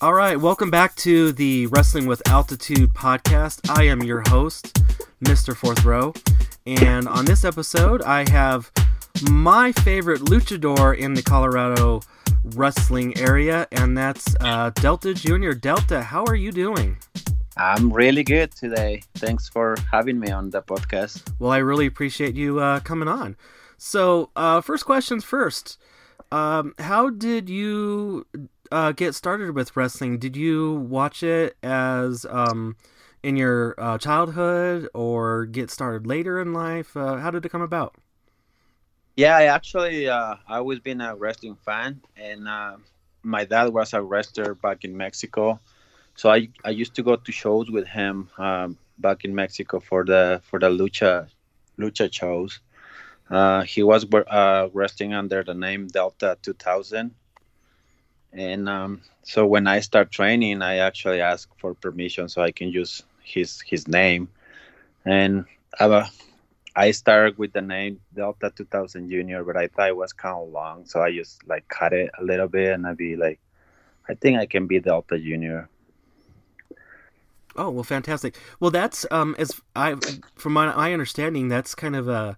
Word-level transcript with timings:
All 0.00 0.12
right, 0.12 0.38
welcome 0.38 0.70
back 0.70 0.94
to 0.96 1.32
the 1.32 1.66
Wrestling 1.68 2.06
with 2.06 2.28
Altitude 2.28 2.92
podcast. 2.92 3.70
I 3.70 3.84
am 3.84 4.02
your 4.02 4.22
host, 4.26 4.74
Mr. 5.24 5.56
Fourth 5.56 5.84
Row, 5.84 6.12
and 6.66 7.08
on 7.08 7.24
this 7.24 7.44
episode, 7.44 8.02
I 8.02 8.28
have 8.30 8.70
my 9.30 9.72
favorite 9.72 10.22
luchador 10.22 10.96
in 10.98 11.14
the 11.14 11.22
Colorado 11.22 12.00
wrestling 12.54 13.16
area, 13.16 13.66
and 13.72 13.96
that's 13.96 14.34
uh, 14.40 14.70
Delta 14.74 15.14
Junior. 15.14 15.54
Delta, 15.54 16.02
how 16.02 16.24
are 16.26 16.34
you 16.34 16.52
doing? 16.52 16.98
I'm 17.56 17.92
really 17.92 18.24
good 18.24 18.50
today. 18.50 19.02
Thanks 19.14 19.48
for 19.48 19.76
having 19.92 20.18
me 20.18 20.30
on 20.30 20.50
the 20.50 20.60
podcast. 20.60 21.32
Well, 21.38 21.52
I 21.52 21.58
really 21.58 21.86
appreciate 21.86 22.34
you 22.34 22.58
uh, 22.58 22.80
coming 22.80 23.08
on. 23.08 23.36
So, 23.78 24.30
uh, 24.34 24.60
first 24.60 24.84
questions 24.84 25.24
first. 25.24 25.78
Um, 26.32 26.74
how 26.78 27.10
did 27.10 27.48
you 27.48 28.26
uh, 28.74 28.92
get 28.92 29.14
started 29.14 29.54
with 29.54 29.76
wrestling? 29.76 30.18
Did 30.18 30.36
you 30.36 30.74
watch 30.74 31.22
it 31.22 31.56
as 31.62 32.26
um, 32.28 32.76
in 33.22 33.36
your 33.36 33.74
uh, 33.78 33.98
childhood 33.98 34.88
or 34.92 35.46
get 35.46 35.70
started 35.70 36.06
later 36.06 36.40
in 36.40 36.52
life? 36.52 36.96
Uh, 36.96 37.16
how 37.16 37.30
did 37.30 37.46
it 37.46 37.50
come 37.50 37.62
about? 37.62 37.94
Yeah, 39.16 39.36
I 39.36 39.44
actually 39.44 40.08
uh, 40.08 40.34
I 40.48 40.58
always 40.58 40.80
been 40.80 41.00
a 41.00 41.14
wrestling 41.14 41.56
fan, 41.64 42.02
and 42.16 42.48
uh, 42.48 42.76
my 43.22 43.44
dad 43.44 43.72
was 43.72 43.94
a 43.94 44.02
wrestler 44.02 44.56
back 44.56 44.84
in 44.84 44.96
Mexico, 44.96 45.60
so 46.16 46.30
I 46.30 46.48
I 46.64 46.70
used 46.70 46.96
to 46.96 47.04
go 47.04 47.14
to 47.14 47.32
shows 47.32 47.70
with 47.70 47.86
him 47.86 48.28
um, 48.38 48.76
back 48.98 49.24
in 49.24 49.32
Mexico 49.32 49.78
for 49.78 50.04
the 50.04 50.40
for 50.42 50.58
the 50.58 50.68
lucha 50.68 51.28
lucha 51.78 52.12
shows. 52.12 52.58
Uh, 53.30 53.62
he 53.62 53.84
was 53.84 54.04
uh, 54.12 54.68
wrestling 54.72 55.14
under 55.14 55.44
the 55.44 55.54
name 55.54 55.86
Delta 55.86 56.36
2000, 56.42 57.14
and 58.34 58.68
um, 58.68 59.00
so 59.22 59.46
when 59.46 59.66
I 59.66 59.80
start 59.80 60.10
training, 60.10 60.60
I 60.62 60.76
actually 60.78 61.20
ask 61.20 61.48
for 61.58 61.74
permission 61.74 62.28
so 62.28 62.42
I 62.42 62.50
can 62.50 62.68
use 62.68 63.02
his 63.22 63.60
his 63.60 63.86
name, 63.88 64.28
and 65.04 65.44
I, 65.78 66.08
I 66.76 66.90
started 66.90 67.38
with 67.38 67.52
the 67.52 67.62
name 67.62 68.00
Delta 68.14 68.52
2000 68.54 69.08
Junior, 69.08 69.44
but 69.44 69.56
I 69.56 69.68
thought 69.68 69.88
it 69.88 69.96
was 69.96 70.12
kind 70.12 70.36
of 70.36 70.48
long, 70.48 70.84
so 70.84 71.00
I 71.00 71.12
just 71.12 71.46
like 71.46 71.68
cut 71.68 71.92
it 71.92 72.10
a 72.18 72.24
little 72.24 72.48
bit, 72.48 72.72
and 72.72 72.86
I'd 72.86 72.96
be 72.96 73.16
like, 73.16 73.38
I 74.08 74.14
think 74.14 74.38
I 74.38 74.46
can 74.46 74.66
be 74.66 74.80
Delta 74.80 75.18
Junior. 75.18 75.68
Oh 77.56 77.70
well, 77.70 77.84
fantastic. 77.84 78.36
Well, 78.58 78.72
that's 78.72 79.06
um 79.12 79.36
as 79.38 79.60
I 79.76 79.94
from 80.34 80.54
my, 80.54 80.74
my 80.74 80.92
understanding, 80.92 81.48
that's 81.48 81.74
kind 81.76 81.94
of 81.94 82.08
a 82.08 82.36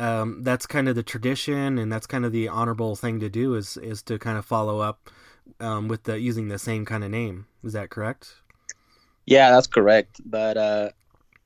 um 0.00 0.42
that's 0.42 0.66
kind 0.66 0.88
of 0.88 0.96
the 0.96 1.04
tradition, 1.04 1.78
and 1.78 1.92
that's 1.92 2.08
kind 2.08 2.24
of 2.24 2.32
the 2.32 2.48
honorable 2.48 2.96
thing 2.96 3.20
to 3.20 3.28
do 3.28 3.54
is 3.54 3.76
is 3.76 4.02
to 4.02 4.18
kind 4.18 4.36
of 4.36 4.44
follow 4.44 4.80
up 4.80 5.08
um, 5.60 5.88
with 5.88 6.04
the 6.04 6.18
using 6.18 6.48
the 6.48 6.58
same 6.58 6.84
kind 6.84 7.04
of 7.04 7.10
name. 7.10 7.46
Is 7.62 7.72
that 7.72 7.90
correct? 7.90 8.34
Yeah, 9.26 9.50
that's 9.50 9.66
correct. 9.66 10.20
But 10.24 10.56
uh, 10.56 10.90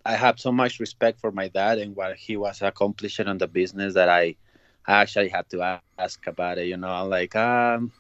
I 0.05 0.15
have 0.15 0.39
so 0.39 0.53
much 0.53 0.81
respect 0.81 1.21
for 1.21 1.33
my 1.33 1.49
dad 1.49 1.79
and 1.79 1.97
what 1.97 2.17
he 2.17 2.37
was 2.37 2.63
accomplishing 2.63 3.27
on 3.27 3.39
the 3.39 3.49
business 3.49 3.95
that 3.95 4.09
I, 4.09 4.37
I 4.87 5.01
actually 5.03 5.29
had 5.29 5.49
to 5.51 5.81
ask 5.99 6.27
about 6.27 6.59
it. 6.59 6.67
You 6.67 6.77
know, 6.77 6.89
I'm 6.89 7.09
like, 7.09 7.35
um, 7.37 7.93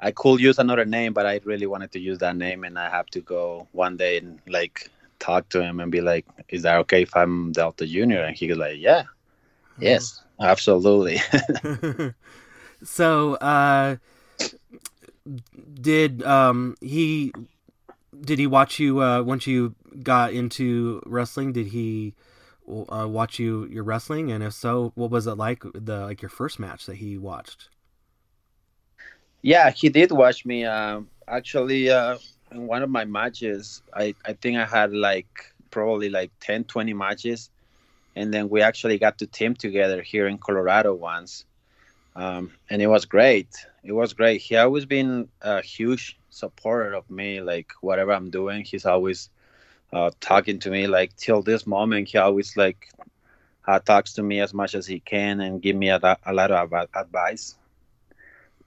I 0.00 0.12
could 0.12 0.40
use 0.40 0.58
another 0.58 0.84
name, 0.84 1.12
but 1.12 1.26
I 1.26 1.40
really 1.44 1.66
wanted 1.66 1.92
to 1.92 2.00
use 2.00 2.18
that 2.18 2.36
name, 2.36 2.64
and 2.64 2.78
I 2.78 2.88
have 2.88 3.06
to 3.06 3.20
go 3.20 3.66
one 3.72 3.96
day 3.96 4.18
and 4.18 4.38
like 4.46 4.90
talk 5.18 5.48
to 5.48 5.60
him 5.60 5.80
and 5.80 5.90
be 5.90 6.00
like, 6.00 6.24
"Is 6.48 6.62
that 6.62 6.76
okay 6.78 7.02
if 7.02 7.16
I'm 7.16 7.50
Delta 7.52 7.86
Junior?" 7.86 8.22
And 8.22 8.36
he 8.36 8.46
was 8.48 8.58
like, 8.58 8.78
"Yeah, 8.78 9.04
uh-huh. 9.80 9.80
yes, 9.80 10.22
absolutely." 10.40 11.20
so, 12.84 13.34
uh, 13.34 13.96
did 15.80 16.22
um 16.22 16.76
he 16.80 17.32
did 18.20 18.38
he 18.38 18.46
watch 18.46 18.78
you 18.78 19.02
uh 19.02 19.22
once 19.22 19.46
you 19.46 19.74
got 20.02 20.32
into 20.32 21.02
wrestling 21.06 21.52
did 21.52 21.68
he 21.68 22.14
uh, 22.90 23.06
watch 23.08 23.38
you 23.38 23.66
your 23.66 23.82
wrestling? 23.82 24.30
And 24.30 24.44
if 24.44 24.52
so 24.52 24.92
what 24.94 25.10
was 25.10 25.26
it 25.26 25.34
like 25.34 25.62
the 25.74 26.00
like 26.00 26.20
your 26.20 26.28
first 26.28 26.58
match 26.58 26.86
that 26.86 26.96
he 26.96 27.16
watched? 27.16 27.68
Yeah 29.42 29.70
he 29.70 29.88
did 29.88 30.10
watch 30.12 30.44
me 30.44 30.64
uh, 30.64 31.00
actually 31.26 31.88
in 31.88 32.66
one 32.66 32.82
of 32.82 32.88
my 32.88 33.04
matches 33.04 33.82
i 33.92 34.14
i 34.24 34.32
think 34.32 34.56
i 34.56 34.64
had 34.64 34.90
like 34.92 35.54
probably 35.70 36.08
like 36.08 36.30
10 36.40 36.64
20 36.64 36.92
matches. 36.92 37.50
And 38.16 38.34
then 38.34 38.48
we 38.48 38.62
actually 38.62 38.98
got 38.98 39.18
to 39.18 39.26
team 39.26 39.54
together 39.54 40.02
here 40.02 40.26
in 40.26 40.38
colorado 40.38 40.94
once. 40.94 41.44
Um, 42.16 42.50
and 42.68 42.82
it 42.82 42.88
was 42.88 43.04
great. 43.04 43.48
It 43.82 43.92
was 43.92 44.12
great. 44.12 44.40
He 44.40 44.56
always 44.56 44.86
been 44.86 45.28
a 45.40 45.62
huge 45.62 46.18
supporter 46.30 46.94
of 46.94 47.08
me. 47.10 47.40
Like 47.40 47.72
whatever 47.80 48.12
I'm 48.12 48.30
doing, 48.30 48.64
he's 48.64 48.86
always 48.86 49.30
uh, 49.92 50.10
talking 50.20 50.58
to 50.60 50.70
me. 50.70 50.86
Like 50.86 51.16
till 51.16 51.42
this 51.42 51.66
moment, 51.66 52.08
he 52.08 52.18
always 52.18 52.56
like 52.56 52.90
uh, 53.66 53.78
talks 53.78 54.14
to 54.14 54.22
me 54.22 54.40
as 54.40 54.52
much 54.52 54.74
as 54.74 54.86
he 54.86 55.00
can 55.00 55.40
and 55.40 55.62
give 55.62 55.76
me 55.76 55.90
a, 55.90 56.18
a 56.24 56.32
lot 56.32 56.50
of 56.50 56.72
advice. 56.94 57.56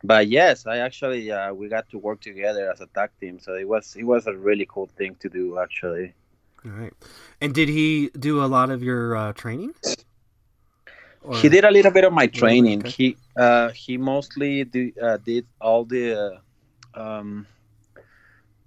But 0.03 0.27
yes, 0.27 0.65
I 0.65 0.77
actually 0.77 1.31
uh, 1.31 1.53
we 1.53 1.67
got 1.69 1.89
to 1.89 1.97
work 1.97 2.21
together 2.21 2.71
as 2.71 2.81
a 2.81 2.87
tag 2.87 3.11
team, 3.19 3.39
so 3.39 3.53
it 3.55 3.67
was 3.67 3.95
it 3.95 4.03
was 4.03 4.27
a 4.27 4.33
really 4.35 4.65
cool 4.67 4.89
thing 4.97 5.15
to 5.19 5.29
do 5.29 5.59
actually. 5.59 6.13
All 6.65 6.71
right. 6.71 6.93
And 7.39 7.53
did 7.53 7.69
he 7.69 8.09
do 8.17 8.43
a 8.43 8.45
lot 8.45 8.69
of 8.69 8.83
your 8.83 9.15
uh, 9.15 9.33
training? 9.33 9.73
Or... 11.21 11.35
He 11.37 11.49
did 11.49 11.63
a 11.63 11.71
little 11.71 11.91
bit 11.91 12.03
of 12.03 12.13
my 12.13 12.27
training. 12.27 12.79
Okay. 12.79 12.89
He 12.89 13.17
uh, 13.37 13.69
he 13.69 13.97
mostly 13.97 14.63
do, 14.63 14.91
uh, 15.01 15.17
did 15.17 15.45
all 15.59 15.85
the 15.85 16.39
uh, 16.95 16.99
um, 16.99 17.45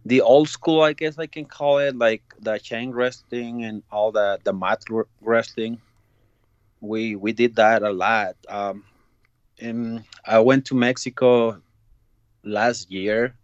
the 0.05 0.21
old 0.21 0.49
school, 0.49 0.83
I 0.83 0.93
guess 0.93 1.19
I 1.19 1.27
can 1.27 1.47
call 1.47 1.79
it, 1.79 1.97
like 1.97 2.23
the 2.39 2.59
chain 2.59 2.93
wrestling 2.93 3.65
and 3.65 3.83
all 3.91 4.13
the 4.13 4.39
the 4.45 4.53
mat 4.53 4.85
wrestling. 5.21 5.81
We 6.81 7.17
we 7.17 7.33
did 7.33 7.57
that 7.57 7.83
a 7.83 7.91
lot. 7.91 8.37
Um, 8.49 8.85
and 9.59 10.05
I 10.25 10.39
went 10.41 10.67
to 10.67 10.75
Mexico 10.75 11.61
last 12.45 12.91
year, 12.91 13.35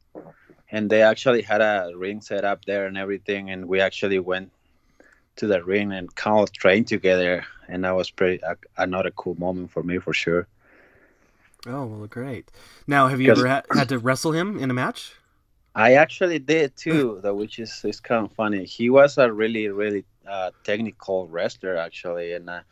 and 0.71 0.91
they 0.91 1.03
actually 1.03 1.43
had 1.43 1.61
a 1.61 1.93
ring 1.97 2.21
set 2.21 2.45
up 2.45 2.65
there 2.65 2.87
and 2.87 2.97
everything, 2.97 3.51
and 3.51 3.67
we 3.67 3.81
actually 3.81 4.19
went 4.19 4.53
to 5.41 5.47
the 5.47 5.63
ring 5.65 5.93
and 5.93 6.15
kind 6.15 6.41
of 6.41 6.53
trained 6.53 6.87
together 6.87 7.45
and 7.69 7.85
that 7.85 7.93
was 7.93 8.11
pretty 8.11 8.43
uh, 8.43 8.55
another 8.77 9.11
cool 9.13 9.35
moment 9.37 9.71
for 9.71 9.83
me 9.83 9.99
for 9.99 10.13
sure. 10.13 10.47
Oh 11.67 11.87
well, 11.87 12.07
great. 12.07 12.51
Now, 12.87 13.09
have 13.09 13.21
you 13.21 13.31
ever 13.31 13.47
ha- 13.47 13.63
had 13.71 13.89
to 13.91 13.99
wrestle 13.99 14.33
him 14.33 14.59
in 14.59 14.71
a 14.71 14.75
match? 14.75 15.13
I 15.75 15.95
actually 15.95 16.39
did 16.39 16.77
too, 16.77 17.21
though, 17.23 17.35
which 17.35 17.59
is 17.59 17.85
is 17.85 18.01
kind 18.01 18.27
of 18.27 18.33
funny. 18.33 18.65
He 18.65 18.91
was 18.91 19.19
a 19.19 19.33
really 19.33 19.69
really 19.69 20.05
uh, 20.27 20.51
technical 20.65 21.29
wrestler 21.29 21.77
actually, 21.77 22.33
and 22.33 22.51
uh, 22.51 22.63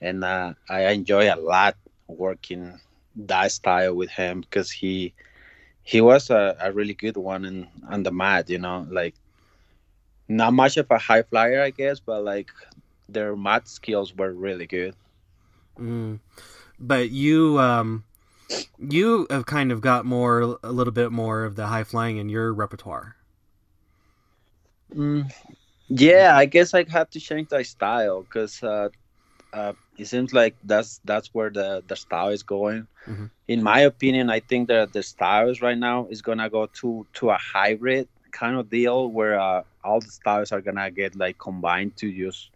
and 0.00 0.24
uh, 0.24 0.54
I 0.68 0.88
enjoy 0.88 1.32
a 1.32 1.36
lot 1.36 1.76
working 2.08 2.78
that 3.16 3.52
style 3.52 3.94
with 3.94 4.10
him 4.10 4.40
because 4.42 4.70
he 4.70 5.14
he 5.82 6.00
was 6.00 6.30
a, 6.30 6.56
a 6.60 6.72
really 6.72 6.94
good 6.94 7.16
one 7.16 7.44
in, 7.44 7.68
on 7.88 8.02
the 8.02 8.12
mat. 8.12 8.50
You 8.50 8.58
know, 8.58 8.86
like 8.90 9.14
not 10.36 10.52
much 10.52 10.76
of 10.76 10.90
a 10.90 10.98
high 10.98 11.22
flyer, 11.22 11.62
I 11.62 11.70
guess, 11.70 12.00
but 12.00 12.24
like 12.24 12.50
their 13.08 13.36
math 13.36 13.68
skills 13.68 14.14
were 14.14 14.32
really 14.32 14.66
good. 14.66 14.94
Mm. 15.78 16.20
But 16.78 17.10
you, 17.10 17.58
um, 17.58 18.04
you 18.78 19.26
have 19.30 19.46
kind 19.46 19.72
of 19.72 19.80
got 19.80 20.04
more, 20.04 20.58
a 20.62 20.72
little 20.72 20.92
bit 20.92 21.12
more 21.12 21.44
of 21.44 21.56
the 21.56 21.66
high 21.66 21.84
flying 21.84 22.16
in 22.16 22.28
your 22.28 22.52
repertoire. 22.52 23.16
Mm. 24.94 25.32
Yeah, 25.88 26.36
I 26.36 26.46
guess 26.46 26.74
I 26.74 26.84
have 26.88 27.10
to 27.10 27.20
change 27.20 27.48
my 27.50 27.62
style 27.62 28.22
because 28.22 28.62
uh, 28.62 28.88
uh, 29.52 29.72
it 29.98 30.06
seems 30.06 30.32
like 30.32 30.56
that's 30.64 31.00
that's 31.04 31.34
where 31.34 31.50
the, 31.50 31.82
the 31.86 31.96
style 31.96 32.28
is 32.28 32.42
going. 32.42 32.86
Mm-hmm. 33.06 33.26
In 33.48 33.62
my 33.62 33.80
opinion, 33.80 34.30
I 34.30 34.40
think 34.40 34.68
that 34.68 34.92
the 34.92 35.02
styles 35.02 35.60
right 35.60 35.76
now 35.76 36.06
is 36.08 36.22
gonna 36.22 36.48
go 36.48 36.66
to 36.80 37.06
to 37.14 37.30
a 37.30 37.36
hybrid 37.36 38.08
kind 38.32 38.56
of 38.56 38.70
deal 38.70 39.08
where 39.08 39.38
uh, 39.38 39.62
all 39.84 40.00
the 40.00 40.10
styles 40.10 40.52
are 40.52 40.60
gonna 40.60 40.90
get 40.90 41.14
like 41.14 41.38
combined 41.38 41.96
to 41.98 42.10
just 42.10 42.50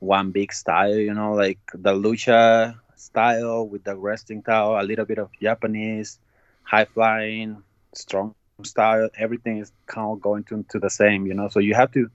one 0.00 0.30
big 0.30 0.52
style, 0.52 0.94
you 0.94 1.12
know, 1.12 1.34
like 1.34 1.58
the 1.74 1.92
lucha 1.92 2.78
style 2.96 3.66
with 3.66 3.84
the 3.84 3.96
wrestling 3.96 4.42
style, 4.42 4.80
a 4.80 4.82
little 4.82 5.04
bit 5.04 5.18
of 5.18 5.30
Japanese, 5.40 6.18
high 6.62 6.84
flying, 6.84 7.62
strong 7.94 8.34
style. 8.62 9.08
Everything 9.16 9.58
is 9.58 9.72
kind 9.86 10.12
of 10.12 10.20
going 10.20 10.44
to, 10.44 10.64
to 10.70 10.78
the 10.78 10.90
same, 10.90 11.26
you 11.26 11.34
know. 11.34 11.48
So 11.48 11.60
you 11.60 11.74
have 11.74 11.92
to 11.92 12.10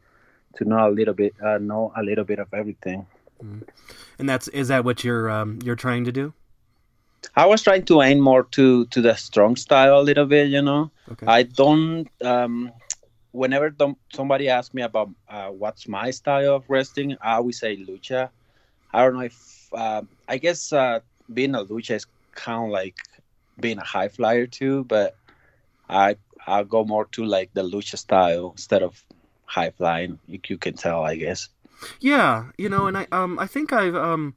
to 0.58 0.66
know 0.66 0.88
a 0.88 0.92
little 0.92 1.14
bit, 1.14 1.34
uh, 1.44 1.58
know 1.58 1.92
a 1.96 2.04
little 2.04 2.24
bit 2.24 2.40
of 2.40 2.54
everything. 2.54 3.06
Mm-hmm. 3.44 3.64
And 4.20 4.30
that's 4.30 4.48
is 4.50 4.68
that 4.68 4.86
what 4.86 5.04
you're 5.04 5.30
um, 5.30 5.60
you're 5.64 5.76
trying 5.76 6.06
to 6.06 6.12
do? 6.12 6.34
I 7.36 7.46
was 7.46 7.62
trying 7.62 7.86
to 7.86 8.02
aim 8.02 8.20
more 8.20 8.44
to 8.44 8.86
to 8.86 9.02
the 9.02 9.16
strong 9.16 9.56
style 9.56 10.00
a 10.00 10.04
little 10.04 10.26
bit, 10.26 10.50
you 10.50 10.62
know. 10.62 10.92
Okay. 11.12 11.26
I 11.26 11.44
don't 11.44 12.08
um, 12.24 12.72
whenever 13.34 13.76
somebody 14.14 14.48
asks 14.48 14.74
me 14.74 14.84
about 14.84 15.10
uh, 15.28 15.50
what's 15.50 15.88
my 15.88 16.12
style 16.12 16.56
of 16.56 16.70
wrestling, 16.70 17.18
I 17.22 17.34
always 17.34 17.60
say 17.60 17.76
lucha. 17.76 18.30
I 18.94 19.04
don't 19.04 19.16
know 19.16 19.22
if 19.22 19.70
uh, 19.74 20.04
I 20.30 20.38
guess 20.38 20.72
uh, 20.72 21.00
being 21.34 21.56
a 21.56 21.66
lucha 21.66 21.96
is 21.96 22.06
kind 22.36 22.66
of 22.66 22.70
like 22.70 22.96
being 23.60 23.80
a 23.80 23.84
high 23.84 24.08
flyer 24.08 24.48
too, 24.48 24.86
but 24.86 25.16
I 25.90 26.16
I 26.46 26.64
go 26.64 26.86
more 26.86 27.06
to 27.14 27.26
like 27.26 27.54
the 27.54 27.64
lucha 27.64 27.98
style 27.98 28.52
instead 28.52 28.84
of 28.84 29.04
high 29.46 29.72
flying. 29.72 30.20
You, 30.28 30.40
you 30.48 30.58
can 30.58 30.76
tell, 30.76 31.04
I 31.04 31.16
guess. 31.16 31.50
Yeah, 32.00 32.52
you 32.58 32.70
know, 32.70 32.88
and 32.88 32.98
I 32.98 33.08
um 33.12 33.40
I 33.40 33.48
think 33.48 33.74
I've 33.74 33.96
um 33.96 34.36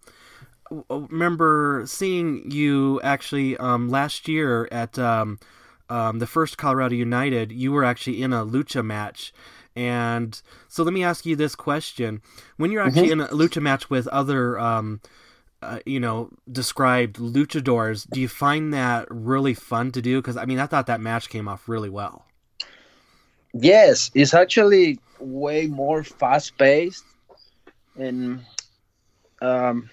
remember 0.89 1.85
seeing 1.87 2.51
you 2.51 3.01
actually 3.03 3.57
um 3.59 3.89
last 3.91 4.27
year 4.27 4.69
at 4.73 4.99
um 4.99 5.39
um 5.89 6.19
the 6.19 6.27
first 6.27 6.59
Colorado 6.59 6.95
United. 6.95 7.53
You 7.53 7.73
were 7.73 7.85
actually 7.85 8.23
in 8.23 8.33
a 8.33 8.45
lucha 8.45 8.85
match. 8.85 9.33
And 9.77 10.41
so 10.69 10.83
let 10.83 10.95
me 10.95 11.05
ask 11.05 11.27
you 11.27 11.37
this 11.37 11.55
question: 11.55 12.23
When 12.57 12.73
you're 12.73 12.83
actually 12.83 13.11
mm-hmm. 13.11 13.21
in 13.21 13.27
a 13.27 13.29
lucha 13.29 13.61
match 13.61 13.91
with 13.91 14.09
other, 14.09 14.59
um, 14.59 15.03
uh, 15.61 15.81
you 15.85 16.01
know, 16.01 16.31
described 16.51 17.17
luchadors, 17.17 18.09
do 18.09 18.21
you 18.21 18.29
find 18.29 18.73
that 18.73 19.07
really 19.11 19.53
fun 19.53 19.93
to 19.93 20.01
do? 20.01 20.23
Because 20.23 20.39
I 20.39 20.47
mean, 20.47 20.59
I 20.59 20.67
thought 20.67 20.87
that 20.87 21.01
match 21.01 21.29
came 21.29 21.47
off 21.47 21.69
really 21.69 21.91
well. 21.91 22.25
Yes, 23.53 24.11
it's 24.15 24.33
actually 24.33 24.99
way 25.21 25.67
more 25.67 26.03
fast 26.05 26.57
paced, 26.57 27.05
and 27.99 28.45
um, 29.43 29.91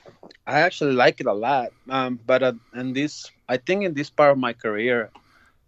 I 0.48 0.62
actually 0.62 0.94
like 0.94 1.20
it 1.20 1.28
a 1.28 1.34
lot. 1.34 1.72
Um, 1.90 2.20
but 2.26 2.44
uh, 2.44 2.54
in 2.74 2.94
this, 2.94 3.30
I 3.50 3.58
think 3.58 3.84
in 3.84 3.94
this 3.94 4.10
part 4.10 4.32
of 4.32 4.38
my 4.38 4.54
career, 4.54 5.12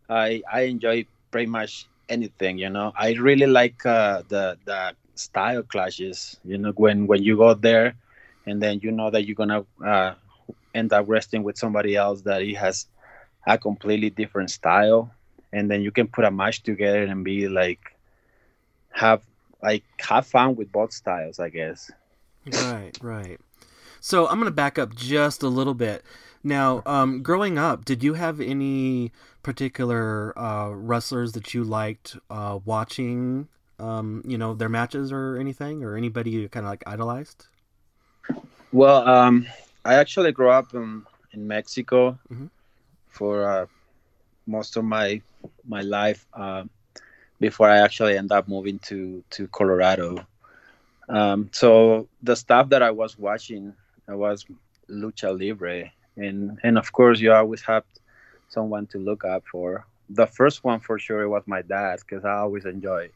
I 0.10 0.42
I 0.52 0.62
enjoy 0.62 1.06
pretty 1.32 1.48
much 1.48 1.88
anything. 2.10 2.58
You 2.58 2.70
know, 2.70 2.94
I 2.96 3.14
really 3.14 3.48
like 3.48 3.86
uh, 3.86 4.24
the 4.28 4.58
the 4.66 4.96
style 5.16 5.64
clashes. 5.64 6.38
You 6.44 6.58
know, 6.58 6.72
when 6.72 7.08
when 7.08 7.24
you 7.24 7.38
go 7.38 7.54
there, 7.54 7.96
and 8.46 8.62
then 8.62 8.80
you 8.84 8.92
know 8.92 9.10
that 9.10 9.26
you're 9.26 9.36
gonna 9.36 9.66
uh, 9.84 10.14
end 10.74 10.94
up 10.94 11.06
resting 11.08 11.44
with 11.44 11.58
somebody 11.58 11.96
else 11.96 12.22
that 12.22 12.42
he 12.42 12.54
has 12.54 12.88
a 13.48 13.58
completely 13.58 14.10
different 14.10 14.52
style, 14.52 15.12
and 15.52 15.70
then 15.70 15.82
you 15.82 15.92
can 15.92 16.08
put 16.08 16.26
a 16.26 16.32
match 16.32 16.64
together 16.64 17.04
and 17.04 17.24
be 17.24 17.48
like 17.48 17.96
have 18.92 19.24
like 19.62 19.84
have 20.00 20.28
fun 20.28 20.56
with 20.56 20.72
both 20.72 20.94
styles, 20.94 21.40
I 21.40 21.50
guess. 21.50 21.92
Right, 22.46 22.98
right. 23.02 23.40
So 24.00 24.28
I'm 24.28 24.40
to 24.44 24.52
back 24.52 24.78
up 24.78 24.96
just 24.96 25.42
a 25.42 25.48
little 25.48 25.74
bit. 25.74 26.04
Now, 26.44 26.84
um, 26.86 27.24
growing 27.24 27.58
up, 27.58 27.86
did 27.86 28.04
you 28.04 28.14
have 28.14 28.40
any 28.40 29.12
particular 29.46 30.38
uh, 30.40 30.70
wrestlers 30.70 31.34
that 31.34 31.54
you 31.54 31.64
liked 31.64 32.18
uh, 32.32 32.58
watching? 32.66 33.48
Um, 33.78 34.24
you 34.26 34.38
know, 34.38 34.56
their 34.56 34.70
matches 34.70 35.12
or 35.12 35.38
anything, 35.38 35.84
or 35.84 35.96
anybody 35.96 36.32
you 36.32 36.50
kind 36.50 36.66
of 36.66 36.72
like 36.72 36.84
idolized? 36.88 37.46
Well, 38.72 39.08
um, 39.08 39.46
I 39.84 39.96
actually 39.96 40.32
grew 40.32 40.50
up 40.50 40.74
in, 40.74 41.04
in 41.34 41.48
Mexico 41.48 42.18
mm-hmm. 42.32 42.48
for 43.08 43.48
uh, 43.48 43.66
most 44.48 44.78
of 44.78 44.84
my 44.84 45.22
my 45.68 45.82
life 45.82 46.26
uh, 46.34 46.64
before 47.40 47.70
I 47.70 47.78
actually 47.78 48.18
end 48.18 48.32
up 48.32 48.48
moving 48.48 48.80
to 48.90 49.24
to 49.32 49.48
Colorado. 49.50 50.26
Um, 51.08 51.50
so 51.52 52.08
the 52.24 52.36
stuff 52.36 52.70
that 52.70 52.82
I 52.82 52.90
was 52.90 53.20
watching 53.20 53.74
I 54.08 54.16
was 54.16 54.46
lucha 54.90 55.30
libre, 55.38 55.92
and 56.18 56.58
and 56.64 56.78
of 56.78 56.92
course 56.92 57.20
you 57.20 57.32
always 57.32 57.62
have 57.62 57.84
someone 58.50 58.88
to 58.88 58.98
look 58.98 59.26
up 59.26 59.44
for. 59.52 59.86
The 60.10 60.28
first 60.28 60.64
one 60.64 60.80
for 60.80 61.00
sure 61.00 61.28
was 61.28 61.44
my 61.46 61.62
dad 61.62 62.00
because 62.00 62.26
I 62.26 62.34
always 62.38 62.66
enjoy 62.66 63.10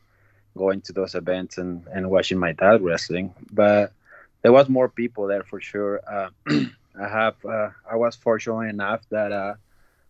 going 0.58 0.82
to 0.82 0.94
those 0.94 1.16
events 1.16 1.58
and 1.58 1.86
and 1.94 2.10
watching 2.10 2.40
my 2.40 2.54
dad 2.54 2.82
wrestling. 2.82 3.34
But 3.52 3.94
there 4.42 4.52
was 4.52 4.70
more 4.70 4.90
people 4.90 5.28
there 5.28 5.44
for 5.44 5.62
sure. 5.62 6.02
Uh, 6.08 6.30
I 7.00 7.08
have 7.08 7.36
uh, 7.46 7.70
I 7.90 7.96
was 7.96 8.16
fortunate 8.16 8.70
enough 8.70 9.02
that 9.10 9.32
uh, 9.32 9.54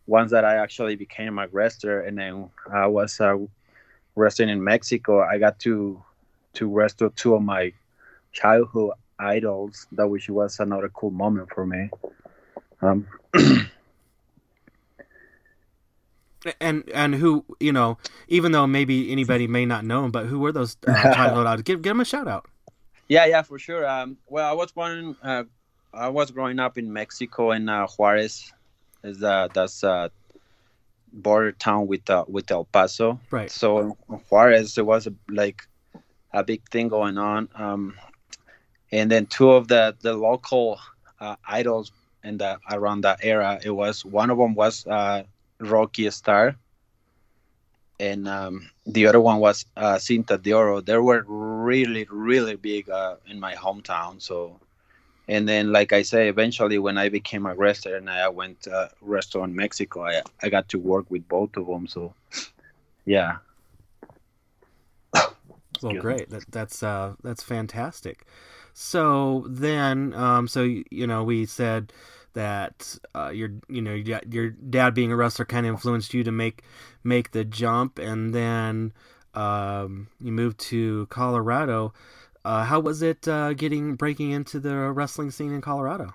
once 0.08 0.32
that 0.32 0.46
I 0.46 0.56
actually 0.56 0.96
became 0.96 1.38
a 1.38 1.48
wrestler, 1.48 2.02
and 2.02 2.18
then 2.18 2.50
I 2.72 2.88
was 2.88 3.20
uh, 3.20 3.38
wrestling 4.16 4.50
in 4.50 4.64
Mexico, 4.64 5.22
I 5.22 5.38
got 5.38 5.60
to 5.60 6.04
to 6.54 6.68
wrestle 6.68 7.10
two 7.12 7.36
of 7.36 7.42
my 7.44 7.74
childhood 8.32 8.92
idols 9.20 9.88
that 9.92 10.08
which 10.08 10.30
was 10.30 10.60
another 10.60 10.90
cool 10.90 11.12
moment 11.12 11.50
for 11.54 11.66
me 11.66 11.90
um 12.82 13.08
and 16.60 16.90
and 16.94 17.16
who 17.16 17.44
you 17.60 17.72
know 17.72 17.98
even 18.28 18.52
though 18.52 18.68
maybe 18.68 19.12
anybody 19.12 19.48
may 19.48 19.66
not 19.66 19.84
know 19.84 20.04
them 20.04 20.12
but 20.12 20.26
who 20.26 20.40
were 20.40 20.52
those 20.52 20.78
uh, 20.88 21.56
give, 21.64 21.82
give 21.82 21.92
them 21.92 22.00
a 22.00 22.06
shout 22.06 22.28
out. 22.28 22.46
Yeah 23.08 23.26
yeah 23.26 23.42
for 23.42 23.60
sure. 23.60 23.88
Um 23.88 24.18
well 24.28 24.50
i 24.50 24.54
was 24.54 24.72
born 24.72 25.16
uh, 25.24 25.44
i 25.94 26.08
was 26.10 26.32
growing 26.32 26.60
up 26.60 26.78
in 26.78 26.92
mexico 26.92 27.52
in 27.52 27.68
uh, 27.70 27.88
juarez. 27.88 28.52
Is 29.04 29.24
uh 29.24 29.48
that's 29.54 29.84
uh 29.84 30.10
border 31.12 31.52
town 31.52 31.88
with 31.88 32.10
uh, 32.10 32.26
with 32.28 32.52
el 32.52 32.66
paso. 32.66 33.20
Right. 33.32 33.50
So 33.50 33.98
juarez 34.30 34.76
there 34.76 34.86
was 34.86 35.08
a, 35.08 35.14
like 35.30 35.68
a 36.34 36.44
big 36.44 36.62
thing 36.70 36.88
going 36.88 37.18
on. 37.18 37.50
Um 37.56 37.96
and 38.92 39.12
then 39.12 39.26
two 39.26 39.52
of 39.52 39.68
the 39.68 39.96
the 40.02 40.14
local 40.14 40.80
uh, 41.20 41.36
idols 41.48 41.92
in 42.24 42.38
the 42.38 42.60
around 42.72 43.02
that 43.02 43.20
era 43.24 43.60
it 43.64 43.72
was 43.72 44.06
one 44.06 44.30
of 44.30 44.38
them 44.38 44.54
was 44.56 44.86
uh, 44.88 45.24
rocky 45.60 46.10
star 46.10 46.56
and 48.00 48.28
um, 48.28 48.70
the 48.86 49.08
other 49.08 49.20
one 49.20 49.40
was 49.40 49.66
uh, 49.76 49.98
cinta 49.98 50.42
de 50.42 50.54
oro. 50.54 50.80
They 50.80 50.98
were 50.98 51.24
really 51.28 52.08
really 52.10 52.56
big 52.56 52.90
uh, 52.90 53.16
in 53.28 53.40
my 53.40 53.56
hometown 53.56 54.22
so 54.22 54.60
and 55.28 55.48
then 55.48 55.72
like 55.72 55.94
i 55.94 56.02
say 56.02 56.28
eventually 56.28 56.80
when 56.80 56.98
i 56.98 57.08
became 57.08 57.46
a 57.46 57.54
wrestler 57.54 57.96
and 57.96 58.10
i 58.10 58.28
went 58.28 58.62
to 58.62 58.72
uh, 58.72 58.88
wrestle 59.02 59.44
in 59.44 59.56
mexico 59.56 60.04
I, 60.04 60.24
I 60.42 60.50
got 60.50 60.70
to 60.70 60.80
work 60.80 61.06
with 61.12 61.28
both 61.28 61.56
of 61.56 61.68
them 61.68 61.86
so 61.88 62.14
yeah. 63.10 63.38
Well 65.82 65.96
great. 65.96 66.30
That, 66.30 66.44
that's 66.52 66.84
uh, 66.84 67.14
that's 67.24 67.42
fantastic. 67.42 68.26
So 68.74 69.46
then, 69.48 70.14
um, 70.14 70.48
so 70.50 70.64
you 70.64 71.08
know, 71.08 71.24
we 71.24 71.46
said 71.46 71.94
that 72.34 72.98
uh, 73.16 73.30
your 73.30 73.52
you 73.68 73.82
know 73.82 73.94
your 73.94 74.50
dad 74.50 74.94
being 74.94 75.12
a 75.12 75.16
wrestler 75.16 75.46
kind 75.46 75.66
of 75.66 75.72
influenced 75.72 76.14
you 76.14 76.24
to 76.24 76.32
make 76.32 76.64
make 77.04 77.32
the 77.32 77.44
jump, 77.44 78.00
and 78.00 78.34
then 78.34 78.94
um, 79.34 80.08
you 80.20 80.32
moved 80.32 80.60
to 80.60 81.08
Colorado. 81.08 81.94
Uh, 82.46 82.64
how 82.64 82.80
was 82.80 83.02
it 83.02 83.28
uh, 83.28 83.54
getting 83.54 83.96
breaking 83.96 84.32
into 84.32 84.60
the 84.60 84.76
wrestling 84.76 85.32
scene 85.32 85.54
in 85.54 85.62
Colorado? 85.62 86.14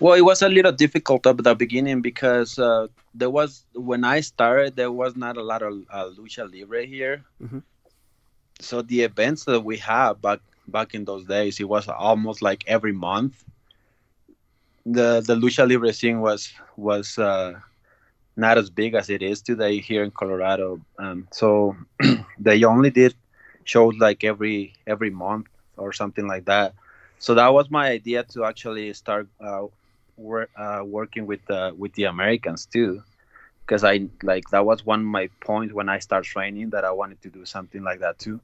Well, 0.00 0.14
it 0.14 0.22
was 0.22 0.42
a 0.42 0.48
little 0.48 0.70
difficult 0.70 1.26
at 1.26 1.36
the 1.38 1.54
beginning 1.54 2.02
because 2.02 2.58
uh, 2.58 2.86
there 3.14 3.30
was 3.30 3.64
when 3.74 4.04
I 4.04 4.20
started 4.20 4.76
there 4.76 4.92
was 4.92 5.16
not 5.16 5.36
a 5.36 5.42
lot 5.42 5.62
of 5.62 5.72
uh, 5.90 6.10
lucha 6.16 6.50
libre 6.52 6.86
here. 6.86 7.24
Mm-hmm. 7.42 7.58
So 8.60 8.82
the 8.82 9.02
events 9.02 9.44
that 9.44 9.60
we 9.60 9.78
have 9.78 10.22
back 10.22 10.40
back 10.68 10.94
in 10.94 11.04
those 11.04 11.24
days, 11.24 11.58
it 11.58 11.68
was 11.68 11.88
almost 11.88 12.42
like 12.42 12.64
every 12.66 12.92
month. 12.92 13.44
The 14.96 15.22
the 15.26 15.34
lucha 15.36 15.68
libre 15.68 15.92
scene 15.92 16.20
was 16.20 16.52
was 16.76 17.18
uh, 17.18 17.52
not 18.36 18.58
as 18.58 18.70
big 18.70 18.94
as 18.94 19.08
it 19.10 19.22
is 19.22 19.42
today 19.42 19.78
here 19.80 20.02
in 20.04 20.10
Colorado. 20.10 20.80
Um, 20.98 21.28
so 21.32 21.76
they 22.38 22.62
only 22.64 22.90
did 22.90 23.14
shows 23.64 23.94
like 23.98 24.24
every 24.24 24.74
every 24.86 25.10
month 25.10 25.46
or 25.76 25.92
something 25.92 26.26
like 26.26 26.44
that. 26.46 26.74
So 27.18 27.34
that 27.34 27.52
was 27.52 27.70
my 27.70 27.88
idea 27.90 28.24
to 28.32 28.44
actually 28.44 28.92
start 28.94 29.28
uh, 29.40 29.64
wor- 30.16 30.50
uh, 30.56 30.82
working 30.84 31.26
with 31.26 31.40
the 31.46 31.74
with 31.76 31.92
the 31.94 32.04
Americans 32.04 32.66
too, 32.66 33.02
because 33.66 33.84
I 33.84 34.08
like 34.22 34.44
that 34.50 34.64
was 34.66 34.84
one 34.84 35.00
of 35.00 35.06
my 35.06 35.28
points 35.40 35.74
when 35.74 35.88
I 35.88 35.98
started 35.98 36.28
training 36.28 36.70
that 36.70 36.84
I 36.84 36.92
wanted 36.92 37.20
to 37.22 37.30
do 37.30 37.44
something 37.44 37.82
like 37.82 38.00
that 38.00 38.18
too 38.18 38.40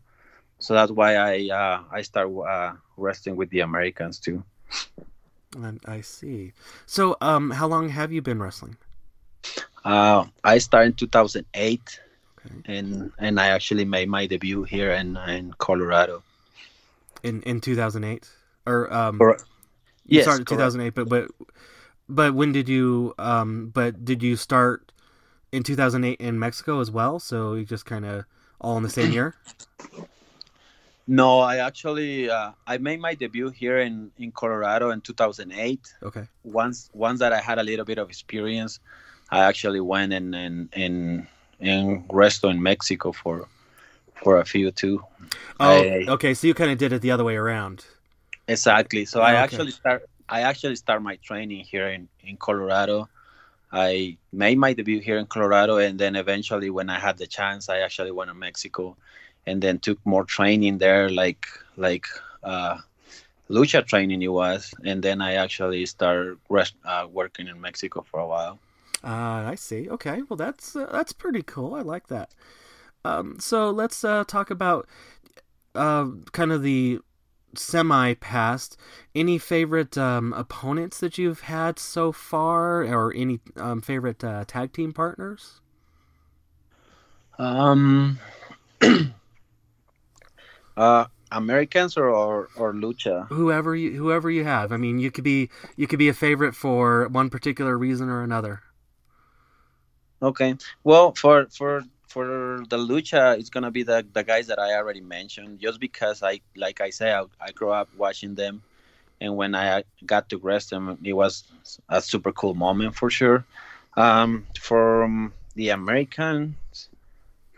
so 0.59 0.75
that's 0.75 0.91
why 0.93 1.17
I 1.17 1.49
uh, 1.61 1.83
I 1.93 2.03
start 2.03 2.29
uh, 2.55 2.73
wrestling 2.97 3.37
with 3.37 3.51
the 3.51 3.61
Americans 3.61 4.19
too. 4.19 4.45
I 5.87 6.01
see. 6.01 6.53
So, 6.87 7.17
um, 7.21 7.51
how 7.51 7.67
long 7.67 7.89
have 7.89 8.13
you 8.13 8.23
been 8.23 8.43
wrestling? 8.43 8.77
Uh, 9.85 10.25
I 10.43 10.59
started 10.59 10.93
in 10.93 10.95
2008, 10.95 12.01
okay. 12.47 12.55
and 12.65 13.13
and 13.19 13.39
I 13.39 13.49
actually 13.49 13.85
made 13.85 14.09
my 14.09 14.27
debut 14.27 14.63
here 14.65 14.93
in 14.93 15.17
in 15.29 15.53
Colorado. 15.59 16.23
In 17.23 17.43
in 17.43 17.61
2008, 17.61 18.29
or 18.67 18.93
um, 18.93 19.19
or, 19.21 19.39
you 20.07 20.19
yes, 20.19 20.25
started 20.25 20.47
2008, 20.47 20.95
but 20.95 21.09
but 21.09 21.31
but 22.09 22.35
when 22.35 22.53
did 22.53 22.69
you 22.69 23.15
um, 23.19 23.71
but 23.75 24.05
did 24.05 24.23
you 24.23 24.37
start 24.37 24.93
in 25.53 25.63
2008 25.63 26.21
in 26.21 26.39
Mexico 26.39 26.81
as 26.81 26.91
well? 26.91 27.19
So 27.19 27.55
you 27.55 27.65
just 27.65 27.87
kind 27.87 28.05
of 28.05 28.25
all 28.61 28.77
in 28.77 28.83
the 28.83 28.91
same 28.91 29.13
year. 29.13 29.35
No, 31.07 31.41
I 31.41 31.57
actually 31.59 32.31
uh, 32.31 32.53
I 32.67 32.79
made 32.79 33.01
my 33.01 33.15
debut 33.15 33.51
here 33.51 33.79
in 33.79 34.11
in 34.17 34.33
Colorado 34.33 34.91
in 34.91 35.01
2008. 35.01 35.81
Okay. 36.03 36.27
Once 36.45 36.91
once 36.95 37.21
that 37.21 37.33
I 37.33 37.41
had 37.41 37.59
a 37.59 37.63
little 37.63 37.85
bit 37.85 37.99
of 37.99 38.09
experience, 38.09 38.81
I 39.31 39.41
actually 39.41 39.81
went 39.81 40.13
and 40.13 40.35
in 40.35 40.69
in 40.73 41.29
in 41.61 42.05
resto 42.05 42.51
in 42.51 42.63
Mexico 42.63 43.13
for 43.13 43.49
for 44.15 44.41
a 44.41 44.45
few 44.45 44.71
too. 44.71 45.05
Oh, 45.61 45.83
I, 45.83 46.05
okay. 46.09 46.33
So 46.33 46.47
you 46.47 46.55
kind 46.55 46.71
of 46.71 46.79
did 46.79 46.93
it 46.93 47.03
the 47.03 47.11
other 47.11 47.25
way 47.25 47.37
around. 47.37 47.85
Exactly. 48.49 49.05
So 49.05 49.21
oh, 49.21 49.25
I 49.25 49.33
okay. 49.33 49.43
actually 49.43 49.71
start 49.73 50.09
I 50.29 50.41
actually 50.43 50.77
start 50.77 51.03
my 51.03 51.17
training 51.17 51.65
here 51.65 51.89
in 51.89 52.09
in 52.23 52.37
Colorado. 52.39 53.09
I 53.71 54.17
made 54.33 54.57
my 54.57 54.73
debut 54.73 55.01
here 55.01 55.19
in 55.19 55.27
Colorado, 55.27 55.79
and 55.79 55.99
then 55.99 56.15
eventually, 56.15 56.71
when 56.71 56.89
I 56.89 57.01
had 57.01 57.19
the 57.19 57.27
chance, 57.27 57.69
I 57.69 57.81
actually 57.81 58.13
went 58.13 58.29
to 58.31 58.35
Mexico, 58.35 58.97
and 59.47 59.63
then 59.63 59.79
took 59.79 59.99
more 60.05 60.25
training 60.25 60.79
there, 60.79 61.09
like 61.09 61.47
like 61.77 62.07
uh, 62.43 62.79
lucha 63.51 63.87
training 63.87 64.23
it 64.23 64.29
was, 64.29 64.75
and 64.85 65.03
then 65.03 65.21
I 65.21 65.35
actually 65.35 65.87
started 65.87 66.39
rest, 66.49 66.75
uh, 66.85 67.07
working 67.11 67.49
in 67.49 67.61
Mexico 67.61 68.03
for 68.03 68.21
a 68.21 68.27
while. 68.27 68.59
Uh, 69.03 69.45
I 69.47 69.55
see. 69.55 69.89
Okay, 69.91 70.23
well 70.29 70.37
that's 70.37 70.75
uh, 70.75 70.89
that's 70.91 71.13
pretty 71.13 71.43
cool. 71.43 71.75
I 71.75 71.83
like 71.83 72.09
that. 72.09 72.31
Um, 73.05 73.37
so 73.39 73.71
let's 73.71 74.03
uh, 74.03 74.25
talk 74.25 74.51
about 74.51 74.89
uh, 75.75 76.07
kind 76.33 76.53
of 76.53 76.63
the 76.63 77.01
semi 77.55 78.15
past. 78.15 78.77
Any 79.15 79.39
favorite 79.39 79.99
um, 79.99 80.33
opponents 80.33 81.01
that 81.01 81.19
you've 81.19 81.41
had 81.41 81.79
so 81.79 82.13
far, 82.13 82.83
or 82.85 83.13
any 83.15 83.41
um, 83.57 83.83
favorite 83.83 84.25
uh, 84.25 84.45
tag 84.47 84.73
team 84.73 84.93
partners? 84.93 85.61
Um, 87.39 88.19
uh, 90.77 91.07
Americans 91.31 91.97
or, 91.97 92.09
or 92.09 92.49
or 92.57 92.73
lucha? 92.73 93.27
Whoever 93.29 93.75
you 93.75 93.93
whoever 93.93 94.31
you 94.31 94.45
have. 94.45 94.73
I 94.73 94.77
mean, 94.77 94.99
you 94.99 95.11
could 95.11 95.25
be 95.25 95.51
you 95.77 95.87
could 95.87 95.99
be 95.99 96.09
a 96.09 96.15
favorite 96.15 96.55
for 96.55 97.09
one 97.09 97.31
particular 97.31 97.77
reason 97.77 98.09
or 98.09 98.23
another. 98.23 98.63
Okay. 100.23 100.57
Well, 100.85 101.13
for 101.13 101.47
for 101.47 101.83
for 102.09 102.65
the 102.69 102.79
lucha, 102.79 103.39
it's 103.39 103.51
gonna 103.51 103.71
be 103.71 103.83
the 103.83 104.07
the 104.13 104.23
guys 104.23 104.47
that 104.47 104.59
I 104.59 104.75
already 104.75 105.01
mentioned. 105.01 105.61
Just 105.61 105.81
because 105.81 106.23
I 106.23 106.41
like 106.57 106.81
I 106.81 106.91
say 106.91 107.13
I, 107.13 107.25
I 107.41 107.51
grew 107.53 107.71
up 107.71 107.89
watching 107.97 108.35
them, 108.35 108.63
and 109.21 109.37
when 109.37 109.55
I 109.55 109.85
got 110.07 110.29
to 110.31 110.39
rest 110.39 110.71
them, 110.71 110.99
it 111.03 111.13
was 111.13 111.45
a 111.89 112.01
super 112.01 112.33
cool 112.33 112.55
moment 112.55 112.95
for 112.95 113.11
sure. 113.11 113.45
Um, 113.97 114.47
from 114.61 115.33
the 115.55 115.71
Americans, 115.71 116.89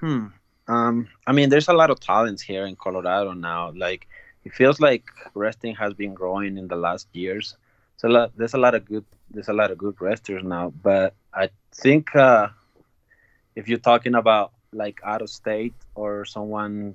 hmm. 0.01 0.27
Um, 0.69 1.09
I 1.27 1.33
mean, 1.33 1.49
there's 1.49 1.69
a 1.69 1.73
lot 1.73 1.91
of 1.91 2.01
talents 2.01 2.43
here 2.43 2.67
in 2.67 2.77
Colorado 2.77 3.33
now. 3.33 3.73
Like, 3.75 4.09
it 4.45 4.53
feels 4.53 4.81
like 4.81 5.05
wrestling 5.35 5.75
has 5.77 5.95
been 5.95 6.15
growing 6.15 6.57
in 6.59 6.69
the 6.69 6.77
last 6.77 7.09
years. 7.13 7.57
So 7.97 8.09
lot, 8.09 8.33
there's 8.37 8.55
a 8.55 8.59
lot 8.59 8.75
of 8.75 8.85
good 8.85 9.05
there's 9.31 9.49
a 9.49 9.53
lot 9.53 9.71
of 9.71 9.79
good 9.79 10.01
wrestlers 10.01 10.45
now. 10.45 10.73
But 10.83 11.15
I 11.35 11.51
think 11.75 12.15
uh, 12.15 12.49
if 13.55 13.69
you're 13.69 13.79
talking 13.79 14.15
about 14.15 14.53
like 14.73 15.01
out 15.05 15.23
of 15.23 15.31
state 15.31 15.75
or 15.95 16.25
someone 16.25 16.95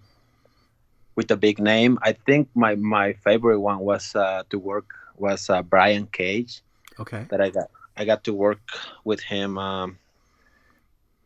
with 1.15 1.29
a 1.31 1.37
big 1.37 1.59
name, 1.59 1.99
I 2.01 2.13
think 2.13 2.49
my 2.55 2.75
my 2.75 3.13
favorite 3.13 3.59
one 3.59 3.79
was 3.79 4.15
uh, 4.15 4.43
to 4.49 4.59
work 4.59 4.93
was 5.17 5.49
uh, 5.49 5.61
Brian 5.61 6.07
Cage. 6.07 6.61
Okay. 6.99 7.25
That 7.29 7.41
I 7.41 7.49
got 7.49 7.69
I 7.97 8.05
got 8.05 8.23
to 8.25 8.33
work 8.33 8.61
with 9.03 9.21
him. 9.21 9.57
Um, 9.57 9.97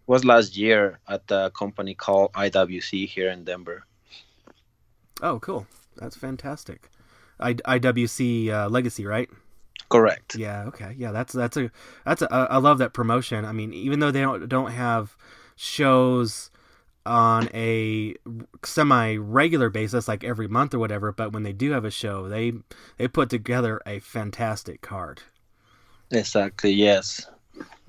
was 0.07 0.25
last 0.25 0.55
year 0.57 0.99
at 1.07 1.23
a 1.29 1.51
company 1.57 1.95
called 1.95 2.33
IWC 2.33 3.07
here 3.07 3.29
in 3.29 3.43
Denver. 3.43 3.85
Oh, 5.21 5.39
cool! 5.39 5.67
That's 5.97 6.15
fantastic. 6.15 6.89
I, 7.39 7.53
IWC 7.53 8.49
uh, 8.49 8.69
Legacy, 8.69 9.05
right? 9.05 9.29
Correct. 9.89 10.35
Yeah. 10.35 10.65
Okay. 10.65 10.95
Yeah. 10.97 11.11
That's 11.11 11.33
that's 11.33 11.57
a 11.57 11.71
that's 12.05 12.21
a 12.21 12.33
I 12.33 12.57
love 12.57 12.79
that 12.79 12.93
promotion. 12.93 13.45
I 13.45 13.51
mean, 13.51 13.73
even 13.73 13.99
though 13.99 14.11
they 14.11 14.21
don't 14.21 14.47
don't 14.49 14.71
have 14.71 15.15
shows 15.55 16.49
on 17.05 17.47
a 17.53 18.15
semi 18.63 19.15
regular 19.17 19.69
basis 19.69 20.07
like 20.07 20.23
every 20.23 20.47
month 20.47 20.73
or 20.73 20.79
whatever 20.79 21.11
but 21.11 21.31
when 21.31 21.43
they 21.43 21.53
do 21.53 21.71
have 21.71 21.85
a 21.85 21.91
show 21.91 22.27
they 22.27 22.51
they 22.97 23.07
put 23.07 23.29
together 23.29 23.79
a 23.85 23.99
fantastic 23.99 24.81
card 24.81 25.21
exactly 26.09 26.71
yes 26.71 27.27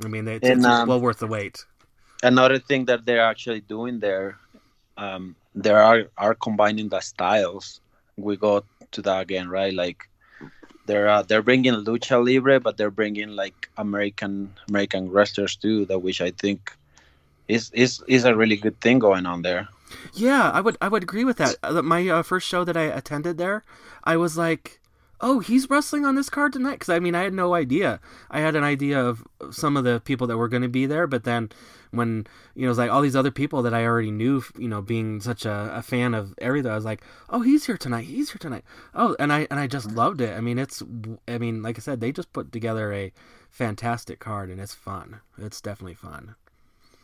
i 0.05 0.09
mean 0.09 0.29
it's, 0.29 0.47
and, 0.47 0.59
it's 0.59 0.67
um, 0.67 0.87
well 0.87 1.01
worth 1.01 1.19
the 1.19 1.27
wait 1.27 1.65
another 2.27 2.59
thing 2.59 2.85
that 2.87 3.05
they're 3.07 3.25
actually 3.33 3.61
doing 3.61 3.99
there 4.01 4.39
um 4.97 5.35
they 5.55 5.71
are 5.71 6.05
are 6.17 6.35
combining 6.35 6.89
the 6.89 7.01
styles 7.01 7.81
we 8.17 8.37
go 8.37 8.63
to 8.91 9.03
that 9.03 9.21
again 9.21 9.49
right 9.49 9.75
like 9.75 10.09
they're 10.87 11.09
uh, 11.09 11.23
they're 11.23 11.43
bringing 11.43 11.75
lucha 11.75 12.17
libre 12.25 12.61
but 12.61 12.77
they're 12.77 12.97
bringing 13.03 13.31
like 13.43 13.69
american 13.77 14.53
american 14.69 15.11
wrestlers 15.11 15.57
too 15.57 15.85
that 15.87 15.99
which 15.99 16.21
i 16.21 16.31
think 16.31 16.73
is 17.49 17.71
is 17.73 18.03
is 18.09 18.25
a 18.25 18.35
really 18.35 18.57
good 18.57 18.81
thing 18.81 18.99
going 18.99 19.27
on 19.27 19.43
there. 19.43 19.69
Yeah, 20.13 20.51
I 20.51 20.61
would 20.61 20.77
I 20.81 20.89
would 20.89 21.03
agree 21.03 21.25
with 21.25 21.39
that. 21.39 21.57
Uh, 21.63 21.83
my 21.83 22.07
uh, 22.09 22.23
first 22.23 22.49
show 22.49 22.65
that 22.65 22.77
I 22.77 22.83
attended 22.83 23.39
there, 23.39 23.65
I 24.05 24.17
was 24.17 24.37
like, 24.37 24.81
"Oh, 25.21 25.41
he's 25.41 25.71
wrestling 25.71 26.05
on 26.05 26.17
this 26.17 26.29
card 26.29 26.53
tonight." 26.53 26.81
Because 26.81 26.89
I 26.89 26.99
mean, 26.99 27.15
I 27.15 27.23
had 27.23 27.33
no 27.33 27.55
idea. 27.55 28.01
I 28.31 28.41
had 28.41 28.57
an 28.57 28.65
idea 28.65 29.01
of 29.01 29.25
some 29.51 29.77
of 29.77 29.85
the 29.85 30.01
people 30.05 30.27
that 30.27 30.37
were 30.37 30.49
going 30.49 30.63
to 30.63 30.69
be 30.69 30.87
there, 30.87 31.07
but 31.07 31.25
then 31.25 31.51
when 31.97 32.27
you 32.55 32.63
know, 32.63 32.67
it 32.67 32.69
was 32.69 32.79
like 32.79 32.91
all 32.91 33.03
these 33.03 33.17
other 33.17 33.31
people 33.31 33.63
that 33.63 33.75
I 33.75 33.85
already 33.85 34.11
knew, 34.11 34.43
you 34.59 34.69
know, 34.69 34.83
being 34.83 35.21
such 35.21 35.45
a, 35.45 35.73
a 35.75 35.83
fan 35.83 36.15
of 36.15 36.35
everything, 36.39 36.71
I 36.71 36.75
was 36.75 36.85
like, 36.85 37.03
"Oh, 37.29 37.41
he's 37.41 37.67
here 37.67 37.77
tonight. 37.77 38.05
He's 38.05 38.31
here 38.31 38.39
tonight." 38.39 38.65
Oh, 38.95 39.17
and 39.19 39.33
I 39.33 39.47
and 39.51 39.59
I 39.59 39.67
just 39.67 39.91
loved 39.91 40.21
it. 40.21 40.37
I 40.37 40.41
mean, 40.41 40.59
it's 40.59 40.83
I 41.27 41.39
mean, 41.39 41.63
like 41.63 41.79
I 41.79 41.81
said, 41.81 42.01
they 42.01 42.13
just 42.13 42.33
put 42.33 42.53
together 42.53 42.93
a 42.93 43.13
fantastic 43.51 44.21
card, 44.21 44.51
and 44.51 44.61
it's 44.61 44.75
fun. 44.75 45.21
It's 45.39 45.61
definitely 45.61 45.95
fun. 45.95 46.35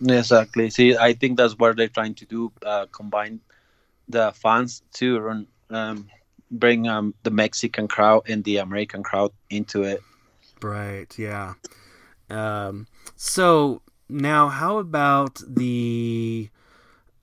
Exactly. 0.00 0.70
See, 0.70 0.96
I 0.96 1.12
think 1.12 1.36
that's 1.36 1.58
what 1.58 1.76
they're 1.76 1.88
trying 1.88 2.14
to 2.14 2.26
do. 2.26 2.52
Uh, 2.64 2.86
combine 2.90 3.40
the 4.08 4.32
fans 4.32 4.82
to 4.94 5.20
run, 5.20 5.46
um, 5.70 6.08
bring 6.50 6.88
um, 6.88 7.14
the 7.22 7.30
Mexican 7.30 7.88
crowd 7.88 8.24
and 8.28 8.42
the 8.44 8.58
American 8.58 9.02
crowd 9.02 9.32
into 9.48 9.84
it. 9.84 10.02
Right. 10.60 11.16
Yeah. 11.18 11.54
Um, 12.30 12.86
so 13.16 13.82
now, 14.12 14.48
how 14.48 14.78
about 14.78 15.40
the? 15.46 16.48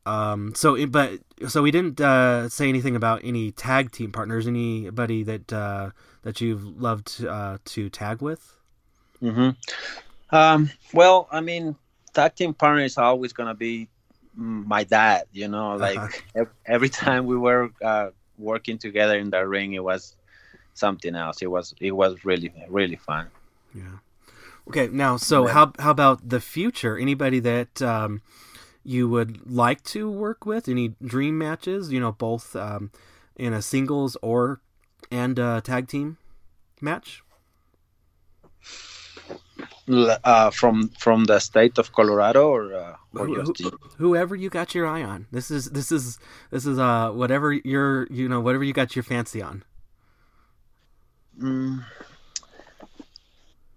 Um, 0.05 0.53
so, 0.55 0.85
but 0.87 1.19
so 1.47 1.61
we 1.61 1.71
didn't 1.71 2.01
uh, 2.01 2.49
say 2.49 2.67
anything 2.67 2.95
about 2.95 3.21
any 3.23 3.51
tag 3.51 3.91
team 3.91 4.11
partners. 4.11 4.47
Anybody 4.47 5.23
that 5.23 5.53
uh, 5.53 5.91
that 6.23 6.41
you've 6.41 6.81
loved 6.81 7.23
uh, 7.23 7.59
to 7.65 7.89
tag 7.89 8.21
with? 8.21 8.55
Mm-hmm. 9.21 9.49
Um, 10.35 10.69
well, 10.93 11.27
I 11.31 11.41
mean, 11.41 11.75
tag 12.13 12.35
team 12.35 12.53
partner 12.53 12.83
is 12.83 12.97
always 12.97 13.33
gonna 13.33 13.55
be 13.55 13.87
my 14.35 14.83
dad. 14.83 15.25
You 15.31 15.47
know, 15.47 15.75
like 15.87 15.97
uh-huh. 15.97 16.45
every 16.65 16.89
time 16.89 17.25
we 17.25 17.37
were 17.37 17.69
uh, 17.83 18.09
working 18.37 18.77
together 18.77 19.17
in 19.17 19.29
the 19.29 19.47
ring, 19.47 19.73
it 19.73 19.83
was 19.83 20.15
something 20.73 21.15
else. 21.15 21.41
It 21.41 21.47
was 21.51 21.75
it 21.79 21.91
was 21.91 22.25
really 22.25 22.51
really 22.67 22.95
fun. 22.95 23.27
Yeah. 23.73 23.99
Okay. 24.69 24.87
Now, 24.91 25.17
so 25.17 25.47
yeah. 25.47 25.53
how 25.53 25.73
how 25.79 25.91
about 25.91 26.29
the 26.29 26.39
future? 26.39 26.97
Anybody 26.97 27.39
that 27.39 27.81
um, 27.81 28.21
you 28.83 29.09
would 29.09 29.49
like 29.49 29.83
to 29.95 30.09
work 30.09 30.45
with? 30.45 30.69
Any 30.69 30.95
dream 31.03 31.37
matches? 31.37 31.91
You 31.91 31.99
know, 31.99 32.11
both 32.11 32.55
um, 32.55 32.91
in 33.35 33.53
a 33.53 33.61
singles 33.61 34.15
or 34.21 34.61
and 35.11 35.39
a 35.39 35.61
tag 35.61 35.87
team 35.87 36.17
match 36.81 37.23
uh, 40.23 40.49
from 40.51 40.89
from 40.89 41.25
the 41.25 41.39
state 41.39 41.77
of 41.77 41.91
Colorado 41.91 42.49
or, 42.49 42.73
uh, 42.73 42.95
or 43.15 43.25
Who, 43.27 43.53
whoever 43.97 44.35
you 44.35 44.49
got 44.49 44.75
your 44.75 44.85
eye 44.85 45.03
on. 45.03 45.27
This 45.31 45.49
is 45.49 45.71
this 45.71 45.91
is 45.91 46.19
this 46.51 46.65
is 46.65 46.77
uh 46.77 47.11
whatever 47.11 47.53
you're 47.53 48.07
you 48.11 48.29
know 48.29 48.39
whatever 48.39 48.63
you 48.63 48.73
got 48.73 48.95
your 48.95 49.03
fancy 49.03 49.41
on. 49.41 49.63
Mm. 51.41 51.85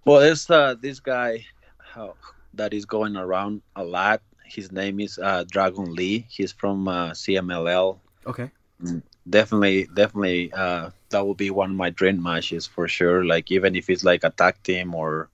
Well, 0.04 0.21
there's 0.21 0.50
uh, 0.50 0.75
this 0.80 1.00
guy 1.00 1.47
how, 1.78 2.14
that 2.54 2.75
is 2.75 2.85
going 2.85 3.16
around 3.16 3.62
a 3.76 3.85
lot. 3.85 4.23
His 4.44 4.73
name 4.73 5.00
is 5.00 5.18
uh, 5.18 5.44
Dragon 5.49 5.94
Lee. 5.94 6.26
He's 6.28 6.52
from 6.52 6.88
uh, 6.88 7.11
CMLL. 7.11 7.99
Okay. 8.26 8.50
Mm, 8.82 9.02
definitely, 9.28 9.88
definitely, 9.94 10.52
uh, 10.52 10.90
that 11.11 11.25
will 11.25 11.35
be 11.35 11.50
one 11.50 11.71
of 11.71 11.76
my 11.76 11.90
dream 11.90 12.23
matches 12.23 12.66
for 12.66 12.88
sure. 12.88 13.25
Like 13.25 13.50
even 13.50 13.76
if 13.76 13.88
it's 13.88 14.04
like 14.04 14.25
a 14.25 14.30
tag 14.30 14.56
team 14.62 14.94
or 14.94 15.28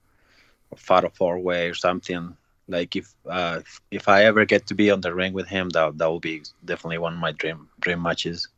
fatal 0.77 1.11
four 1.11 1.39
way 1.39 1.69
or 1.69 1.75
something. 1.75 2.37
Like 2.69 2.97
if 2.97 3.15
uh, 3.29 3.61
if 3.91 4.09
I 4.09 4.25
ever 4.25 4.45
get 4.45 4.67
to 4.67 4.75
be 4.75 4.91
on 4.91 5.01
the 5.01 5.15
ring 5.15 5.33
with 5.33 5.49
him, 5.49 5.71
that 5.71 5.97
that 5.99 6.07
will 6.07 6.21
be 6.21 6.43
definitely 6.65 6.99
one 6.99 7.15
of 7.15 7.19
my 7.19 7.33
dream 7.33 7.69
dream 7.81 8.03
matches. 8.03 8.49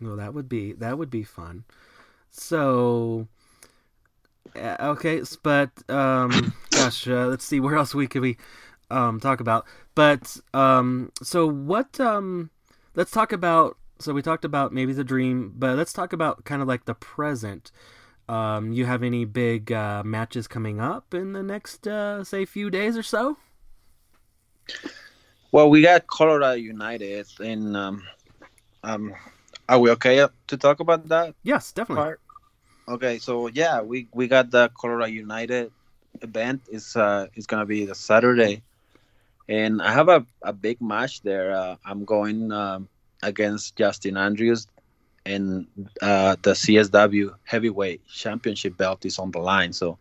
Well, 0.00 0.16
that 0.16 0.34
would 0.34 0.48
be 0.48 0.72
that 0.74 0.96
would 0.96 1.10
be 1.10 1.24
fun. 1.24 1.64
So, 2.30 3.26
okay, 4.56 5.22
but 5.42 5.70
um, 5.90 6.54
gosh, 6.70 7.06
uh, 7.08 7.26
let's 7.26 7.44
see 7.44 7.60
where 7.60 7.76
else 7.76 7.94
we 7.94 8.06
could 8.06 8.22
we 8.22 8.36
um 8.90 9.20
talk 9.20 9.40
about. 9.40 9.66
But 9.94 10.36
um, 10.54 11.12
so 11.22 11.46
what 11.46 11.98
um, 12.00 12.50
let's 12.94 13.10
talk 13.10 13.32
about. 13.32 13.76
So 13.98 14.12
we 14.12 14.20
talked 14.20 14.44
about 14.44 14.72
maybe 14.72 14.92
the 14.92 15.04
dream, 15.04 15.52
but 15.56 15.76
let's 15.76 15.92
talk 15.92 16.12
about 16.12 16.44
kind 16.44 16.60
of 16.60 16.66
like 16.66 16.86
the 16.86 16.94
present. 16.94 17.70
Um, 18.28 18.72
you 18.72 18.84
have 18.86 19.02
any 19.02 19.24
big 19.24 19.70
uh, 19.70 20.02
matches 20.04 20.48
coming 20.48 20.80
up 20.80 21.14
in 21.14 21.34
the 21.34 21.42
next, 21.42 21.86
uh, 21.86 22.24
say, 22.24 22.44
few 22.44 22.70
days 22.70 22.96
or 22.96 23.02
so? 23.02 23.36
Well, 25.52 25.68
we 25.68 25.82
got 25.82 26.06
Colorado 26.06 26.54
United, 26.54 27.26
and 27.38 27.76
um, 27.76 28.02
um, 28.82 29.14
are 29.68 29.78
we 29.78 29.90
okay 29.90 30.26
to 30.46 30.56
talk 30.56 30.80
about 30.80 31.08
that? 31.08 31.34
Yes, 31.42 31.72
definitely. 31.72 32.02
Part? 32.02 32.20
Okay, 32.88 33.18
so 33.18 33.46
yeah, 33.46 33.80
we 33.80 34.08
we 34.12 34.26
got 34.26 34.50
the 34.50 34.70
Colorado 34.78 35.06
United 35.06 35.70
event 36.20 36.62
is 36.70 36.96
uh, 36.96 37.26
is 37.34 37.46
gonna 37.46 37.66
be 37.66 37.86
the 37.86 37.94
Saturday, 37.94 38.62
and 39.48 39.80
I 39.80 39.92
have 39.92 40.08
a, 40.08 40.26
a 40.42 40.52
big 40.52 40.80
match 40.80 41.22
there. 41.22 41.52
Uh, 41.52 41.76
I'm 41.84 42.04
going 42.04 42.50
um, 42.50 42.88
against 43.22 43.76
Justin 43.76 44.16
Andrews, 44.16 44.66
and 45.24 45.66
uh, 46.00 46.36
the 46.42 46.52
CSW 46.52 47.34
heavyweight 47.44 48.06
championship 48.08 48.76
belt 48.76 49.04
is 49.04 49.18
on 49.18 49.30
the 49.30 49.38
line. 49.38 49.72
So 49.72 49.98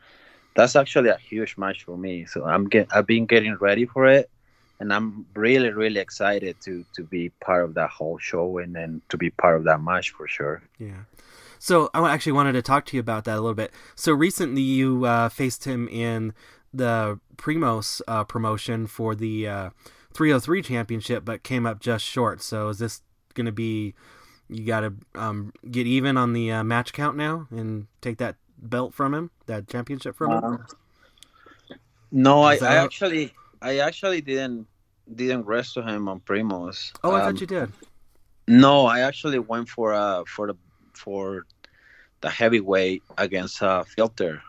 that's 0.56 0.76
actually 0.76 1.10
a 1.10 1.18
huge 1.18 1.58
match 1.58 1.84
for 1.84 1.98
me. 1.98 2.26
So 2.26 2.46
I'm 2.46 2.68
get 2.68 2.88
I've 2.92 3.08
been 3.08 3.28
getting 3.28 3.56
ready 3.58 3.86
for 3.86 4.08
it, 4.08 4.28
and 4.80 4.92
I'm 4.92 5.28
really 5.36 5.70
really 5.70 6.00
excited 6.00 6.56
to 6.62 6.84
to 6.96 7.04
be 7.04 7.30
part 7.30 7.64
of 7.64 7.76
that 7.76 7.92
whole 7.92 8.18
show 8.18 8.58
and 8.58 8.76
then 8.76 9.04
to 9.10 9.18
be 9.18 9.30
part 9.30 9.58
of 9.58 9.66
that 9.66 9.82
match 9.82 10.10
for 10.10 10.28
sure. 10.28 10.64
Yeah. 10.80 11.04
So 11.62 11.92
I 11.94 12.12
actually 12.12 12.32
wanted 12.32 12.54
to 12.54 12.64
talk 12.64 12.88
to 12.88 12.98
you 12.98 13.00
about 13.00 13.26
that 13.26 13.38
a 13.38 13.40
little 13.40 13.54
bit. 13.54 13.72
So 13.94 14.14
recently 14.14 14.64
you 14.64 15.06
uh, 15.06 15.30
faced 15.30 15.66
him 15.66 15.88
in 15.90 16.34
the 16.74 17.20
Primos 17.36 18.02
uh, 18.08 18.24
promotion 18.24 18.88
for 18.88 19.14
the 19.14 19.48
uh, 19.48 19.70
303 20.12 20.64
championship, 20.64 21.24
but 21.24 21.44
came 21.44 21.68
up 21.68 21.80
just 21.80 22.04
short. 22.04 22.42
So 22.42 22.70
is 22.70 22.80
this 22.80 23.04
going 23.36 23.46
to 23.46 23.52
be 23.52 23.94
you 24.50 24.66
got 24.66 24.80
to 24.80 24.94
um, 25.14 25.54
get 25.70 25.86
even 25.86 26.18
on 26.18 26.34
the 26.34 26.52
uh, 26.52 26.64
match 26.64 26.94
count 26.94 27.16
now 27.16 27.48
and 27.52 27.86
take 28.02 28.18
that 28.18 28.38
belt 28.58 28.96
from 28.96 29.14
him, 29.14 29.30
that 29.46 29.68
championship 29.68 30.16
from 30.16 30.32
him? 30.32 30.44
Um, 30.44 30.66
no, 32.12 32.42
I, 32.42 32.56
I 32.56 32.78
actually 32.78 33.36
I 33.62 33.78
actually 33.78 34.22
didn't 34.22 34.66
didn't 35.14 35.46
wrestle 35.46 35.84
him 35.84 36.10
on 36.10 36.22
Primos. 36.22 36.92
Oh, 37.04 37.12
I 37.12 37.20
um, 37.20 37.34
thought 37.36 37.42
you 37.42 37.46
did. 37.46 37.72
No, 38.48 38.88
I 38.88 39.02
actually 39.02 39.38
went 39.38 39.70
for 39.70 39.94
uh 39.94 40.24
for 40.26 40.48
the 40.48 40.56
for 40.98 41.46
the 42.22 42.30
heavyweight 42.30 43.04
against 43.18 43.62
uh, 43.62 43.84
Filter. 43.84 44.42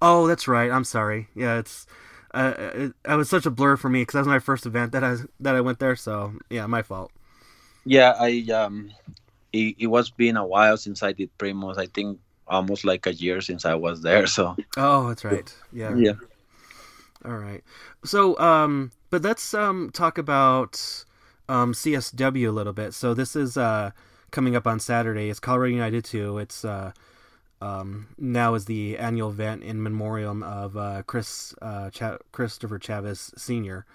Oh, 0.00 0.26
that's 0.26 0.46
right. 0.46 0.70
I'm 0.70 0.84
sorry. 0.84 1.28
Yeah, 1.34 1.58
it's 1.58 1.86
uh, 2.32 2.54
it, 2.58 2.92
it 3.08 3.14
was 3.14 3.30
such 3.30 3.46
a 3.46 3.50
blur 3.50 3.76
for 3.76 3.88
me 3.88 4.02
because 4.02 4.14
that 4.14 4.20
was 4.20 4.28
my 4.28 4.38
first 4.38 4.66
event 4.66 4.92
that 4.92 5.04
I 5.04 5.16
that 5.40 5.54
I 5.54 5.60
went 5.60 5.78
there. 5.78 5.96
So 5.96 6.34
yeah, 6.50 6.66
my 6.66 6.82
fault. 6.82 7.10
Yeah, 7.84 8.14
I 8.18 8.44
um, 8.52 8.90
it, 9.52 9.76
it 9.78 9.86
was 9.86 10.10
been 10.10 10.36
a 10.36 10.46
while 10.46 10.76
since 10.76 11.02
I 11.02 11.12
did 11.12 11.30
Primos. 11.38 11.78
I 11.78 11.86
think 11.86 12.18
almost 12.46 12.84
like 12.84 13.06
a 13.06 13.14
year 13.14 13.40
since 13.40 13.64
I 13.64 13.74
was 13.74 14.02
there. 14.02 14.26
So. 14.26 14.56
Oh, 14.76 15.08
that's 15.08 15.24
right. 15.24 15.54
Yeah. 15.72 15.94
Yeah. 15.96 16.12
All 17.24 17.38
right. 17.38 17.62
So, 18.04 18.38
um, 18.38 18.90
but 19.10 19.22
let's 19.22 19.54
um 19.54 19.90
talk 19.92 20.18
about 20.18 21.04
um 21.48 21.72
CSW 21.72 22.48
a 22.48 22.52
little 22.52 22.72
bit. 22.72 22.94
So 22.94 23.14
this 23.14 23.36
is 23.36 23.56
uh 23.56 23.92
coming 24.34 24.56
up 24.56 24.66
on 24.66 24.80
Saturday. 24.80 25.30
It's 25.30 25.38
Colorado 25.38 25.72
United 25.72 26.04
2. 26.04 26.38
It's 26.38 26.64
uh, 26.64 26.92
um, 27.62 28.08
now 28.18 28.54
is 28.54 28.64
the 28.66 28.98
annual 28.98 29.30
event 29.30 29.62
in 29.62 29.82
memoriam 29.82 30.42
of 30.42 30.76
uh, 30.76 31.04
Chris 31.06 31.54
uh, 31.62 31.88
Ch- 31.90 32.20
Christopher 32.32 32.78
Chavez 32.78 33.32
Sr. 33.36 33.86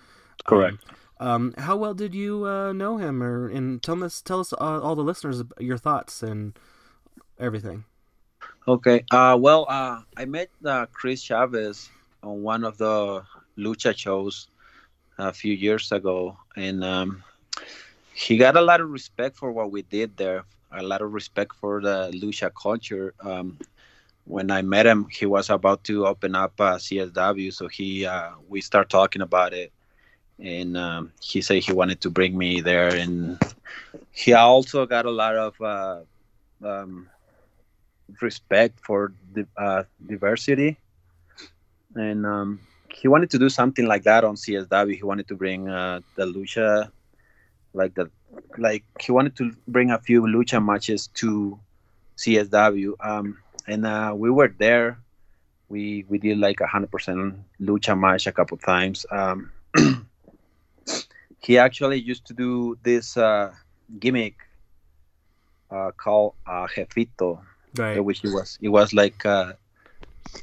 Correct. 0.46 0.78
Um, 1.20 1.30
um, 1.30 1.54
how 1.58 1.76
well 1.76 1.94
did 1.94 2.16
you 2.16 2.46
uh, 2.48 2.72
know 2.72 2.96
him, 2.96 3.22
or 3.22 3.50
and 3.50 3.84
tell 3.84 4.02
us 4.02 4.22
tell 4.22 4.40
us 4.40 4.54
uh, 4.54 4.56
all 4.58 4.96
the 4.96 5.04
listeners 5.04 5.44
your 5.60 5.78
thoughts 5.78 6.24
and 6.24 6.58
everything. 7.38 7.84
Okay. 8.66 9.04
Uh, 9.12 9.38
well, 9.38 9.66
uh, 9.68 10.00
I 10.16 10.24
met 10.24 10.50
uh, 10.64 10.86
Chris 10.94 11.22
Chavez 11.22 11.90
on 12.24 12.42
one 12.42 12.64
of 12.64 12.78
the 12.78 13.24
lucha 13.58 13.96
shows 13.98 14.48
a 15.18 15.34
few 15.34 15.54
years 15.54 15.92
ago, 15.92 16.38
and 16.56 16.82
um, 16.86 17.24
he 18.20 18.36
got 18.36 18.58
a 18.58 18.62
lot 18.62 18.82
of 18.82 18.90
respect 18.90 19.38
for 19.38 19.50
what 19.52 19.72
we 19.72 19.82
did 19.82 20.18
there, 20.18 20.44
a 20.72 20.84
lot 20.84 21.02
of 21.02 21.14
respect 21.14 21.56
for 21.56 21.82
the 21.82 22.12
lucha 22.14 22.52
culture. 22.54 23.14
Um, 23.22 23.58
when 24.26 24.52
I 24.52 24.62
met 24.62 24.86
him, 24.86 25.08
he 25.10 25.26
was 25.26 25.50
about 25.50 25.86
to 25.86 26.06
open 26.06 26.36
up 26.36 26.60
a 26.60 26.76
CSW, 26.76 27.54
so 27.54 27.70
he 27.70 28.06
uh, 28.06 28.32
we 28.50 28.60
start 28.60 28.90
talking 28.90 29.22
about 29.22 29.54
it, 29.54 29.72
and 30.38 30.76
um, 30.76 31.14
he 31.22 31.42
said 31.42 31.64
he 31.64 31.72
wanted 31.72 32.02
to 32.02 32.10
bring 32.10 32.38
me 32.38 32.60
there, 32.60 32.94
and 32.94 33.40
he 34.12 34.34
also 34.34 34.86
got 34.86 35.06
a 35.06 35.12
lot 35.12 35.36
of 35.38 35.62
uh, 35.62 36.00
um, 36.64 37.08
respect 38.22 38.80
for 38.82 39.14
the 39.32 39.48
uh, 39.56 39.84
diversity, 40.06 40.78
and 41.96 42.26
um, 42.26 42.60
he 42.94 43.08
wanted 43.08 43.30
to 43.30 43.40
do 43.40 43.48
something 43.48 43.88
like 43.88 44.04
that 44.04 44.26
on 44.26 44.36
CSW. 44.36 44.94
He 44.94 45.04
wanted 45.04 45.30
to 45.30 45.36
bring 45.36 45.70
uh, 45.70 46.02
the 46.16 46.26
lucha 46.26 46.92
like 47.74 47.96
the 47.96 48.10
like 48.58 48.84
he 49.00 49.12
wanted 49.12 49.36
to 49.38 49.56
bring 49.68 49.92
a 49.92 50.00
few 50.00 50.22
lucha 50.22 50.64
matches 50.64 51.08
to 51.16 51.60
CSW. 52.18 52.94
Um, 53.00 53.38
and 53.68 53.86
uh, 53.86 54.14
we 54.16 54.30
were 54.30 54.54
there. 54.58 55.00
We 55.70 56.06
we 56.10 56.18
did 56.18 56.38
like 56.40 56.62
a 56.62 56.68
hundred 56.68 56.92
percent 56.92 57.36
lucha 57.62 58.00
match 58.00 58.28
a 58.28 58.32
couple 58.32 58.58
times. 58.58 59.06
Um, 59.12 59.52
he 61.40 61.58
actually 61.58 62.00
used 62.00 62.26
to 62.28 62.34
do 62.34 62.78
this 62.84 63.18
uh, 63.18 63.54
gimmick 64.00 64.36
uh, 65.70 65.92
called 65.96 66.34
uh, 66.48 66.68
Jefito, 66.68 67.42
right. 67.78 68.04
which 68.04 68.24
it 68.24 68.34
was 68.34 68.58
it 68.62 68.70
was 68.70 68.94
like 68.94 69.26
uh, 69.26 69.54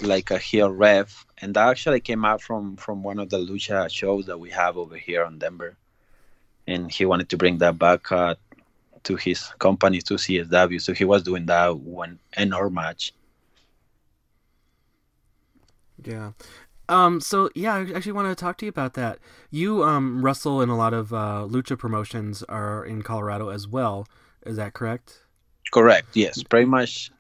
like 0.01 0.31
a 0.31 0.39
heel 0.39 0.71
ref, 0.71 1.27
and 1.39 1.55
that 1.55 1.69
actually 1.69 2.01
came 2.01 2.25
out 2.25 2.41
from 2.41 2.77
from 2.77 3.03
one 3.03 3.19
of 3.19 3.29
the 3.31 3.39
lucha 3.39 3.91
shows 3.91 4.27
that 4.27 4.39
we 4.39 4.51
have 4.51 4.77
over 4.77 4.97
here 4.97 5.25
on 5.25 5.39
Denver 5.39 5.77
and 6.67 6.91
he 6.91 7.05
wanted 7.05 7.29
to 7.31 7.37
bring 7.37 7.59
that 7.59 7.79
back 7.79 8.11
uh, 8.13 8.35
to 9.05 9.17
his 9.17 9.45
company 9.59 10.01
to 10.03 10.15
CSW. 10.15 10.81
So 10.81 10.93
he 10.93 11.05
was 11.05 11.23
doing 11.23 11.47
that 11.47 11.77
one 11.79 12.19
in 12.37 12.53
our 12.53 12.69
match. 12.71 13.13
Yeah. 16.05 16.33
Um, 16.89 17.21
so 17.21 17.51
yeah, 17.55 17.75
I 17.75 17.81
actually 17.95 18.13
want 18.13 18.29
to 18.29 18.35
talk 18.35 18.59
to 18.59 18.67
you 18.67 18.71
about 18.71 18.95
that. 18.95 19.19
You 19.51 19.83
um, 19.83 20.25
wrestle 20.25 20.61
in 20.63 20.69
a 20.69 20.77
lot 20.77 20.95
of 20.95 21.13
uh, 21.13 21.47
lucha 21.49 21.79
promotions 21.79 22.43
are 22.45 22.85
in 22.85 23.03
Colorado 23.03 23.49
as 23.49 23.67
well. 23.67 24.07
Is 24.45 24.57
that 24.57 24.73
correct? 24.73 25.23
Correct. 25.73 26.09
Yes, 26.15 26.43
pretty 26.45 26.67
much 26.67 27.11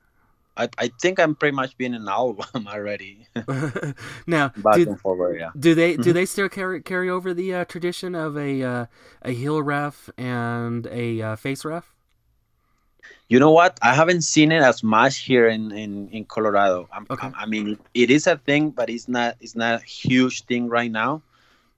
I, 0.56 0.68
I 0.78 0.90
think 1.00 1.20
I'm 1.20 1.34
pretty 1.34 1.54
much 1.54 1.76
being 1.76 1.94
an 1.94 2.08
album 2.08 2.66
already. 2.66 3.26
now, 4.26 4.52
back 4.56 4.76
do, 4.76 4.88
and 4.88 5.00
forward, 5.00 5.38
yeah. 5.38 5.50
Do 5.58 5.74
they 5.74 5.96
do 5.96 6.02
mm-hmm. 6.02 6.12
they 6.12 6.26
still 6.26 6.48
carry 6.48 6.82
carry 6.82 7.10
over 7.10 7.34
the 7.34 7.54
uh, 7.54 7.64
tradition 7.66 8.14
of 8.14 8.36
a 8.36 8.62
uh, 8.62 8.86
a 9.22 9.32
heel 9.32 9.62
ref 9.62 10.08
and 10.16 10.86
a 10.86 11.20
uh, 11.22 11.36
face 11.36 11.64
ref? 11.64 11.92
You 13.28 13.38
know 13.38 13.50
what? 13.50 13.78
I 13.82 13.94
haven't 13.94 14.22
seen 14.22 14.52
it 14.52 14.62
as 14.62 14.82
much 14.82 15.18
here 15.18 15.48
in 15.48 15.72
in, 15.72 16.08
in 16.08 16.24
Colorado. 16.24 16.88
I'm, 16.92 17.06
okay. 17.10 17.30
I 17.36 17.46
mean, 17.46 17.78
it 17.92 18.10
is 18.10 18.26
a 18.26 18.36
thing, 18.36 18.70
but 18.70 18.88
it's 18.88 19.08
not 19.08 19.36
it's 19.40 19.56
not 19.56 19.82
a 19.82 19.84
huge 19.84 20.44
thing 20.44 20.68
right 20.68 20.90
now. 20.90 21.22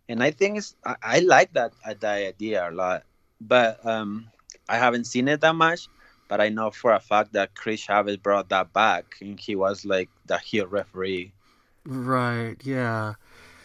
And 0.09 0.23
I 0.23 0.31
think 0.31 0.59
it's 0.59 0.77
I, 0.85 0.97
I 1.03 1.19
like 1.21 1.53
that 1.55 1.73
uh, 1.85 1.95
that 2.01 2.19
idea 2.19 2.69
a 2.69 2.71
lot, 2.71 3.03
but 3.41 3.85
um, 3.85 4.31
I 4.69 4.79
haven't 4.79 5.05
seen 5.05 5.27
it 5.27 5.41
that 5.41 5.55
much 5.55 5.89
but 6.29 6.41
I 6.41 6.49
know 6.51 6.71
for 6.71 6.93
a 6.93 7.01
fact 7.01 7.33
that 7.33 7.55
Chris 7.55 7.81
Chavez 7.81 8.17
brought 8.17 8.51
that 8.51 8.73
back, 8.73 9.17
and 9.21 9.41
he 9.41 9.57
was 9.57 9.85
like 9.85 10.09
the 10.27 10.39
heel 10.39 10.67
referee. 10.67 11.33
Right. 11.85 12.57
Yeah. 12.63 13.15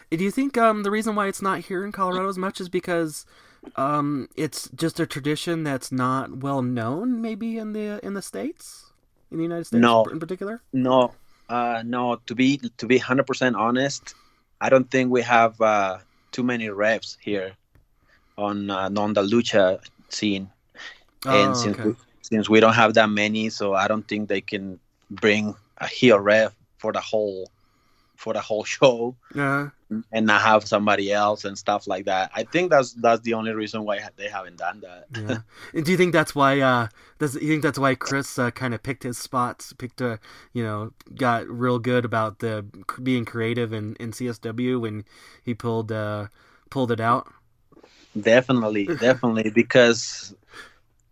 Do 0.09 0.23
you 0.23 0.31
think 0.31 0.57
um, 0.57 0.83
the 0.83 0.91
reason 0.91 1.15
why 1.15 1.27
it's 1.27 1.41
not 1.41 1.59
here 1.59 1.83
in 1.83 1.91
Colorado 1.91 2.29
as 2.29 2.37
much 2.37 2.61
is 2.61 2.69
because 2.69 3.25
um, 3.75 4.29
it's 4.35 4.69
just 4.75 4.99
a 4.99 5.05
tradition 5.05 5.63
that's 5.63 5.91
not 5.91 6.37
well 6.37 6.61
known, 6.61 7.21
maybe 7.21 7.57
in 7.57 7.73
the 7.73 7.99
in 8.05 8.13
the 8.13 8.21
states, 8.21 8.91
in 9.31 9.37
the 9.37 9.43
United 9.43 9.65
States, 9.65 9.81
no, 9.81 10.03
in 10.05 10.19
particular? 10.19 10.61
No, 10.71 11.13
uh, 11.49 11.81
no. 11.85 12.19
To 12.27 12.35
be 12.35 12.57
to 12.77 12.85
be 12.85 12.97
hundred 12.97 13.25
percent 13.25 13.55
honest, 13.55 14.13
I 14.61 14.69
don't 14.69 14.89
think 14.89 15.11
we 15.11 15.21
have 15.23 15.59
uh, 15.59 15.97
too 16.31 16.43
many 16.43 16.67
refs 16.67 17.17
here 17.19 17.53
on 18.37 18.69
uh, 18.69 18.89
on 18.95 19.13
the 19.13 19.23
lucha 19.23 19.79
scene. 20.09 20.49
Oh, 21.25 21.43
and 21.43 21.57
since 21.57 21.79
okay. 21.79 21.89
we, 21.89 21.95
since 22.23 22.49
we 22.49 22.59
don't 22.59 22.73
have 22.73 22.95
that 22.95 23.09
many, 23.09 23.49
so 23.49 23.75
I 23.75 23.87
don't 23.87 24.07
think 24.07 24.29
they 24.29 24.41
can 24.41 24.79
bring 25.11 25.55
a 25.77 25.87
heel 25.87 26.19
ref 26.19 26.55
for 26.77 26.91
the 26.91 27.01
whole 27.01 27.51
for 28.15 28.33
the 28.33 28.39
whole 28.39 28.63
show 28.75 29.15
yeah. 29.35 29.69
and 30.11 30.25
not 30.25 30.41
have 30.41 30.65
somebody 30.65 31.11
else 31.11 31.43
and 31.43 31.57
stuff 31.57 31.85
like 31.87 32.05
that. 32.05 32.31
I 32.33 32.43
think 32.43 32.71
that's 32.71 32.93
that's 32.93 33.21
the 33.21 33.33
only 33.33 33.51
reason 33.51 33.83
why 33.83 33.99
they 34.15 34.29
haven't 34.29 34.57
done 34.57 34.81
that. 34.81 35.05
yeah. 35.73 35.81
Do 35.81 35.91
you 35.91 35.97
think 35.97 36.13
that's 36.13 36.33
why? 36.33 36.61
Uh, 36.61 36.87
does 37.19 37.35
you 37.35 37.49
think 37.49 37.61
that's 37.61 37.77
why 37.77 37.93
Chris 37.95 38.39
uh, 38.39 38.51
kind 38.51 38.73
of 38.73 38.81
picked 38.81 39.03
his 39.03 39.17
spots, 39.17 39.73
picked 39.73 40.01
a 40.01 40.19
you 40.53 40.63
know 40.63 40.93
got 41.15 41.47
real 41.47 41.77
good 41.77 42.05
about 42.05 42.39
the 42.39 42.65
being 43.01 43.25
creative 43.25 43.73
in, 43.73 43.95
in 43.99 44.11
CSW 44.11 44.79
when 44.79 45.03
he 45.43 45.53
pulled 45.53 45.91
uh, 45.91 46.27
pulled 46.69 46.91
it 46.91 47.01
out. 47.01 47.27
Definitely, 48.19 48.85
definitely, 48.85 49.49
because 49.49 50.35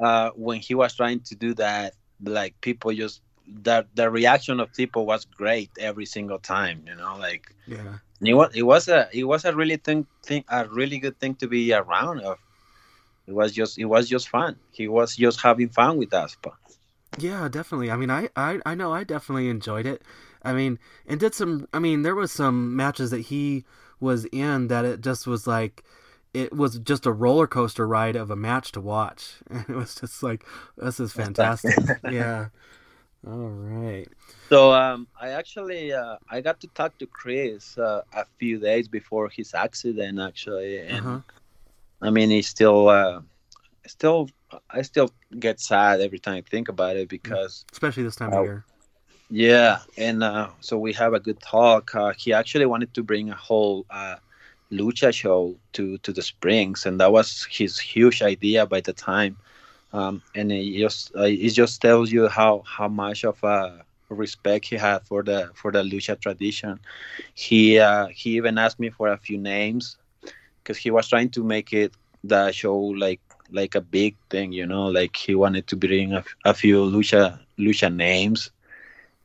uh, 0.01 0.31
when 0.35 0.59
he 0.59 0.73
was 0.75 0.95
trying 0.95 1.19
to 1.21 1.35
do 1.35 1.53
that, 1.53 1.93
like 2.23 2.59
people 2.61 2.91
just 2.93 3.21
the 3.63 3.85
the 3.95 4.09
reaction 4.09 4.59
of 4.59 4.73
people 4.73 5.05
was 5.05 5.25
great 5.25 5.69
every 5.79 6.05
single 6.05 6.39
time. 6.39 6.83
You 6.87 6.95
know, 6.95 7.17
like 7.17 7.53
yeah, 7.67 7.97
it 8.21 8.33
was 8.33 8.55
it 8.55 8.63
was 8.63 8.87
a 8.87 9.09
it 9.13 9.23
was 9.23 9.45
a 9.45 9.55
really 9.55 9.77
thing, 9.77 10.05
thing 10.23 10.43
a 10.49 10.67
really 10.67 10.99
good 10.99 11.19
thing 11.19 11.35
to 11.35 11.47
be 11.47 11.73
around. 11.73 12.21
Of 12.21 12.37
it 13.27 13.33
was 13.33 13.51
just 13.51 13.77
it 13.77 13.85
was 13.85 14.09
just 14.09 14.29
fun. 14.29 14.57
He 14.71 14.87
was 14.87 15.15
just 15.15 15.41
having 15.41 15.69
fun 15.69 15.97
with 15.97 16.13
us. 16.13 16.35
But 16.41 16.53
yeah, 17.17 17.47
definitely. 17.49 17.91
I 17.91 17.95
mean, 17.95 18.09
I 18.09 18.29
I, 18.35 18.59
I 18.65 18.75
know 18.75 18.93
I 18.93 19.03
definitely 19.03 19.49
enjoyed 19.49 19.85
it. 19.85 20.01
I 20.43 20.53
mean, 20.53 20.79
and 21.05 21.19
did 21.19 21.35
some. 21.35 21.67
I 21.73 21.79
mean, 21.79 22.01
there 22.01 22.15
was 22.15 22.31
some 22.31 22.75
matches 22.75 23.11
that 23.11 23.21
he 23.21 23.65
was 23.99 24.25
in 24.31 24.67
that 24.67 24.83
it 24.83 25.01
just 25.01 25.27
was 25.27 25.45
like 25.45 25.83
it 26.33 26.53
was 26.53 26.79
just 26.79 27.05
a 27.05 27.11
roller 27.11 27.47
coaster 27.47 27.87
ride 27.87 28.15
of 28.15 28.31
a 28.31 28.35
match 28.35 28.71
to 28.73 28.81
watch. 28.81 29.35
And 29.49 29.65
it 29.67 29.75
was 29.75 29.95
just 29.95 30.23
like 30.23 30.45
this 30.77 30.99
is 30.99 31.13
fantastic. 31.13 31.75
yeah. 32.09 32.47
All 33.25 33.49
right. 33.49 34.07
So 34.49 34.73
um, 34.73 35.07
I 35.19 35.29
actually 35.29 35.93
uh, 35.93 36.17
I 36.29 36.41
got 36.41 36.59
to 36.61 36.67
talk 36.67 36.97
to 36.99 37.05
Chris 37.05 37.77
uh, 37.77 38.01
a 38.13 38.25
few 38.39 38.59
days 38.59 38.87
before 38.87 39.29
his 39.29 39.53
accident 39.53 40.19
actually, 40.19 40.79
and 40.79 41.05
uh-huh. 41.05 41.19
I 42.01 42.09
mean 42.09 42.29
he 42.29 42.41
still 42.41 42.89
uh, 42.89 43.21
still 43.85 44.29
I 44.69 44.81
still 44.81 45.11
get 45.39 45.59
sad 45.59 46.01
every 46.01 46.19
time 46.19 46.35
I 46.35 46.41
think 46.49 46.69
about 46.69 46.95
it 46.95 47.09
because 47.09 47.65
especially 47.71 48.03
this 48.03 48.15
time 48.15 48.33
of 48.33 48.43
year. 48.43 48.65
Yeah, 49.29 49.79
and 49.97 50.23
uh, 50.23 50.49
so 50.59 50.77
we 50.77 50.91
have 50.93 51.13
a 51.13 51.19
good 51.19 51.39
talk. 51.39 51.95
Uh, 51.95 52.11
he 52.17 52.33
actually 52.33 52.65
wanted 52.65 52.93
to 52.95 53.03
bring 53.03 53.29
a 53.29 53.35
whole 53.35 53.85
uh, 53.89 54.15
lucha 54.71 55.13
show 55.13 55.55
to 55.73 55.97
to 55.99 56.13
the 56.13 56.21
Springs, 56.21 56.85
and 56.85 56.99
that 56.99 57.11
was 57.11 57.47
his 57.49 57.79
huge 57.79 58.21
idea 58.21 58.65
by 58.65 58.81
the 58.81 58.93
time. 58.93 59.37
Um, 59.93 60.21
and 60.35 60.51
it 60.51 60.79
just 60.79 61.15
uh, 61.15 61.23
it 61.23 61.49
just 61.49 61.81
tells 61.81 62.11
you 62.11 62.27
how 62.27 62.63
how 62.65 62.87
much 62.87 63.25
of 63.25 63.43
a 63.43 63.83
respect 64.09 64.65
he 64.65 64.75
had 64.75 64.99
for 65.03 65.23
the 65.23 65.51
for 65.53 65.71
the 65.71 65.83
lucha 65.83 66.19
tradition. 66.19 66.79
He 67.33 67.79
uh, 67.79 68.07
he 68.07 68.37
even 68.37 68.57
asked 68.57 68.79
me 68.79 68.89
for 68.89 69.09
a 69.09 69.17
few 69.17 69.37
names 69.37 69.97
because 70.63 70.77
he 70.77 70.91
was 70.91 71.07
trying 71.07 71.29
to 71.31 71.43
make 71.43 71.73
it 71.73 71.93
the 72.23 72.51
show 72.51 72.77
like 72.77 73.19
like 73.51 73.75
a 73.75 73.81
big 73.81 74.15
thing, 74.29 74.53
you 74.53 74.65
know, 74.65 74.87
like 74.87 75.15
he 75.15 75.35
wanted 75.35 75.67
to 75.67 75.75
bring 75.75 76.13
a, 76.13 76.23
a 76.45 76.53
few 76.53 76.85
lucha 76.85 77.39
lucha 77.59 77.93
names 77.93 78.51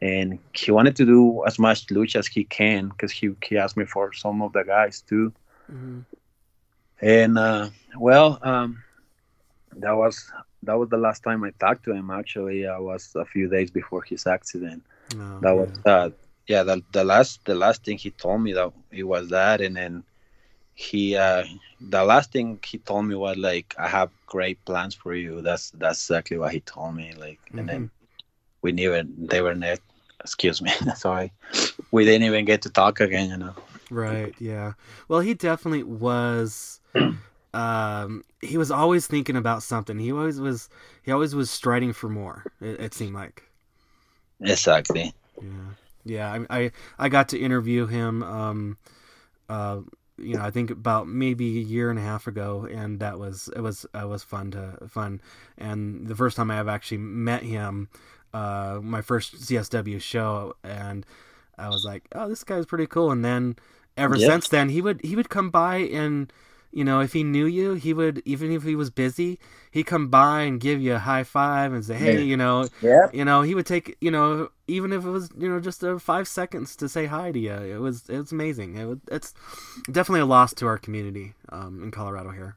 and 0.00 0.38
he 0.52 0.70
wanted 0.70 0.96
to 0.96 1.06
do 1.06 1.42
as 1.46 1.59
much 1.59 1.87
lucha 1.87 2.16
as 2.16 2.26
he 2.26 2.44
can 2.44 2.88
because 2.88 3.11
he, 3.11 3.30
he 3.44 3.56
asked 3.56 3.76
me 3.76 3.85
for 3.85 4.12
some 4.12 4.42
of 4.42 4.52
the 4.52 4.62
guys 4.62 5.00
too. 5.00 5.32
Mm-hmm. 5.72 6.00
and 7.00 7.38
uh, 7.38 7.68
well 7.98 8.38
um, 8.42 8.82
that 9.76 9.92
was 9.92 10.30
that 10.62 10.74
was 10.74 10.88
the 10.90 10.96
last 10.96 11.22
time 11.24 11.42
i 11.44 11.50
talked 11.59 11.85
to 11.85 11.92
him. 11.92 12.11
Actually 12.11 12.66
i 12.66 12.78
was 12.78 13.14
a 13.16 13.24
few 13.24 13.48
days 13.48 13.70
before 13.70 14.02
his 14.02 14.26
accident. 14.26 14.82
Oh, 15.14 15.40
that 15.40 15.56
was 15.56 15.70
uh, 15.87 16.11
yeah 16.46 16.62
the, 16.62 16.82
the 16.92 17.04
last 17.04 17.44
the 17.44 17.54
last 17.54 17.85
thing 17.85 17.98
he 17.98 18.11
told 18.11 18.42
me 18.42 18.52
that 18.52 18.72
it 18.90 19.04
was 19.04 19.30
that. 19.30 19.61
And 19.61 19.76
then 19.76 20.04
he 20.74 21.16
uh 21.16 21.44
the 21.80 22.04
last 22.04 22.32
thing 22.32 22.59
he 22.62 22.76
told 22.76 23.06
me 23.06 23.14
was 23.14 23.38
like 23.38 23.74
i 23.78 23.88
have 23.88 24.11
great 24.26 24.62
plans 24.66 24.94
for 24.94 25.14
you. 25.14 25.40
That's 25.40 25.70
that's 25.70 26.02
exactly 26.04 26.38
what 26.38 26.52
he 26.52 26.61
told 26.61 26.94
me 26.94 27.14
like 27.14 27.40
mm-hmm. 27.46 27.59
and 27.59 27.68
then 27.68 27.76
mm-hmm 27.76 27.95
we 28.66 28.72
never 28.72 29.02
they 29.16 29.40
were 29.40 29.55
net 29.55 29.81
excuse 30.20 30.61
me. 30.61 30.70
Sorry. 30.96 31.33
We 31.92 32.05
didn't 32.05 32.24
even 32.24 32.44
get 32.44 32.62
to 32.62 32.70
talk 32.70 32.98
again 33.00 33.31
you 33.31 33.37
know. 33.37 33.55
Right 33.90 34.35
yeah. 34.40 34.72
Well 35.09 35.20
he 35.20 35.35
definitely 35.35 35.85
was 35.85 36.81
um 37.55 38.24
he 38.40 38.59
was 38.59 38.70
always 38.72 39.07
thinking 39.07 39.37
about 39.37 39.62
something. 39.62 39.98
He 40.00 40.11
always 40.11 40.40
was 40.40 40.68
he 41.05 41.12
always 41.12 41.35
was 41.35 41.48
striding 41.48 41.92
for 41.92 42.09
more 42.09 42.44
it, 42.61 42.81
it 42.81 42.94
seemed 42.94 43.14
like. 43.14 43.44
Exactly. 44.40 45.14
Yeah. 45.40 45.70
Yeah 46.05 46.44
I, 46.50 46.59
I 46.59 46.70
i 46.98 47.09
got 47.09 47.29
to 47.29 47.38
interview 47.38 47.87
him 47.87 48.24
um 48.24 48.79
uh 49.48 49.81
you 50.18 50.35
know, 50.35 50.42
I 50.42 50.50
think 50.50 50.70
about 50.70 51.09
maybe 51.09 51.59
a 51.59 51.62
year 51.62 51.90
and 51.90 51.98
a 51.98 52.02
half 52.02 52.26
ago, 52.26 52.66
and 52.70 53.00
that 53.00 53.18
was 53.18 53.50
it 53.55 53.61
was 53.61 53.85
it 53.94 54.09
was 54.09 54.22
fun 54.22 54.50
to 54.52 54.79
fun. 54.88 55.20
And 55.59 56.07
the 56.07 56.14
first 56.14 56.37
time 56.37 56.50
I 56.50 56.57
have 56.57 56.68
actually 56.68 56.98
met 56.98 57.42
him, 57.42 57.88
uh, 58.37 58.81
my 58.83 59.01
first 59.01 59.35
CSW 59.37 60.01
show, 60.01 60.55
and 60.62 61.07
I 61.57 61.68
was 61.68 61.85
like, 61.85 62.05
"Oh, 62.14 62.29
this 62.29 62.44
guy's 62.44 62.66
pretty 62.66 62.87
cool." 62.87 63.11
And 63.11 63.25
then 63.25 63.57
ever 63.96 64.16
yep. 64.16 64.31
since 64.31 64.49
then, 64.49 64.68
he 64.68 64.83
would 64.83 65.01
he 65.03 65.16
would 65.16 65.31
come 65.31 65.51
by 65.51 65.77
and 65.77 66.31
you 66.70 66.85
know 66.85 67.01
if 67.01 67.14
he 67.14 67.25
knew 67.25 67.46
you, 67.46 67.75
he 67.75 67.94
would 67.94 68.20
even 68.27 68.53
if 68.53 68.62
he 68.62 68.77
was 68.77 68.90
busy, 68.90 69.38
he'd 69.70 69.85
come 69.85 70.09
by 70.09 70.42
and 70.42 70.61
give 70.61 70.83
you 70.83 70.94
a 70.94 70.99
high 70.99 71.25
five 71.25 71.72
and 71.72 71.83
say, 71.83 71.94
"Hey," 71.94 72.22
you 72.22 72.37
know, 72.37 72.68
yeah, 72.83 73.09
you 73.12 73.25
know, 73.25 73.40
he 73.40 73.55
would 73.55 73.66
take 73.66 73.96
you 74.01 74.11
know 74.11 74.51
even 74.68 74.92
if 74.92 75.07
it 75.07 75.11
was 75.11 75.31
you 75.38 75.49
know 75.49 75.59
just 75.59 75.83
a 75.83 75.99
five 75.99 76.29
seconds 76.29 76.77
to 76.77 76.90
say 76.90 77.07
hi 77.07 77.33
to 77.33 77.38
you. 77.38 77.55
It 77.55 77.81
was 77.81 78.07
it 78.11 78.18
was 78.18 78.33
amazing. 78.33 78.77
It 78.77 78.85
was, 78.85 78.99
it's 79.11 79.33
definitely 79.90 80.20
a 80.20 80.27
loss 80.27 80.53
to 80.55 80.66
our 80.66 80.79
community 80.79 81.33
um, 81.49 81.83
in 81.83 81.90
Colorado 81.90 82.33
here. 82.33 82.57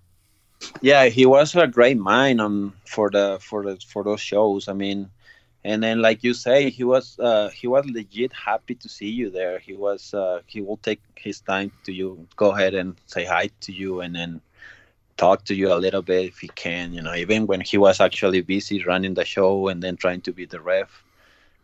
Yeah, 0.81 1.05
he 1.05 1.25
was 1.25 1.55
a 1.55 1.67
great 1.67 1.97
mind 1.97 2.41
on 2.41 2.73
for 2.83 3.09
the 3.09 3.39
for 3.41 3.63
the 3.63 3.77
for 3.77 4.03
those 4.03 4.19
shows. 4.19 4.67
I 4.67 4.73
mean 4.73 5.09
and 5.63 5.83
then 5.83 6.01
like 6.01 6.23
you 6.23 6.33
say 6.33 6.69
he 6.69 6.83
was 6.83 7.19
uh, 7.19 7.49
he 7.49 7.67
was 7.67 7.85
legit 7.85 8.31
happy 8.33 8.75
to 8.75 8.89
see 8.89 9.09
you 9.09 9.29
there. 9.29 9.59
He 9.59 9.75
was 9.75 10.13
uh, 10.13 10.41
he 10.45 10.61
will 10.61 10.77
take 10.77 11.01
his 11.15 11.41
time 11.41 11.71
to 11.83 11.91
you 11.91 12.27
go 12.35 12.51
ahead 12.51 12.73
and 12.73 12.95
say 13.07 13.25
hi 13.25 13.49
to 13.61 13.73
you 13.73 14.01
and 14.01 14.15
then 14.15 14.41
talk 15.17 15.43
to 15.43 15.53
you 15.53 15.73
a 15.73 15.75
little 15.75 16.01
bit 16.01 16.25
if 16.27 16.39
he 16.39 16.47
can 16.47 16.93
you 16.93 17.01
know 17.01 17.13
even 17.13 17.45
when 17.45 17.59
he 17.59 17.77
was 17.77 17.99
actually 17.99 18.39
busy 18.39 18.81
running 18.85 19.13
the 19.15 19.25
show 19.25 19.67
and 19.67 19.83
then 19.83 19.97
trying 19.97 20.21
to 20.21 20.31
be 20.31 20.45
the 20.45 20.61
ref 20.61 21.03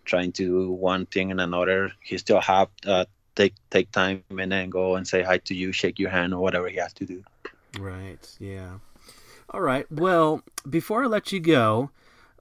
trying 0.04 0.30
to 0.34 0.44
do 0.44 0.72
one 0.72 1.06
thing 1.06 1.32
and 1.32 1.40
another 1.40 1.90
he 2.02 2.18
still 2.18 2.42
have 2.42 2.68
uh, 2.86 3.06
take 3.36 3.54
take 3.70 3.90
time 3.92 4.22
and 4.30 4.52
then 4.52 4.70
go 4.70 4.96
and 4.96 5.08
say 5.08 5.24
hi 5.24 5.38
to 5.38 5.56
you 5.56 5.72
shake 5.72 6.00
your 6.00 6.10
hand 6.10 6.34
or 6.34 6.42
whatever 6.42 6.68
he 6.68 6.76
has 6.76 6.92
to 6.94 7.06
do. 7.06 7.24
Right 7.80 8.20
yeah. 8.40 8.80
All 9.50 9.62
right 9.62 9.90
well 9.90 10.42
before 10.70 11.04
i 11.04 11.08
let 11.08 11.32
you 11.32 11.40
go 11.40 11.92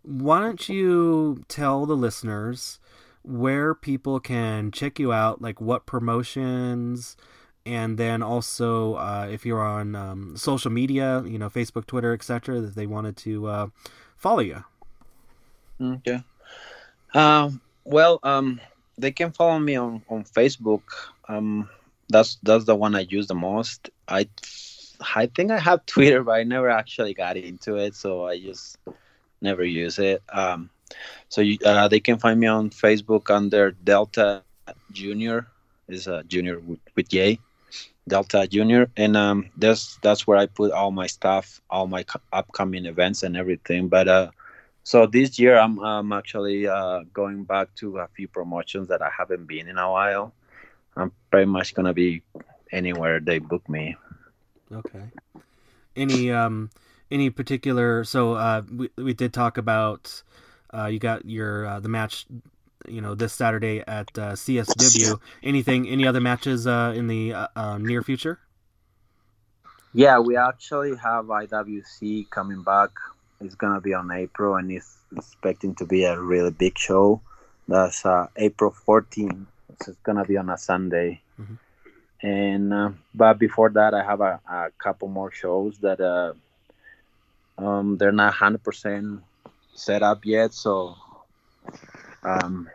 why 0.05 0.41
don't 0.41 0.69
you 0.69 1.43
tell 1.49 1.87
the 1.87 1.97
listeners 1.97 2.79
where 3.23 3.75
people 3.75 4.21
can 4.21 4.71
check 4.71 4.99
you 4.99 5.13
out, 5.13 5.41
like 5.41 5.61
what 5.61 5.87
promotions, 5.87 7.17
and 7.65 7.97
then 7.97 8.23
also 8.23 8.95
uh, 8.95 9.27
if 9.31 9.47
you're 9.47 9.63
on 9.63 9.95
um, 9.95 10.37
social 10.37 10.71
media, 10.71 11.23
you 11.27 11.39
know, 11.39 11.49
Facebook, 11.49 11.87
Twitter, 11.87 12.13
etc., 12.13 12.61
that 12.61 12.75
they 12.75 12.87
wanted 12.87 13.17
to 13.19 13.47
uh, 13.47 13.67
follow 14.17 14.41
you. 14.41 14.63
Okay. 15.81 16.23
Um, 17.15 17.63
well, 17.85 18.21
um, 18.23 18.61
they 18.99 19.11
can 19.11 19.33
follow 19.33 19.59
me 19.59 19.77
on, 19.77 20.03
on 20.11 20.25
Facebook. 20.25 20.83
Um, 21.29 21.71
that's 22.11 22.39
that's 22.43 22.65
the 22.65 22.75
one 22.75 22.95
I 22.95 23.01
use 23.01 23.29
the 23.29 23.35
most. 23.35 23.89
I 24.07 24.29
I 25.15 25.27
think 25.27 25.51
I 25.51 25.59
have 25.59 25.87
Twitter, 25.87 26.23
but 26.23 26.33
I 26.33 26.43
never 26.43 26.69
actually 26.69 27.15
got 27.15 27.39
into 27.39 27.77
it, 27.77 27.95
so 27.95 28.27
I 28.27 28.39
just 28.39 28.79
never 29.45 29.65
use 29.65 29.99
it. 30.01 30.23
Um, 30.29 30.71
so 31.29 31.41
you, 31.41 31.59
uh, 31.65 31.89
they 31.89 32.01
can 32.01 32.19
find 32.19 32.41
me 32.41 32.47
on 32.47 32.71
Facebook 32.71 33.31
under 33.31 33.71
Delta 33.71 34.43
Junior, 34.93 35.47
is 35.89 36.07
a 36.07 36.25
junior 36.25 36.59
with, 36.59 36.81
with 36.97 37.09
Delta 38.09 38.47
Junior, 38.47 38.91
and 38.97 39.17
um, 39.17 39.51
that's 39.57 39.99
that's 40.03 40.27
where 40.27 40.39
I 40.39 40.47
put 40.47 40.73
all 40.73 40.91
my 40.91 41.07
stuff, 41.07 41.61
all 41.71 41.87
my 41.87 42.05
upcoming 42.33 42.87
events 42.87 43.23
and 43.23 43.37
everything. 43.37 43.89
But 43.89 44.09
uh, 44.09 44.31
so 44.83 45.07
this 45.07 45.39
year 45.39 45.57
I'm 45.59 45.79
I'm 45.81 46.13
actually 46.13 46.67
uh, 46.67 47.05
going 47.13 47.45
back 47.45 47.75
to 47.77 47.99
a 47.99 48.09
few 48.09 48.29
promotions 48.29 48.89
that 48.89 49.01
I 49.01 49.11
haven't 49.17 49.47
been 49.47 49.69
in 49.69 49.79
a 49.79 49.91
while. 49.91 50.35
I'm 50.97 51.13
pretty 51.31 51.47
much 51.47 51.75
gonna 51.75 51.95
be 51.95 52.23
anywhere 52.71 53.21
they 53.21 53.39
book 53.39 53.69
me. 53.69 53.97
Okay. 54.73 55.05
Any 55.97 56.31
um 56.31 56.71
any 57.15 57.31
particular? 57.31 58.05
So 58.05 58.35
uh, 58.35 58.63
we 58.71 58.91
we 58.97 59.15
did 59.15 59.33
talk 59.33 59.57
about 59.57 60.23
uh, 60.75 60.87
you 60.87 60.99
got 60.99 61.25
your 61.25 61.67
uh, 61.67 61.81
the 61.81 61.89
match, 61.89 62.27
you 62.87 63.01
know, 63.01 63.15
this 63.15 63.33
Saturday 63.33 63.83
at 63.87 64.11
uh, 64.19 64.33
CSW. 64.33 65.21
Anything? 65.43 65.89
Any 65.89 66.07
other 66.07 66.21
matches 66.21 66.67
uh, 66.67 66.93
in 66.95 67.07
the 67.07 67.33
uh, 67.33 67.79
near 67.79 68.03
future? 68.03 68.41
Yeah, 69.95 70.19
we 70.19 70.37
actually 70.37 70.97
have 70.97 71.27
IWC 71.27 72.29
coming 72.31 72.63
back. 72.63 72.91
It's 73.41 73.55
gonna 73.55 73.81
be 73.81 73.95
on 73.95 74.11
April, 74.11 74.57
and 74.57 74.71
it's 74.71 74.97
expecting 75.17 75.77
to 75.77 75.87
be 75.87 76.05
a 76.05 76.21
really 76.21 76.51
big 76.51 76.77
show. 76.77 77.21
That's 77.69 78.05
uh, 78.05 78.27
April 78.37 78.75
14th. 78.87 79.47
So 79.83 79.93
it's 79.93 80.01
gonna 80.03 80.25
be 80.25 80.37
on 80.37 80.51
a 80.51 80.59
Sunday. 80.59 81.23
Mm-hmm. 81.41 81.55
And 82.27 82.73
uh, 82.73 82.91
but 83.15 83.39
before 83.39 83.71
that, 83.71 83.95
I 83.95 84.03
have 84.03 84.21
a, 84.21 84.41
a 84.49 84.71
couple 84.79 85.09
more 85.09 85.31
shows 85.31 85.79
that 85.79 86.01
uh, 86.01 86.33
um, 87.59 87.97
they're 87.97 88.13
not 88.13 88.35
100% 88.35 89.21
set 89.75 90.03
up 90.03 90.25
yet. 90.25 90.55
So 90.55 90.97
um, 92.23 92.69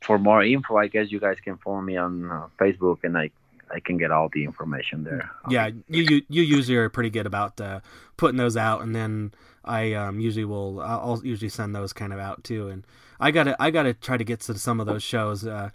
for 0.00 0.18
more 0.18 0.42
info, 0.42 0.76
I 0.76 0.88
guess 0.88 1.10
you 1.10 1.20
guys 1.20 1.38
can 1.42 1.56
follow 1.58 1.80
me 1.80 1.96
on 1.96 2.30
uh, 2.30 2.46
Facebook 2.58 3.04
and 3.04 3.16
I 3.16 3.30
I 3.70 3.80
can 3.80 3.96
get 3.96 4.10
all 4.10 4.28
the 4.32 4.44
information 4.44 5.04
there. 5.04 5.30
Yeah, 5.48 5.70
you 5.88 6.02
you, 6.02 6.22
you 6.28 6.42
usually 6.42 6.76
are 6.76 6.88
pretty 6.88 7.10
good 7.10 7.26
about 7.26 7.60
uh, 7.60 7.80
putting 8.16 8.36
those 8.36 8.56
out, 8.56 8.82
and 8.82 8.94
then 8.94 9.32
I 9.64 9.94
um, 9.94 10.20
usually 10.20 10.44
will 10.44 10.80
I'll 10.80 11.20
usually 11.24 11.48
send 11.48 11.74
those 11.74 11.92
kind 11.92 12.12
of 12.12 12.18
out 12.18 12.44
too. 12.44 12.68
And 12.68 12.86
I 13.18 13.30
gotta 13.30 13.60
I 13.60 13.70
gotta 13.70 13.94
try 13.94 14.16
to 14.16 14.24
get 14.24 14.40
to 14.40 14.58
some 14.58 14.80
of 14.80 14.86
those 14.86 15.02
shows. 15.02 15.46
Uh, 15.46 15.70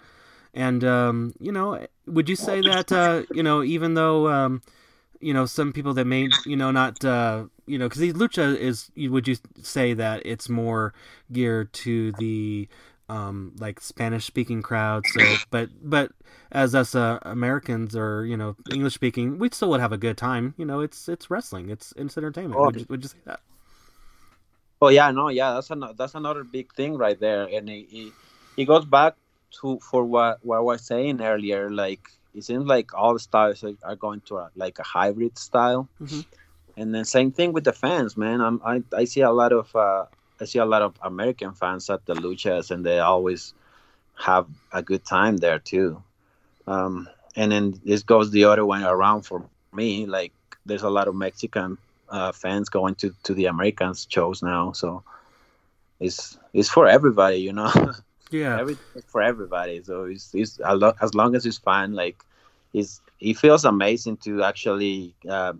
and 0.53 0.83
um, 0.83 1.33
you 1.39 1.51
know, 1.51 1.85
would 2.05 2.29
you 2.29 2.35
say 2.35 2.61
that 2.61 2.91
uh, 2.91 3.23
you 3.31 3.43
know 3.43 3.63
even 3.63 3.95
though 3.95 4.29
um, 4.29 4.61
you 5.19 5.33
know 5.33 5.45
some 5.45 5.73
people 5.73 5.93
that 5.93 6.05
may 6.05 6.29
you 6.45 6.55
know 6.55 6.71
not 6.71 7.03
uh, 7.03 7.45
you 7.65 7.77
know 7.77 7.87
because 7.87 8.01
lucha 8.13 8.55
is 8.55 8.91
would 8.97 9.27
you 9.27 9.35
say 9.61 9.93
that 9.93 10.21
it's 10.25 10.49
more 10.49 10.93
geared 11.31 11.71
to 11.73 12.11
the 12.13 12.67
um, 13.09 13.53
like 13.59 13.81
Spanish 13.81 14.25
speaking 14.25 14.61
crowd. 14.61 15.03
So, 15.07 15.21
but 15.49 15.69
but 15.81 16.11
as 16.51 16.75
us 16.75 16.95
uh, 16.95 17.19
Americans 17.23 17.95
or 17.95 18.25
you 18.25 18.37
know 18.37 18.55
English 18.71 18.93
speaking, 18.93 19.39
we 19.39 19.49
still 19.51 19.69
would 19.71 19.81
have 19.81 19.91
a 19.91 19.97
good 19.97 20.17
time. 20.17 20.53
You 20.57 20.65
know, 20.65 20.79
it's 20.79 21.09
it's 21.09 21.29
wrestling. 21.29 21.69
It's 21.69 21.93
it's 21.97 22.17
entertainment. 22.17 22.55
Oh. 22.55 22.65
Would, 22.65 22.75
you, 22.77 22.85
would 22.87 23.03
you 23.03 23.09
say 23.09 23.17
that? 23.25 23.39
Oh 24.81 24.89
yeah, 24.89 25.11
no, 25.11 25.29
yeah, 25.29 25.53
that's 25.53 25.71
another 25.71 25.93
that's 25.97 26.15
another 26.15 26.43
big 26.43 26.73
thing 26.73 26.95
right 26.95 27.19
there, 27.19 27.43
and 27.43 27.69
it, 27.69 27.87
it, 27.91 28.13
it 28.55 28.65
goes 28.65 28.85
back 28.85 29.15
to 29.61 29.79
for 29.79 30.05
what 30.05 30.39
what 30.45 30.57
I 30.57 30.61
was 30.61 30.85
saying 30.85 31.21
earlier. 31.21 31.69
Like 31.69 32.07
it 32.33 32.43
seems 32.43 32.65
like 32.65 32.93
all 32.93 33.13
the 33.13 33.19
styles 33.19 33.63
are, 33.83 33.95
going 33.95 34.21
to 34.21 34.37
a, 34.37 34.51
like 34.55 34.79
a 34.79 34.83
hybrid 34.83 35.37
style, 35.37 35.87
Mhm. 36.01 36.25
and 36.77 36.93
then 36.93 37.05
same 37.05 37.31
thing 37.31 37.53
with 37.53 37.63
the 37.63 37.73
fans, 37.73 38.15
man. 38.15 38.41
I'm, 38.41 38.61
I 38.63 38.83
I 38.95 39.05
see 39.05 39.21
a 39.21 39.31
lot 39.31 39.51
of 39.51 39.75
uh, 39.75 40.05
I 40.41 40.45
see 40.45 40.59
a 40.59 40.65
lot 40.65 40.81
of 40.81 40.93
American 41.01 41.53
fans 41.53 41.89
at 41.89 42.05
the 42.05 42.13
luchas, 42.15 42.71
and 42.71 42.85
they 42.85 42.99
always 42.99 43.53
have 44.15 44.47
a 44.71 44.81
good 44.81 45.03
time 45.05 45.37
there 45.37 45.59
too. 45.59 46.01
Um, 46.67 47.09
and 47.35 47.51
then 47.51 47.79
this 47.85 48.03
goes 48.03 48.31
the 48.31 48.45
other 48.45 48.65
way 48.65 48.83
around 48.83 49.23
for 49.23 49.43
me. 49.73 50.05
Like 50.05 50.33
there's 50.65 50.83
a 50.83 50.89
lot 50.89 51.07
of 51.07 51.15
Mexican 51.15 51.77
uh, 52.09 52.31
fans 52.31 52.69
going 52.69 52.95
to 52.95 53.13
to 53.23 53.33
the 53.33 53.45
Americans 53.47 54.07
shows 54.09 54.41
now, 54.43 54.71
so 54.73 55.03
it's 55.99 56.37
it's 56.53 56.69
for 56.69 56.87
everybody, 56.87 57.37
you 57.37 57.53
know. 57.53 57.71
Yeah. 58.29 58.59
Everything 58.59 59.03
for 59.07 59.21
everybody. 59.21 59.81
So 59.83 60.05
it's, 60.05 60.33
it's 60.33 60.59
as 60.59 61.13
long 61.15 61.35
as 61.35 61.45
it's 61.45 61.57
fun, 61.57 61.93
like 61.93 62.23
it's 62.73 63.01
it 63.19 63.37
feels 63.37 63.65
amazing 63.65 64.17
to 64.17 64.43
actually 64.43 65.15
uh, 65.27 65.53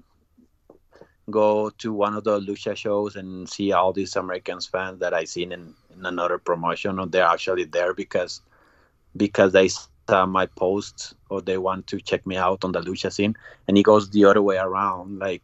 go 1.29 1.69
to 1.69 1.93
one 1.93 2.15
of 2.15 2.23
the 2.23 2.39
lucha 2.39 2.75
shows 2.75 3.15
and 3.15 3.49
see 3.49 3.71
all 3.71 3.91
these 3.91 4.15
Americans 4.15 4.65
fans 4.65 4.99
that 4.99 5.13
I 5.13 5.23
seen 5.25 5.51
in, 5.51 5.73
in 5.95 6.05
another 6.05 6.37
promotion, 6.37 6.99
or 6.99 7.07
they're 7.07 7.25
actually 7.25 7.65
there 7.65 7.93
because 7.93 8.41
because 9.17 9.51
they 9.51 9.69
saw 9.69 10.25
my 10.25 10.45
posts 10.45 11.15
or 11.29 11.41
they 11.41 11.57
want 11.57 11.87
to 11.87 11.99
check 11.99 12.25
me 12.25 12.37
out 12.37 12.63
on 12.63 12.71
the 12.71 12.81
lucha 12.81 13.11
scene, 13.11 13.35
and 13.67 13.77
it 13.77 13.83
goes 13.83 14.09
the 14.11 14.25
other 14.25 14.41
way 14.41 14.57
around. 14.57 15.19
Like 15.19 15.43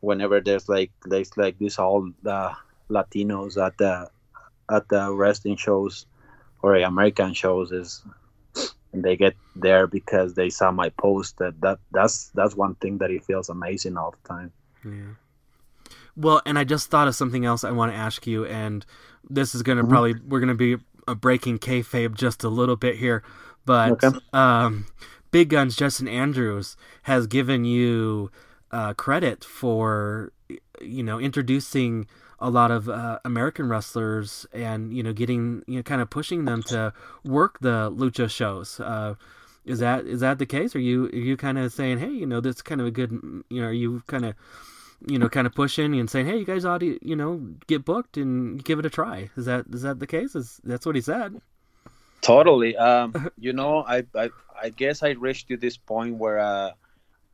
whenever 0.00 0.40
there's 0.40 0.68
like 0.68 0.90
there's 1.04 1.36
like 1.36 1.58
this 1.58 1.78
all 1.78 2.10
uh, 2.26 2.54
Latinos 2.90 3.56
at 3.64 3.78
the 3.78 4.10
at 4.68 4.88
the 4.88 5.12
wrestling 5.12 5.56
shows 5.56 6.06
or 6.62 6.76
American 6.76 7.34
shows 7.34 7.72
is 7.72 8.02
they 8.92 9.16
get 9.16 9.36
there 9.54 9.86
because 9.86 10.34
they 10.34 10.48
saw 10.48 10.70
my 10.70 10.88
post 10.90 11.36
that, 11.38 11.60
that 11.60 11.78
that's 11.92 12.28
that's 12.34 12.54
one 12.56 12.74
thing 12.76 12.98
that 12.98 13.10
it 13.10 13.24
feels 13.24 13.48
amazing 13.50 13.96
all 13.96 14.12
the 14.12 14.28
time. 14.28 14.52
Yeah. 14.84 15.14
Well, 16.16 16.40
and 16.46 16.58
I 16.58 16.64
just 16.64 16.90
thought 16.90 17.08
of 17.08 17.14
something 17.14 17.44
else 17.44 17.62
I 17.62 17.72
want 17.72 17.92
to 17.92 17.98
ask 17.98 18.26
you, 18.26 18.46
and 18.46 18.86
this 19.28 19.54
is 19.54 19.62
going 19.62 19.76
to 19.78 19.84
Mhm. 19.84 19.88
probably 19.90 20.14
we're 20.26 20.40
going 20.40 20.48
to 20.48 20.54
be 20.54 20.82
uh, 21.06 21.14
breaking 21.14 21.58
kayfabe 21.58 22.14
just 22.14 22.42
a 22.42 22.48
little 22.48 22.76
bit 22.76 22.96
here, 22.96 23.22
but 23.66 24.02
Okay. 24.02 24.18
um, 24.32 24.86
Big 25.30 25.50
Guns 25.50 25.76
Justin 25.76 26.08
Andrews 26.08 26.76
has 27.02 27.26
given 27.26 27.64
you 27.64 28.30
uh, 28.72 28.94
credit 28.94 29.44
for 29.44 30.32
you 30.80 31.02
know 31.02 31.18
introducing 31.20 32.06
a 32.38 32.50
lot 32.50 32.70
of 32.70 32.88
uh, 32.88 33.18
American 33.24 33.68
wrestlers 33.68 34.46
and 34.52 34.92
you 34.92 35.02
know 35.02 35.12
getting 35.12 35.62
you 35.66 35.76
know 35.76 35.82
kind 35.82 36.00
of 36.00 36.10
pushing 36.10 36.44
them 36.44 36.62
to 36.64 36.92
work 37.24 37.58
the 37.60 37.90
lucha 37.90 38.30
shows. 38.30 38.80
Uh, 38.80 39.14
is 39.64 39.80
that 39.80 40.06
is 40.06 40.20
that 40.20 40.38
the 40.38 40.46
case? 40.46 40.76
Are 40.76 40.80
you 40.80 41.06
are 41.06 41.16
you 41.16 41.36
kind 41.36 41.58
of 41.58 41.72
saying, 41.72 41.98
hey, 41.98 42.10
you 42.10 42.26
know, 42.26 42.40
that's 42.40 42.62
kind 42.62 42.80
of 42.80 42.86
a 42.86 42.90
good, 42.90 43.10
you 43.50 43.60
know, 43.60 43.68
are 43.68 43.72
you 43.72 44.02
kind 44.06 44.24
of 44.24 44.34
you 45.06 45.18
know, 45.18 45.28
kind 45.28 45.46
of 45.46 45.54
pushing 45.54 45.98
and 45.98 46.08
saying, 46.08 46.26
"Hey, 46.26 46.38
you 46.38 46.44
guys 46.44 46.64
ought 46.64 46.78
to, 46.78 46.98
you 47.06 47.14
know, 47.14 47.36
get 47.66 47.84
booked 47.84 48.16
and 48.16 48.64
give 48.64 48.78
it 48.78 48.86
a 48.86 48.90
try." 48.90 49.30
Is 49.36 49.44
that 49.44 49.66
is 49.70 49.82
that 49.82 50.00
the 50.00 50.06
case? 50.06 50.34
Is 50.34 50.60
that's 50.64 50.86
what 50.86 50.94
he 50.94 51.02
said? 51.02 51.40
Totally. 52.22 52.76
Um, 52.76 53.30
you 53.38 53.52
know, 53.52 53.84
I, 53.86 54.04
I 54.14 54.30
I 54.60 54.70
guess 54.70 55.02
I 55.02 55.10
reached 55.10 55.48
to 55.48 55.56
this 55.56 55.76
point 55.76 56.16
where 56.16 56.38
uh, 56.38 56.70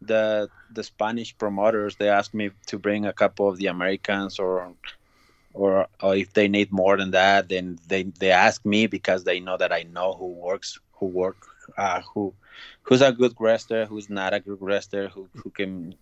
the 0.07 0.51
the 0.73 0.83
Spanish 0.83 1.37
promoters 1.37 1.97
they 1.97 2.09
asked 2.09 2.35
me 2.35 2.51
to 2.67 2.79
bring 2.79 3.07
a 3.07 3.13
couple 3.13 3.49
of 3.49 3.59
the 3.59 3.67
Americans 3.67 4.39
or 4.39 4.75
or, 5.55 5.87
or 6.03 6.17
if 6.17 6.33
they 6.33 6.49
need 6.49 6.73
more 6.73 6.97
than 6.97 7.11
that, 7.13 7.49
then 7.49 7.79
they 7.89 8.05
they 8.05 8.31
ask 8.31 8.65
me 8.65 8.87
because 8.87 9.25
they 9.25 9.41
know 9.41 9.57
that 9.57 9.73
I 9.73 9.83
know 9.83 10.15
who 10.15 10.29
works 10.33 10.79
who 10.95 11.07
work 11.07 11.37
uh, 11.77 12.01
who 12.15 12.35
who's 12.83 13.03
a 13.03 13.13
good 13.13 13.35
wrestler, 13.39 13.87
who's 13.87 14.09
not 14.11 14.35
a 14.35 14.41
good 14.41 14.59
wrestler, 14.61 15.09
who 15.09 15.29
who 15.35 15.51
can 15.51 15.95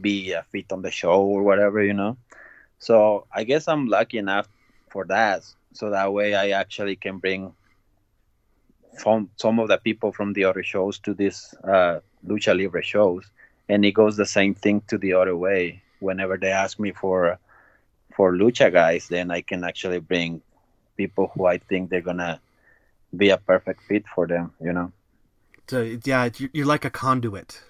be 0.00 0.32
a 0.32 0.42
fit 0.50 0.72
on 0.72 0.82
the 0.82 0.90
show 0.90 1.20
or 1.22 1.42
whatever, 1.42 1.82
you 1.82 1.94
know. 1.94 2.16
So 2.78 3.26
I 3.32 3.44
guess 3.44 3.68
I'm 3.68 3.86
lucky 3.86 4.18
enough 4.18 4.48
for 4.90 5.04
that. 5.06 5.44
So 5.72 5.90
that 5.90 6.12
way 6.12 6.34
I 6.34 6.50
actually 6.50 6.96
can 6.96 7.18
bring 7.18 7.52
from 8.98 9.30
some 9.36 9.58
of 9.58 9.68
the 9.68 9.78
people 9.78 10.12
from 10.12 10.32
the 10.32 10.44
other 10.44 10.62
shows 10.62 10.98
to 11.00 11.14
this 11.14 11.54
uh, 11.64 12.00
lucha 12.26 12.56
libre 12.56 12.82
shows, 12.82 13.24
and 13.68 13.84
it 13.84 13.92
goes 13.92 14.16
the 14.16 14.26
same 14.26 14.54
thing 14.54 14.82
to 14.88 14.98
the 14.98 15.14
other 15.14 15.36
way. 15.36 15.82
Whenever 16.00 16.36
they 16.36 16.50
ask 16.50 16.78
me 16.78 16.92
for 16.92 17.38
for 18.14 18.32
lucha 18.32 18.72
guys, 18.72 19.08
then 19.08 19.30
I 19.30 19.42
can 19.42 19.64
actually 19.64 20.00
bring 20.00 20.42
people 20.96 21.30
who 21.34 21.46
I 21.46 21.58
think 21.58 21.90
they're 21.90 22.00
gonna 22.00 22.40
be 23.16 23.30
a 23.30 23.38
perfect 23.38 23.82
fit 23.82 24.04
for 24.14 24.26
them. 24.26 24.52
You 24.60 24.72
know, 24.72 24.92
So 25.68 25.82
yeah, 26.04 26.28
you're 26.52 26.66
like 26.66 26.84
a 26.84 26.90
conduit. 26.90 27.62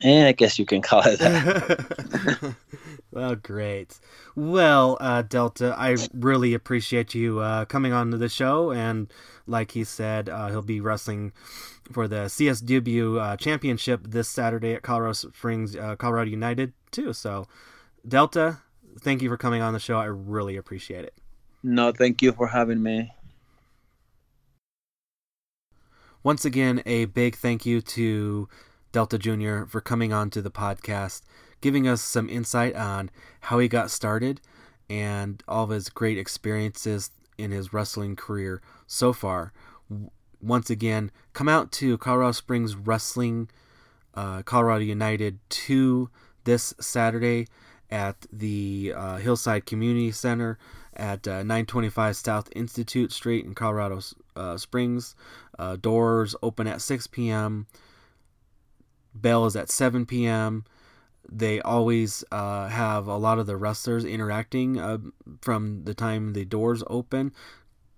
And 0.00 0.28
I 0.28 0.32
guess 0.32 0.58
you 0.58 0.66
can 0.66 0.82
call 0.82 1.02
it 1.04 1.18
that. 1.18 2.54
well, 3.10 3.34
great. 3.34 3.98
Well, 4.36 4.96
uh, 5.00 5.22
Delta, 5.22 5.74
I 5.76 5.96
really 6.14 6.54
appreciate 6.54 7.14
you 7.14 7.40
uh, 7.40 7.64
coming 7.64 7.92
on 7.92 8.10
to 8.12 8.16
the 8.16 8.28
show, 8.28 8.70
and 8.70 9.12
like 9.46 9.72
he 9.72 9.84
said, 9.84 10.28
uh, 10.28 10.48
he'll 10.48 10.62
be 10.62 10.80
wrestling 10.80 11.32
for 11.90 12.06
the 12.06 12.26
CSW 12.26 13.20
uh, 13.20 13.36
Championship 13.36 14.02
this 14.06 14.28
Saturday 14.28 14.74
at 14.74 14.82
Colorado 14.82 15.14
Springs, 15.14 15.74
uh, 15.74 15.96
Colorado 15.96 16.30
United 16.30 16.72
too. 16.90 17.12
So, 17.12 17.46
Delta, 18.06 18.58
thank 19.00 19.22
you 19.22 19.28
for 19.28 19.36
coming 19.36 19.62
on 19.62 19.72
the 19.72 19.80
show. 19.80 19.98
I 19.98 20.04
really 20.04 20.56
appreciate 20.56 21.04
it. 21.04 21.14
no, 21.62 21.90
thank 21.92 22.22
you 22.22 22.32
for 22.32 22.48
having 22.48 22.82
me. 22.82 23.12
Once 26.22 26.44
again, 26.44 26.82
a 26.84 27.06
big 27.06 27.36
thank 27.36 27.64
you 27.64 27.80
to 27.80 28.48
Delta 28.92 29.18
Jr. 29.18 29.64
for 29.64 29.80
coming 29.80 30.12
on 30.12 30.30
to 30.30 30.42
the 30.42 30.50
podcast, 30.50 31.22
giving 31.60 31.86
us 31.86 32.00
some 32.02 32.28
insight 32.28 32.74
on 32.74 33.10
how 33.40 33.58
he 33.58 33.68
got 33.68 33.90
started 33.90 34.40
and 34.88 35.42
all 35.46 35.64
of 35.64 35.70
his 35.70 35.88
great 35.88 36.18
experiences 36.18 37.10
in 37.36 37.50
his 37.50 37.72
wrestling 37.72 38.16
career 38.16 38.60
so 38.86 39.12
far. 39.12 39.52
Once 40.40 40.70
again, 40.70 41.10
come 41.32 41.48
out 41.48 41.72
to 41.72 41.98
Colorado 41.98 42.32
Springs 42.32 42.74
Wrestling, 42.76 43.48
uh, 44.14 44.42
Colorado 44.42 44.84
United 44.84 45.38
2 45.48 46.10
this 46.44 46.74
Saturday 46.80 47.46
at 47.90 48.26
the 48.32 48.92
uh, 48.96 49.16
Hillside 49.16 49.66
Community 49.66 50.10
Center 50.12 50.58
at 50.94 51.26
uh, 51.26 51.42
925 51.42 52.16
South 52.16 52.48
Institute 52.54 53.12
Street 53.12 53.44
in 53.44 53.54
Colorado 53.54 54.00
uh, 54.36 54.56
Springs. 54.56 55.14
Uh, 55.58 55.76
doors 55.76 56.34
open 56.42 56.66
at 56.66 56.82
6 56.82 57.06
p.m. 57.08 57.66
Bell 59.20 59.46
is 59.46 59.56
at 59.56 59.70
7 59.70 60.06
p.m. 60.06 60.64
They 61.30 61.60
always 61.60 62.24
uh, 62.32 62.68
have 62.68 63.06
a 63.06 63.16
lot 63.16 63.38
of 63.38 63.46
the 63.46 63.56
wrestlers 63.56 64.04
interacting 64.04 64.78
uh, 64.78 64.98
from 65.42 65.84
the 65.84 65.94
time 65.94 66.32
the 66.32 66.44
doors 66.44 66.82
open. 66.86 67.32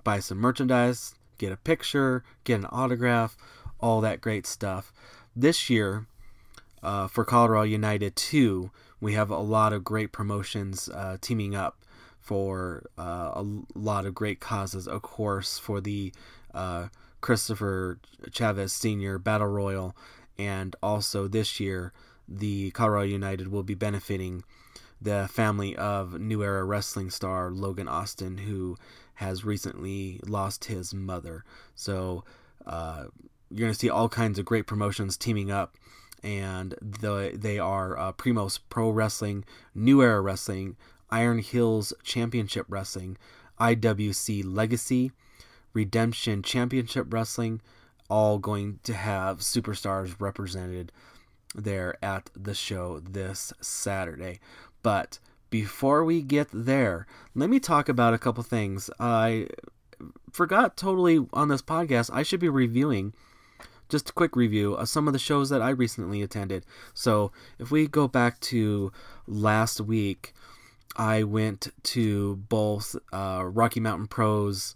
Buy 0.03 0.19
some 0.19 0.39
merchandise, 0.39 1.15
get 1.39 1.53
a 1.53 1.57
picture, 1.57 2.25
get 2.45 2.61
an 2.61 2.67
autograph, 2.71 3.37
all 3.79 4.01
that 4.01 4.21
great 4.21 4.47
stuff. 4.47 4.93
This 5.37 5.71
year, 5.71 6.07
uh, 6.83 7.07
for 7.07 7.25
Colorado 7.25 7.65
United 7.65 8.17
2, 8.17 8.71
we 9.01 9.15
have 9.15 9.31
a 9.31 9.39
lot 9.39 9.73
of 9.73 9.85
great 9.85 10.13
promotions 10.13 10.89
uh, 10.89 11.17
teaming 11.21 11.55
up 11.55 11.79
for 12.21 12.85
uh, 12.99 13.33
a 13.35 13.45
lot 13.75 14.07
of 14.07 14.15
great 14.15 14.41
causes. 14.41 14.87
Of 14.87 15.03
course, 15.03 15.59
for 15.59 15.81
the 15.81 16.13
uh, 16.53 16.89
Christopher 17.21 17.99
Chavez 18.33 18.73
Sr. 18.73 19.19
Battle 19.19 19.47
Royal, 19.47 19.97
and 20.40 20.74
also 20.83 21.29
this 21.29 21.61
year, 21.61 21.92
the 22.26 22.70
Colorado 22.70 23.09
United 23.09 23.48
will 23.48 23.62
be 23.62 23.74
benefiting 23.74 24.42
the 24.98 25.29
family 25.31 25.76
of 25.76 26.18
New 26.18 26.42
Era 26.42 26.64
wrestling 26.64 27.11
star 27.11 27.50
Logan 27.50 27.88
Austin, 27.88 28.38
who 28.38 28.79
has 29.14 29.44
recently 29.44 30.18
lost 30.26 30.64
his 30.64 30.94
mother. 30.94 31.44
So 31.74 32.24
uh, 32.66 33.05
you're 33.50 33.66
going 33.66 33.72
to 33.72 33.79
see 33.79 33.90
all 33.90 34.09
kinds 34.09 34.38
of 34.38 34.46
great 34.46 34.66
promotions 34.66 35.18
teaming 35.18 35.50
up, 35.50 35.76
and 36.22 36.74
the, 36.81 37.33
they 37.35 37.59
are 37.59 37.98
uh, 37.98 38.12
Primos 38.12 38.61
Pro 38.70 38.88
Wrestling, 38.88 39.44
New 39.74 40.00
Era 40.00 40.22
Wrestling, 40.22 40.76
Iron 41.11 41.40
Hills 41.40 41.92
Championship 42.03 42.64
Wrestling, 42.70 43.18
IWC 43.61 44.42
Legacy, 44.46 45.12
Redemption 45.74 46.42
Championship 46.42 47.12
Wrestling, 47.12 47.61
all 48.11 48.38
going 48.38 48.81
to 48.85 48.94
have 48.94 49.38
superstars 49.38 50.16
represented 50.18 50.92
there 51.55 51.96
at 52.05 52.31
the 52.37 52.55
show 52.55 53.01
this 53.01 53.53
Saturday. 53.61 54.40
But 54.83 55.18
before 55.51 56.05
we 56.05 56.23
get 56.23 56.49
there, 56.53 57.07
let 57.35 57.51
me 57.51 57.59
talk 57.59 57.88
about 57.88 58.14
a 58.14 58.18
couple 58.18 58.42
things. 58.42 58.90
I 59.01 59.49
forgot 60.33 60.77
totally 60.77 61.27
on 61.33 61.49
this 61.49 61.62
podcast. 61.62 62.11
I 62.12 62.23
should 62.23 62.40
be 62.40 62.49
reviewing 62.49 63.12
just 63.88 64.11
a 64.11 64.12
quick 64.12 64.37
review 64.37 64.75
of 64.75 64.88
some 64.88 65.07
of 65.09 65.12
the 65.12 65.18
shows 65.18 65.51
that 65.51 65.61
I 65.61 65.70
recently 65.70 66.23
attended. 66.23 66.64
So 66.94 67.33
if 67.59 67.70
we 67.70 67.88
go 67.88 68.07
back 68.07 68.38
to 68.40 68.92
last 69.27 69.81
week, 69.81 70.33
I 70.96 71.25
went 71.25 71.68
to 71.85 72.37
both 72.37 72.96
uh, 73.12 73.42
Rocky 73.44 73.81
Mountain 73.81 74.09
Pros 74.09 74.75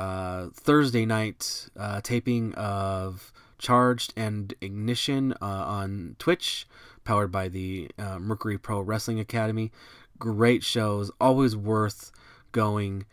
uh, 0.00 0.48
Thursday 0.54 1.04
night 1.04 1.68
uh, 1.78 2.00
taping 2.00 2.54
of 2.54 3.32
Charged 3.58 4.14
and 4.16 4.54
Ignition 4.62 5.34
uh, 5.42 5.44
on 5.44 6.16
Twitch, 6.18 6.66
powered 7.04 7.30
by 7.30 7.48
the 7.48 7.90
uh, 7.98 8.18
Mercury 8.18 8.56
Pro 8.56 8.80
Wrestling 8.80 9.20
Academy. 9.20 9.70
Great 10.18 10.64
shows, 10.64 11.10
always 11.20 11.54
worth 11.54 12.12
going 12.52 13.04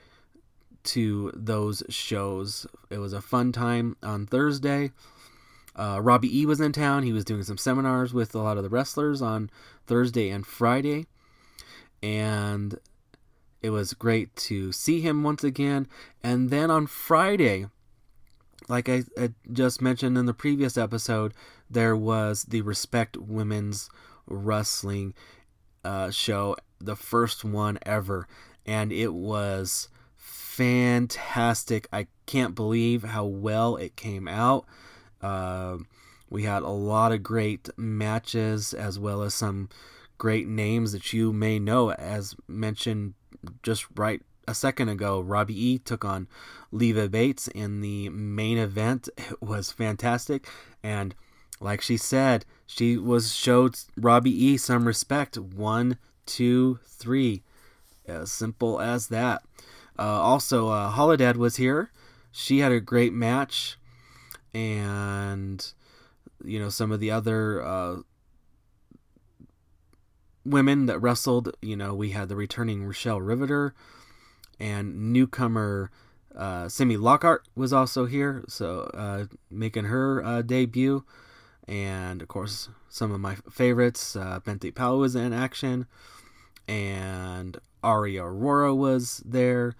to 0.85 1.29
those 1.35 1.83
shows. 1.89 2.65
It 2.89 2.99
was 2.99 3.11
a 3.11 3.21
fun 3.21 3.51
time 3.51 3.97
on 4.01 4.25
Thursday. 4.25 4.91
Uh, 5.75 5.99
Robbie 6.01 6.39
E 6.39 6.45
was 6.45 6.61
in 6.61 6.71
town. 6.71 7.03
He 7.03 7.11
was 7.11 7.25
doing 7.25 7.43
some 7.43 7.57
seminars 7.57 8.13
with 8.13 8.33
a 8.33 8.39
lot 8.39 8.55
of 8.55 8.63
the 8.63 8.69
wrestlers 8.69 9.21
on 9.21 9.49
Thursday 9.85 10.29
and 10.29 10.47
Friday. 10.47 11.05
And 12.01 12.79
it 13.61 13.69
was 13.71 13.93
great 13.93 14.35
to 14.35 14.71
see 14.71 15.01
him 15.01 15.23
once 15.23 15.43
again. 15.43 15.87
And 16.23 16.49
then 16.49 16.69
on 16.69 16.87
Friday, 16.87 17.67
like 18.67 18.89
I, 18.89 19.03
I, 19.17 19.31
just 19.51 19.81
mentioned 19.81 20.17
in 20.17 20.25
the 20.25 20.33
previous 20.33 20.77
episode, 20.77 21.33
there 21.69 21.95
was 21.95 22.43
the 22.43 22.61
Respect 22.61 23.17
Women's 23.17 23.89
Wrestling 24.27 25.13
uh, 25.83 26.11
show, 26.11 26.55
the 26.79 26.95
first 26.95 27.43
one 27.43 27.79
ever, 27.85 28.27
and 28.65 28.91
it 28.91 29.13
was 29.13 29.89
fantastic. 30.15 31.87
I 31.93 32.07
can't 32.25 32.55
believe 32.55 33.03
how 33.03 33.25
well 33.25 33.77
it 33.77 33.95
came 33.95 34.27
out. 34.27 34.65
Uh, 35.21 35.77
we 36.29 36.43
had 36.43 36.63
a 36.63 36.69
lot 36.69 37.11
of 37.11 37.23
great 37.23 37.69
matches 37.77 38.73
as 38.73 38.99
well 38.99 39.21
as 39.21 39.33
some 39.33 39.69
great 40.17 40.47
names 40.47 40.91
that 40.91 41.13
you 41.13 41.31
may 41.31 41.59
know, 41.59 41.91
as 41.91 42.35
mentioned 42.47 43.13
just 43.63 43.85
right 43.95 44.21
a 44.47 44.55
second 44.55 44.89
ago, 44.89 45.19
Robbie 45.19 45.61
E 45.61 45.77
took 45.77 46.05
on 46.05 46.27
Leva 46.71 47.09
Bates 47.09 47.47
in 47.49 47.81
the 47.81 48.09
main 48.09 48.57
event. 48.57 49.09
It 49.17 49.41
was 49.41 49.71
fantastic, 49.71 50.47
and 50.81 51.13
like 51.59 51.81
she 51.81 51.97
said, 51.97 52.45
she 52.65 52.97
was 52.97 53.35
showed 53.35 53.75
Robbie 53.97 54.45
E 54.45 54.57
some 54.57 54.85
respect. 54.85 55.37
One, 55.37 55.97
two, 56.25 56.79
three, 56.85 57.43
as 58.05 58.31
simple 58.31 58.79
as 58.79 59.07
that. 59.07 59.43
Uh, 59.99 60.03
also, 60.03 60.69
uh, 60.69 60.93
Holidead 60.93 61.35
was 61.35 61.57
here. 61.57 61.91
She 62.31 62.59
had 62.59 62.71
a 62.71 62.79
great 62.79 63.13
match, 63.13 63.77
and 64.53 65.73
you 66.43 66.59
know 66.59 66.69
some 66.69 66.91
of 66.91 66.99
the 66.99 67.11
other 67.11 67.61
uh, 67.61 67.97
women 70.49 70.85
that 70.87 70.99
wrestled. 70.99 71.55
You 71.61 71.75
know, 71.75 71.93
we 71.93 72.11
had 72.11 72.29
the 72.29 72.35
returning 72.35 72.85
Rochelle 72.85 73.21
Riveter 73.21 73.73
and 74.59 75.13
newcomer 75.13 75.91
uh, 76.35 76.69
Simi 76.69 76.97
Lockhart 76.97 77.47
was 77.55 77.73
also 77.73 78.05
here, 78.05 78.43
so 78.47 78.91
uh, 78.93 79.25
making 79.49 79.85
her 79.85 80.23
uh, 80.23 80.41
debut. 80.41 81.03
And 81.67 82.21
of 82.21 82.27
course, 82.27 82.69
some 82.89 83.11
of 83.11 83.19
my 83.19 83.35
favorites, 83.51 84.15
uh, 84.15 84.39
Bente 84.45 84.73
Powell 84.73 84.99
was 84.99 85.15
in 85.15 85.33
action, 85.33 85.87
and 86.67 87.57
Ari 87.83 88.17
Aurora 88.17 88.73
was 88.73 89.21
there, 89.25 89.75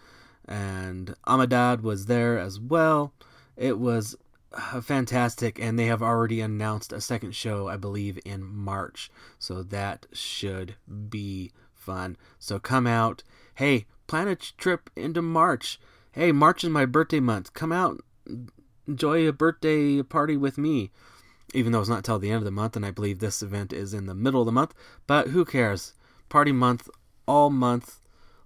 and 0.46 1.16
Amadad 1.28 1.82
was 1.82 2.08
there 2.08 2.38
as 2.38 2.60
well. 2.60 3.14
It 3.56 3.80
was 3.80 4.16
Uh, 4.54 4.82
fantastic, 4.82 5.60
and 5.60 5.78
they 5.78 5.88
have 5.88 6.02
already 6.02 6.40
announced 6.42 6.94
a 6.94 7.02
second 7.02 7.36
show, 7.36 7.68
I 7.68 7.78
believe, 7.78 8.18
in 8.26 8.44
March. 8.44 9.12
So 9.40 9.62
that 9.64 10.06
should 10.14 10.76
be 11.10 11.52
fun. 11.74 12.18
So 12.40 12.60
come 12.60 12.88
out. 12.88 13.24
Hey, 13.56 13.86
plan 14.08 14.28
a 14.28 14.36
trip 14.36 14.90
into 14.96 15.22
March. 15.22 15.80
Hey, 16.12 16.32
March 16.32 16.64
is 16.64 16.70
my 16.70 16.86
birthday 16.86 17.20
month. 17.20 17.54
Come 17.54 17.72
out, 17.72 18.02
enjoy 18.88 19.28
a 19.28 19.34
birthday 19.34 20.02
party 20.02 20.38
with 20.38 20.58
me. 20.58 20.92
Even 21.54 21.72
though 21.72 21.80
it's 21.80 21.90
not 21.90 22.04
till 22.04 22.20
the 22.20 22.30
end 22.30 22.40
of 22.40 22.46
the 22.46 22.52
month, 22.52 22.76
and 22.76 22.86
I 22.86 22.92
believe 22.92 23.20
this 23.20 23.42
event 23.42 23.72
is 23.72 23.94
in 23.94 24.06
the 24.06 24.16
middle 24.16 24.42
of 24.42 24.46
the 24.46 24.52
month, 24.52 24.74
but 25.06 25.30
who 25.30 25.46
cares? 25.46 25.94
Party 26.30 26.52
month, 26.52 26.90
all 27.26 27.50
month 27.50 28.02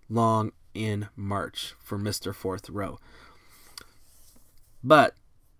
long 0.09 0.51
in 0.73 1.07
March 1.15 1.73
for 1.79 1.97
Mr. 1.97 2.33
Fourth 2.33 2.69
Row. 2.69 2.99
But 4.83 5.15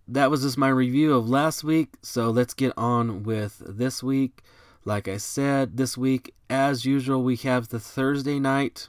that 0.08 0.30
was 0.30 0.42
just 0.42 0.58
my 0.58 0.68
review 0.68 1.14
of 1.14 1.28
last 1.28 1.62
week, 1.62 1.90
so 2.02 2.30
let's 2.30 2.54
get 2.54 2.72
on 2.76 3.22
with 3.22 3.62
this 3.66 4.02
week. 4.02 4.42
Like 4.84 5.06
I 5.06 5.16
said, 5.16 5.76
this 5.76 5.96
week, 5.96 6.34
as 6.50 6.84
usual, 6.84 7.22
we 7.22 7.36
have 7.36 7.68
the 7.68 7.78
Thursday 7.78 8.40
night. 8.40 8.88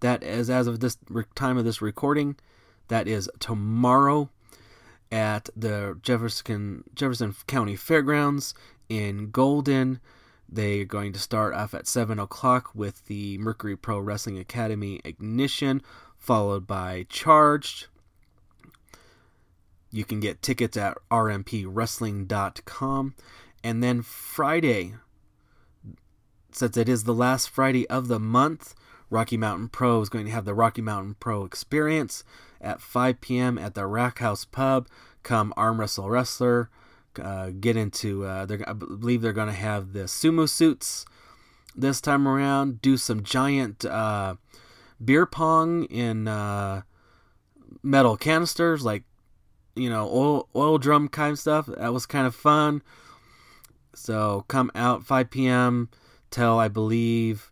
That 0.00 0.22
is 0.22 0.48
as 0.48 0.66
of 0.66 0.80
this 0.80 0.96
time 1.34 1.58
of 1.58 1.64
this 1.64 1.82
recording. 1.82 2.36
That 2.88 3.06
is 3.06 3.30
tomorrow 3.38 4.30
at 5.10 5.50
the 5.54 5.98
Jefferson 6.02 6.84
Jefferson 6.94 7.34
County 7.46 7.76
Fairgrounds 7.76 8.54
in 8.88 9.30
Golden. 9.30 10.00
They're 10.48 10.84
going 10.84 11.12
to 11.12 11.18
start 11.18 11.54
off 11.54 11.72
at 11.72 11.86
7 11.86 12.18
o'clock 12.18 12.70
with 12.74 13.06
the 13.06 13.38
Mercury 13.38 13.76
Pro 13.76 13.98
Wrestling 13.98 14.38
Academy 14.38 15.00
Ignition, 15.04 15.82
followed 16.18 16.66
by 16.66 17.06
Charged. 17.08 17.86
You 19.92 20.04
can 20.04 20.18
get 20.20 20.42
tickets 20.42 20.76
at 20.76 20.98
rmpwrestling.com. 21.10 23.14
And 23.62 23.82
then 23.82 24.02
Friday, 24.02 24.94
since 26.50 26.76
it 26.76 26.88
is 26.88 27.04
the 27.04 27.14
last 27.14 27.48
Friday 27.50 27.88
of 27.88 28.08
the 28.08 28.18
month, 28.18 28.74
Rocky 29.10 29.36
Mountain 29.36 29.68
Pro 29.68 30.00
is 30.00 30.08
going 30.08 30.24
to 30.24 30.32
have 30.32 30.46
the 30.46 30.54
Rocky 30.54 30.80
Mountain 30.80 31.16
Pro 31.20 31.44
experience 31.44 32.24
at 32.60 32.80
5 32.80 33.20
p.m. 33.20 33.58
at 33.58 33.74
the 33.74 33.86
Rack 33.86 34.20
House 34.20 34.46
Pub. 34.46 34.88
Come 35.22 35.52
arm 35.56 35.78
wrestle 35.78 36.08
wrestler, 36.08 36.70
uh, 37.20 37.50
get 37.50 37.76
into. 37.76 38.24
Uh, 38.24 38.46
I 38.66 38.72
believe 38.72 39.20
they're 39.20 39.34
going 39.34 39.48
to 39.48 39.52
have 39.52 39.92
the 39.92 40.04
sumo 40.04 40.48
suits 40.48 41.04
this 41.76 42.00
time 42.00 42.26
around. 42.26 42.80
Do 42.80 42.96
some 42.96 43.22
giant 43.22 43.84
uh, 43.84 44.36
beer 45.04 45.26
pong 45.26 45.84
in 45.84 46.26
uh, 46.26 46.80
metal 47.82 48.16
canisters, 48.16 48.82
like 48.84 49.04
you 49.74 49.90
know 49.90 50.08
oil 50.08 50.48
oil 50.54 50.78
drum 50.78 51.08
kind 51.08 51.32
of 51.32 51.38
stuff. 51.38 51.66
That 51.66 51.92
was 51.92 52.06
kind 52.06 52.26
of 52.26 52.34
fun. 52.34 52.82
So 53.94 54.44
come 54.48 54.70
out 54.74 55.04
5 55.04 55.30
p.m. 55.30 55.90
till 56.30 56.58
I 56.58 56.68
believe 56.68 57.50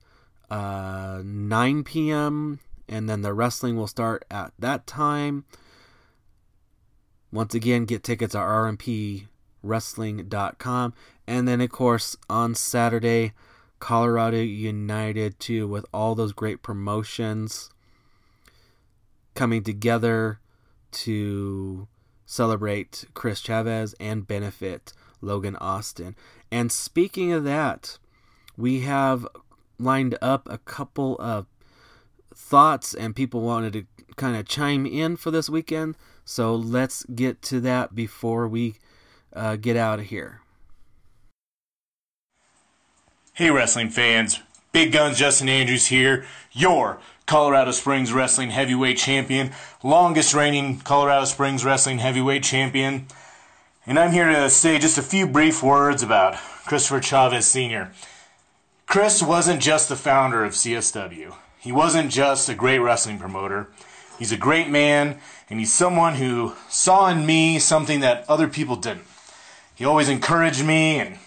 uh, 0.51 1.23
9 1.25 1.85
p.m. 1.85 2.61
and 2.89 3.09
then 3.09 3.23
the 3.23 3.33
wrestling 3.35 3.77
will 3.77 3.87
start 3.87 4.25
at 4.31 4.53
that 4.59 4.87
time. 4.87 5.45
Once 7.33 7.55
again, 7.55 7.85
get 7.85 8.03
tickets 8.03 8.35
at 8.35 8.41
rmpwrestling.com. 8.41 10.95
And 11.27 11.47
then, 11.47 11.61
of 11.61 11.71
course, 11.71 12.17
on 12.29 12.57
Saturday, 12.57 13.35
Colorado 13.79 14.39
United 14.39 15.39
too, 15.39 15.69
with 15.69 15.87
all 15.95 16.17
those 16.17 16.33
great 16.33 16.63
promotions 16.63 17.71
coming 19.35 19.63
together 19.63 20.41
to 20.91 21.87
celebrate 22.31 23.07
Chris 23.13 23.41
Chavez 23.41 23.93
and 23.99 24.25
benefit 24.25 24.93
Logan 25.21 25.57
Austin. 25.57 26.15
And 26.49 26.71
speaking 26.71 27.33
of 27.33 27.43
that, 27.43 27.99
we 28.57 28.83
have 28.83 29.27
lined 29.81 30.17
up 30.23 30.49
a 30.49 30.59
couple 30.59 31.17
of 31.19 31.47
thoughts 32.33 32.95
and 32.95 33.17
people 33.17 33.41
wanted 33.41 33.73
to 33.73 33.85
kind 34.15 34.37
of 34.37 34.47
chime 34.47 34.87
in 34.87 35.17
for 35.17 35.33
this 35.33 35.51
weekend. 35.51 35.97
So 36.25 36.55
let's 36.55 37.03
get 37.07 37.43
to 37.43 37.61
that 37.63 37.97
before 37.97 38.47
we 38.47 38.77
uh, 39.35 39.57
get 39.57 39.77
out 39.77 39.99
of 39.99 40.07
here. 40.07 40.41
Hey, 43.33 43.51
wrestling 43.51 43.91
fans. 43.91 44.41
Big 44.71 44.93
Guns 44.93 45.19
Justin 45.19 45.49
Andrews 45.49 45.89
here, 45.89 46.25
your 46.53 47.01
Colorado 47.31 47.71
Springs 47.71 48.13
Wrestling 48.13 48.51
Heavyweight 48.51 48.99
Champion, 48.99 49.53
longest 49.85 50.35
reigning 50.35 50.81
Colorado 50.81 51.27
Springs 51.27 51.65
Wrestling 51.65 51.99
Heavyweight 51.99 52.43
Champion. 52.43 53.07
And 53.87 54.01
I'm 54.01 54.11
here 54.11 54.27
to 54.33 54.51
say 54.51 54.81
just 54.81 54.99
a 54.99 55.03
few 55.03 55.29
brief 55.29 55.63
words 55.63 56.03
about 56.03 56.35
Christopher 56.67 57.01
Chavez 57.01 57.47
Sr. 57.47 57.93
Chris 58.89 59.23
wasn't 59.23 59.63
just 59.63 59.89
the 59.89 59.95
founder 59.95 60.45
of 60.45 60.55
CSW. 60.55 61.33
He 61.61 61.71
wasn't 61.71 62.11
just 62.11 62.49
a 62.49 62.55
great 62.57 62.81
wrestling 62.81 63.21
promoter. 63.21 63.69
He's 64.19 64.33
a 64.33 64.37
great 64.37 64.69
man, 64.69 65.21
and 65.49 65.61
he's 65.61 65.73
someone 65.73 66.17
who 66.17 66.55
saw 66.69 67.11
in 67.11 67.25
me 67.25 67.61
something 67.61 68.01
that 68.01 68.25
other 68.29 68.49
people 68.49 68.75
didn't. 68.75 69.07
He 69.77 69.85
always 69.85 70.09
encouraged 70.09 70.65
me 70.65 70.99
and 70.99 71.19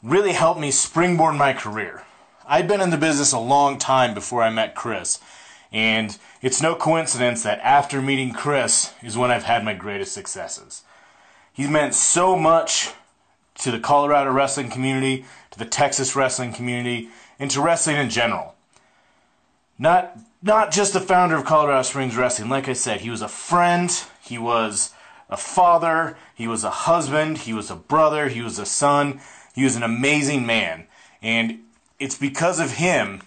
really 0.00 0.30
helped 0.30 0.60
me 0.60 0.70
springboard 0.70 1.34
my 1.34 1.54
career. 1.54 2.05
I'd 2.46 2.68
been 2.68 2.80
in 2.80 2.90
the 2.90 2.96
business 2.96 3.32
a 3.32 3.38
long 3.38 3.76
time 3.78 4.14
before 4.14 4.42
I 4.42 4.50
met 4.50 4.74
Chris, 4.74 5.18
And 5.72 6.16
it's 6.40 6.62
no 6.62 6.76
coincidence 6.76 7.42
that 7.42 7.58
after 7.60 8.00
meeting 8.00 8.32
Chris 8.32 8.94
is 9.02 9.18
when 9.18 9.32
I've 9.32 9.42
had 9.42 9.64
my 9.64 9.74
greatest 9.74 10.12
successes. 10.12 10.82
He's 11.52 11.68
meant 11.68 11.94
so 11.94 12.36
much 12.36 12.92
to 13.58 13.70
the 13.72 13.80
Colorado 13.80 14.30
wrestling 14.30 14.70
community, 14.70 15.24
to 15.50 15.58
the 15.58 15.64
Texas 15.64 16.14
wrestling 16.14 16.52
community, 16.52 17.08
and 17.38 17.50
to 17.50 17.60
wrestling 17.60 17.96
in 17.96 18.10
general. 18.10 18.54
Not 19.78 20.16
not 20.42 20.70
just 20.70 20.92
the 20.92 21.00
founder 21.00 21.34
of 21.34 21.44
Colorado 21.44 21.82
Springs 21.82 22.16
Wrestling. 22.16 22.48
Like 22.48 22.68
I 22.68 22.72
said, 22.72 23.00
he 23.00 23.10
was 23.10 23.22
a 23.22 23.28
friend, 23.28 23.90
he 24.22 24.38
was 24.38 24.94
a 25.28 25.36
father, 25.36 26.16
he 26.34 26.46
was 26.46 26.62
a 26.62 26.70
husband, 26.70 27.38
he 27.38 27.52
was 27.52 27.70
a 27.70 27.74
brother, 27.74 28.28
he 28.28 28.42
was 28.42 28.58
a 28.58 28.66
son, 28.66 29.20
he 29.54 29.64
was 29.64 29.74
an 29.74 29.82
amazing 29.82 30.46
man. 30.46 30.86
And 31.20 31.60
it's 31.98 32.16
because 32.16 32.60
of 32.60 32.72
him 32.72 33.22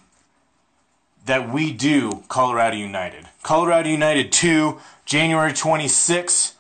that 1.26 1.52
we 1.52 1.72
do 1.72 2.24
Colorado 2.28 2.76
United. 2.76 3.28
Colorado 3.44 3.90
United 3.90 4.32
2, 4.32 4.80
January 5.06 5.52
26th 5.52 6.54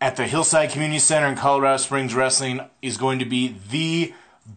at 0.00 0.16
the 0.16 0.26
Hillside 0.26 0.70
Community 0.70 0.98
Center 0.98 1.28
in 1.28 1.36
Colorado 1.36 1.76
Springs 1.76 2.14
Wrestling 2.14 2.60
is 2.80 2.96
going 2.96 3.18
to 3.18 3.24
be 3.24 3.56
the 3.70 4.14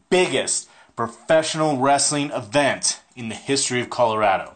biggest 0.09 0.69
professional 0.95 1.77
wrestling 1.77 2.31
event 2.31 3.01
in 3.15 3.29
the 3.29 3.35
history 3.35 3.81
of 3.81 3.89
Colorado. 3.89 4.53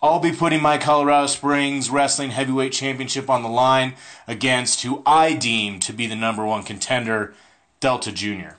I'll 0.00 0.20
be 0.20 0.30
putting 0.30 0.62
my 0.62 0.78
Colorado 0.78 1.26
Springs 1.26 1.90
Wrestling 1.90 2.30
Heavyweight 2.30 2.72
Championship 2.72 3.28
on 3.28 3.42
the 3.42 3.48
line 3.48 3.94
against 4.28 4.82
who 4.82 5.02
I 5.04 5.34
deem 5.34 5.80
to 5.80 5.92
be 5.92 6.06
the 6.06 6.14
number 6.14 6.46
one 6.46 6.62
contender, 6.62 7.34
Delta 7.80 8.12
Jr. 8.12 8.57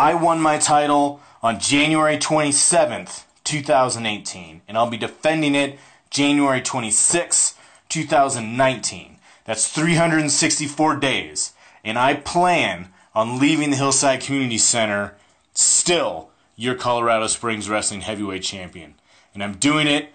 I 0.00 0.14
won 0.14 0.40
my 0.40 0.56
title 0.56 1.20
on 1.42 1.60
January 1.60 2.16
27th, 2.16 3.24
2018, 3.44 4.62
and 4.66 4.78
I'll 4.78 4.88
be 4.88 4.96
defending 4.96 5.54
it 5.54 5.78
January 6.08 6.62
26th, 6.62 7.52
2019. 7.90 9.18
That's 9.44 9.68
364 9.68 10.96
days, 10.96 11.52
and 11.84 11.98
I 11.98 12.14
plan 12.14 12.88
on 13.14 13.38
leaving 13.38 13.68
the 13.68 13.76
Hillside 13.76 14.22
Community 14.22 14.56
Center 14.56 15.16
still 15.52 16.30
your 16.56 16.76
Colorado 16.76 17.26
Springs 17.26 17.68
Wrestling 17.68 18.00
Heavyweight 18.00 18.42
Champion. 18.42 18.94
And 19.34 19.44
I'm 19.44 19.58
doing 19.58 19.86
it 19.86 20.14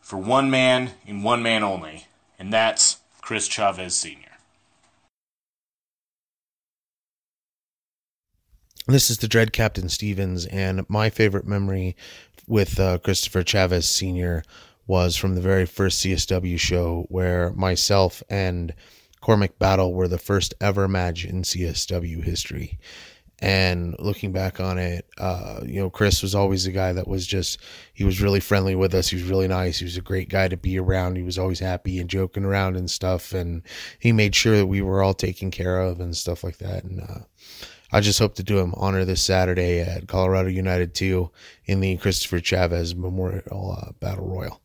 for 0.00 0.16
one 0.16 0.48
man 0.48 0.92
and 1.08 1.24
one 1.24 1.42
man 1.42 1.64
only, 1.64 2.06
and 2.38 2.52
that's 2.52 2.98
Chris 3.20 3.48
Chavez 3.48 3.96
Sr. 3.96 4.27
This 8.88 9.10
is 9.10 9.18
the 9.18 9.28
Dread 9.28 9.52
Captain 9.52 9.90
Stevens, 9.90 10.46
and 10.46 10.88
my 10.88 11.10
favorite 11.10 11.46
memory 11.46 11.94
with 12.46 12.80
uh, 12.80 12.96
Christopher 12.96 13.42
Chavez 13.42 13.86
Sr. 13.86 14.42
was 14.86 15.14
from 15.14 15.34
the 15.34 15.42
very 15.42 15.66
first 15.66 16.02
CSW 16.02 16.58
show 16.58 17.04
where 17.10 17.52
myself 17.52 18.22
and 18.30 18.72
Cormac 19.20 19.58
Battle 19.58 19.92
were 19.92 20.08
the 20.08 20.16
first 20.16 20.54
ever 20.58 20.88
match 20.88 21.26
in 21.26 21.42
CSW 21.42 22.24
history. 22.24 22.78
And 23.40 23.94
looking 23.98 24.32
back 24.32 24.58
on 24.58 24.78
it 24.78 25.06
uh, 25.18 25.60
you 25.64 25.80
know 25.80 25.90
chris 25.90 26.22
was 26.22 26.34
always 26.34 26.66
a 26.66 26.72
guy 26.72 26.92
that 26.94 27.06
was 27.06 27.26
just 27.26 27.60
he 27.92 28.04
was 28.04 28.22
really 28.22 28.40
friendly 28.40 28.74
with 28.74 28.94
us. 28.94 29.08
He 29.08 29.16
was 29.16 29.28
really 29.28 29.48
nice. 29.48 29.80
He 29.80 29.84
was 29.84 29.98
a 29.98 30.00
great 30.00 30.30
guy 30.30 30.48
to 30.48 30.56
be 30.56 30.78
around. 30.78 31.16
He 31.16 31.22
was 31.22 31.38
always 31.38 31.60
happy 31.60 32.00
and 32.00 32.08
joking 32.08 32.44
around 32.44 32.76
and 32.76 32.90
stuff 32.90 33.34
and 33.34 33.62
he 33.98 34.12
made 34.12 34.34
sure 34.34 34.56
that 34.56 34.66
we 34.66 34.80
were 34.80 35.02
all 35.02 35.14
taken 35.14 35.50
care 35.50 35.78
of 35.78 36.00
and 36.00 36.16
stuff 36.16 36.42
like 36.42 36.56
that. 36.56 36.84
And 36.84 37.02
uh, 37.02 37.18
i 37.92 38.00
just 38.00 38.18
hope 38.18 38.34
to 38.34 38.42
do 38.42 38.58
him 38.58 38.74
honor 38.76 39.04
this 39.04 39.22
saturday 39.22 39.80
at 39.80 40.06
colorado 40.06 40.48
united 40.48 40.94
2 40.94 41.30
in 41.66 41.80
the 41.80 41.96
christopher 41.96 42.40
chavez 42.40 42.94
memorial 42.94 43.76
uh, 43.78 43.92
battle 44.00 44.26
royal. 44.26 44.60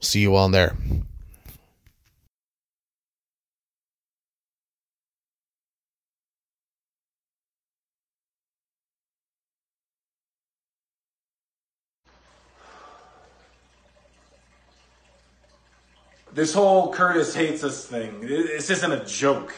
See 0.00 0.20
you 0.20 0.34
all 0.34 0.48
there. 0.48 0.76
This 16.32 16.52
whole 16.52 16.92
Curtis 16.92 17.34
hates 17.34 17.64
us 17.64 17.86
thing, 17.86 18.20
this 18.20 18.68
isn't 18.68 18.92
a 18.92 19.02
joke 19.06 19.54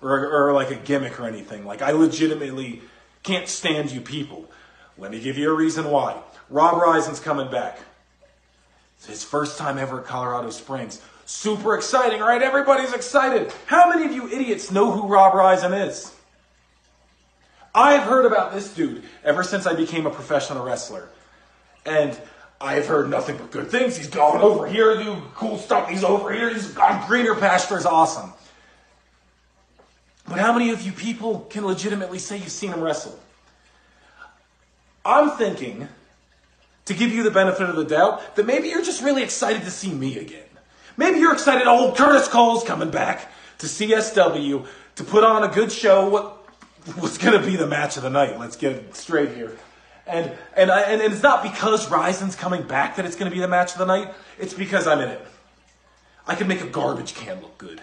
or, 0.00 0.48
or 0.48 0.52
like 0.52 0.70
a 0.70 0.76
gimmick 0.76 1.18
or 1.20 1.26
anything. 1.26 1.64
Like, 1.64 1.82
I 1.82 1.92
legitimately 1.92 2.82
can't 3.22 3.48
stand 3.48 3.90
you 3.90 4.00
people. 4.00 4.50
Let 4.98 5.10
me 5.10 5.20
give 5.20 5.36
you 5.36 5.50
a 5.50 5.54
reason 5.54 5.90
why. 5.90 6.20
Rob 6.48 6.80
Risen's 6.80 7.20
coming 7.20 7.50
back. 7.50 7.78
It's 8.98 9.06
his 9.06 9.24
first 9.24 9.58
time 9.58 9.78
ever 9.78 10.00
at 10.00 10.06
Colorado 10.06 10.50
Springs. 10.50 11.00
Super 11.26 11.74
exciting, 11.74 12.20
right? 12.20 12.40
Everybody's 12.40 12.92
excited. 12.92 13.52
How 13.66 13.88
many 13.90 14.06
of 14.06 14.12
you 14.12 14.28
idiots 14.28 14.70
know 14.70 14.92
who 14.92 15.08
Rob 15.08 15.34
Risen 15.34 15.74
is? 15.74 16.14
I've 17.74 18.04
heard 18.04 18.24
about 18.24 18.54
this 18.54 18.72
dude 18.72 19.02
ever 19.22 19.42
since 19.42 19.66
I 19.66 19.74
became 19.74 20.06
a 20.06 20.10
professional 20.10 20.64
wrestler. 20.64 21.08
And 21.84 22.18
I've 22.60 22.86
heard 22.86 23.10
nothing 23.10 23.36
but 23.36 23.50
good 23.50 23.70
things. 23.70 23.96
He's 23.96 24.08
gone 24.08 24.40
over 24.40 24.66
here 24.66 24.96
do 24.96 25.20
cool 25.34 25.58
stuff. 25.58 25.90
He's 25.90 26.04
over 26.04 26.32
here. 26.32 26.48
He's 26.48 26.68
got 26.68 27.06
greener 27.06 27.34
pastures. 27.34 27.84
Awesome. 27.84 28.32
But 30.28 30.38
how 30.38 30.52
many 30.52 30.70
of 30.70 30.82
you 30.82 30.92
people 30.92 31.46
can 31.50 31.64
legitimately 31.64 32.18
say 32.18 32.36
you've 32.36 32.50
seen 32.50 32.72
him 32.72 32.80
wrestle? 32.80 33.18
I'm 35.04 35.30
thinking, 35.30 35.88
to 36.86 36.94
give 36.94 37.12
you 37.12 37.22
the 37.22 37.30
benefit 37.30 37.68
of 37.68 37.76
the 37.76 37.84
doubt, 37.84 38.36
that 38.36 38.44
maybe 38.44 38.68
you're 38.68 38.82
just 38.82 39.02
really 39.02 39.22
excited 39.22 39.62
to 39.62 39.70
see 39.70 39.92
me 39.92 40.18
again. 40.18 40.42
Maybe 40.96 41.18
you're 41.18 41.32
excited 41.32 41.66
old 41.66 41.96
Curtis 41.96 42.26
Cole's 42.26 42.64
coming 42.64 42.90
back 42.90 43.30
to 43.58 43.66
CSW 43.66 44.66
to 44.96 45.04
put 45.04 45.22
on 45.22 45.44
a 45.44 45.48
good 45.48 45.70
show. 45.70 46.08
What 46.08 46.46
was 47.00 47.18
going 47.18 47.40
to 47.40 47.46
be 47.46 47.56
the 47.56 47.66
match 47.66 47.96
of 47.96 48.02
the 48.02 48.10
night? 48.10 48.38
Let's 48.38 48.56
get 48.56 48.96
straight 48.96 49.34
here. 49.34 49.56
And, 50.06 50.32
and, 50.56 50.70
I, 50.70 50.82
and 50.82 51.02
it's 51.02 51.22
not 51.22 51.42
because 51.42 51.90
Risen's 51.90 52.36
coming 52.36 52.62
back 52.62 52.96
that 52.96 53.04
it's 53.04 53.16
going 53.16 53.30
to 53.30 53.34
be 53.34 53.40
the 53.40 53.48
match 53.48 53.72
of 53.72 53.78
the 53.78 53.86
night. 53.86 54.14
It's 54.38 54.54
because 54.54 54.86
I'm 54.86 55.00
in 55.00 55.08
it. 55.08 55.26
I 56.26 56.34
can 56.34 56.48
make 56.48 56.60
a 56.60 56.66
garbage 56.66 57.14
can 57.14 57.40
look 57.40 57.58
good. 57.58 57.80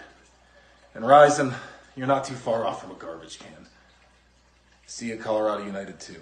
And 0.94 1.06
Risen, 1.06 1.54
you're 1.96 2.06
not 2.06 2.24
too 2.24 2.34
far 2.34 2.66
off 2.66 2.82
from 2.82 2.90
a 2.90 2.94
garbage 2.94 3.38
can. 3.38 3.66
See 4.86 5.08
you, 5.08 5.16
Colorado 5.16 5.64
United, 5.64 5.98
too. 6.00 6.20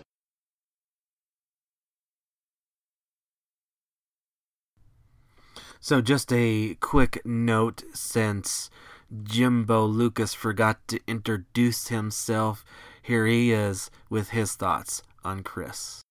So, 5.80 6.00
just 6.00 6.32
a 6.32 6.76
quick 6.80 7.20
note 7.24 7.82
since 7.92 8.70
Jimbo 9.24 9.84
Lucas 9.84 10.32
forgot 10.32 10.86
to 10.88 11.00
introduce 11.08 11.88
himself, 11.88 12.64
here 13.02 13.26
he 13.26 13.50
is 13.50 13.90
with 14.08 14.30
his 14.30 14.54
thoughts 14.54 15.02
on 15.24 15.42
Chris. 15.42 16.02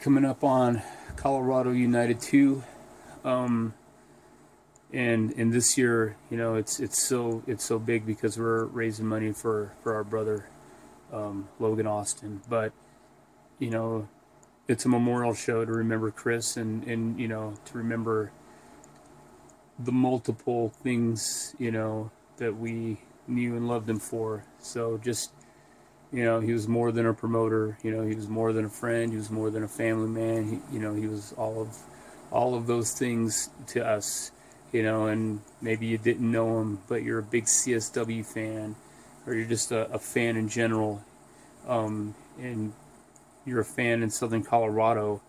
Coming 0.00 0.24
up 0.24 0.42
on 0.42 0.82
Colorado 1.14 1.70
United 1.70 2.20
2. 2.20 2.62
Um, 3.24 3.74
and 4.92 5.32
and 5.32 5.52
this 5.52 5.76
year, 5.76 6.16
you 6.30 6.36
know, 6.36 6.54
it's 6.54 6.80
it's 6.80 7.02
so 7.06 7.42
it's 7.46 7.64
so 7.64 7.78
big 7.78 8.06
because 8.06 8.38
we're 8.38 8.64
raising 8.64 9.06
money 9.06 9.32
for 9.32 9.72
for 9.82 9.94
our 9.94 10.04
brother 10.04 10.46
um, 11.12 11.48
Logan 11.58 11.86
Austin. 11.86 12.40
But 12.48 12.72
you 13.58 13.70
know, 13.70 14.08
it's 14.66 14.84
a 14.84 14.88
memorial 14.88 15.34
show 15.34 15.64
to 15.64 15.72
remember 15.72 16.10
Chris 16.10 16.56
and 16.56 16.84
and 16.84 17.18
you 17.20 17.28
know 17.28 17.54
to 17.66 17.78
remember 17.78 18.32
the 19.78 19.92
multiple 19.92 20.70
things 20.82 21.54
you 21.58 21.70
know 21.70 22.10
that 22.38 22.56
we 22.56 22.98
knew 23.26 23.56
and 23.56 23.68
loved 23.68 23.88
him 23.88 23.98
for. 23.98 24.44
So 24.58 24.98
just 24.98 25.32
you 26.12 26.24
know, 26.24 26.40
he 26.40 26.52
was 26.52 26.66
more 26.66 26.90
than 26.90 27.06
a 27.06 27.12
promoter. 27.12 27.78
You 27.82 27.90
know, 27.90 28.06
he 28.06 28.14
was 28.14 28.28
more 28.28 28.52
than 28.52 28.64
a 28.64 28.70
friend. 28.70 29.12
He 29.12 29.18
was 29.18 29.30
more 29.30 29.50
than 29.50 29.62
a 29.62 29.68
family 29.68 30.08
man. 30.08 30.48
He, 30.48 30.74
you 30.74 30.80
know, 30.80 30.94
he 30.94 31.06
was 31.06 31.34
all 31.36 31.60
of 31.60 31.76
all 32.30 32.54
of 32.54 32.66
those 32.66 32.92
things 32.92 33.50
to 33.68 33.86
us. 33.86 34.32
You 34.72 34.82
know, 34.82 35.06
and 35.06 35.40
maybe 35.62 35.86
you 35.86 35.98
didn't 35.98 36.30
know 36.30 36.60
him, 36.60 36.80
but 36.88 37.02
you're 37.02 37.20
a 37.20 37.22
big 37.22 37.44
CSW 37.46 38.24
fan, 38.24 38.76
or 39.26 39.34
you're 39.34 39.48
just 39.48 39.72
a, 39.72 39.90
a 39.92 39.98
fan 39.98 40.36
in 40.36 40.48
general, 40.48 41.02
um, 41.66 42.14
and 42.38 42.72
you're 43.46 43.60
a 43.60 43.64
fan 43.64 44.02
in 44.02 44.10
Southern 44.10 44.42
Colorado. 44.42 45.22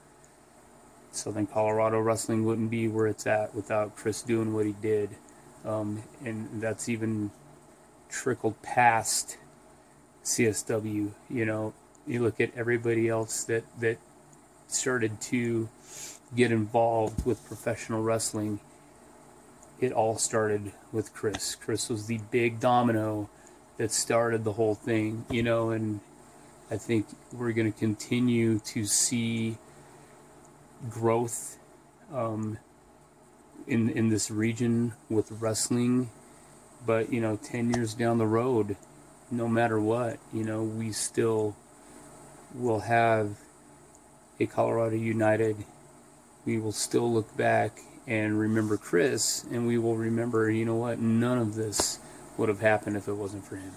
Southern 1.11 1.47
Colorado 1.47 1.99
wrestling 1.99 2.45
wouldn't 2.45 2.69
be 2.69 2.87
where 2.87 3.07
it's 3.07 3.25
at 3.25 3.55
without 3.55 3.95
Chris 3.95 4.21
doing 4.21 4.53
what 4.53 4.65
he 4.65 4.73
did, 4.81 5.09
um, 5.65 6.03
and 6.23 6.61
that's 6.61 6.89
even 6.89 7.31
trickled 8.09 8.61
past 8.61 9.37
CSW. 10.23 11.11
You 11.29 11.45
know, 11.45 11.73
you 12.05 12.21
look 12.21 12.41
at 12.41 12.51
everybody 12.55 13.07
else 13.07 13.43
that 13.45 13.63
that 13.79 13.97
started 14.67 15.19
to 15.19 15.69
get 16.35 16.51
involved 16.51 17.25
with 17.25 17.43
professional 17.45 18.03
wrestling. 18.03 18.59
It 19.79 19.93
all 19.93 20.17
started 20.17 20.73
with 20.91 21.13
Chris. 21.13 21.55
Chris 21.55 21.89
was 21.89 22.07
the 22.07 22.19
big 22.31 22.59
domino 22.59 23.29
that 23.77 23.91
started 23.91 24.43
the 24.43 24.53
whole 24.53 24.75
thing, 24.75 25.25
you 25.29 25.41
know, 25.41 25.69
and 25.69 26.01
I 26.69 26.77
think 26.77 27.07
we're 27.31 27.53
going 27.53 27.71
to 27.71 27.79
continue 27.79 28.59
to 28.59 28.85
see 28.85 29.57
growth 30.89 31.57
um, 32.13 32.57
in 33.67 33.89
in 33.89 34.09
this 34.09 34.29
region 34.29 34.93
with 35.09 35.31
wrestling. 35.31 36.09
But 36.85 37.11
you 37.13 37.21
know, 37.21 37.37
ten 37.37 37.73
years 37.73 37.93
down 37.93 38.17
the 38.17 38.27
road, 38.27 38.75
no 39.31 39.47
matter 39.47 39.79
what, 39.79 40.19
you 40.33 40.43
know, 40.43 40.61
we 40.63 40.91
still 40.91 41.55
will 42.53 42.81
have 42.81 43.37
a 44.39 44.45
Colorado 44.45 44.95
United. 44.95 45.55
We 46.45 46.57
will 46.59 46.71
still 46.71 47.11
look 47.11 47.35
back 47.37 47.79
and 48.09 48.39
remember 48.39 48.75
Chris, 48.75 49.45
and 49.51 49.67
we 49.67 49.77
will 49.77 49.95
remember, 49.95 50.49
you 50.49 50.65
know 50.65 50.75
what, 50.75 50.97
none 50.99 51.37
of 51.37 51.53
this 51.53 51.99
would 52.37 52.49
have 52.49 52.59
happened 52.59 52.97
if 52.97 53.07
it 53.07 53.13
wasn't 53.13 53.45
for 53.45 53.55
him. 53.55 53.71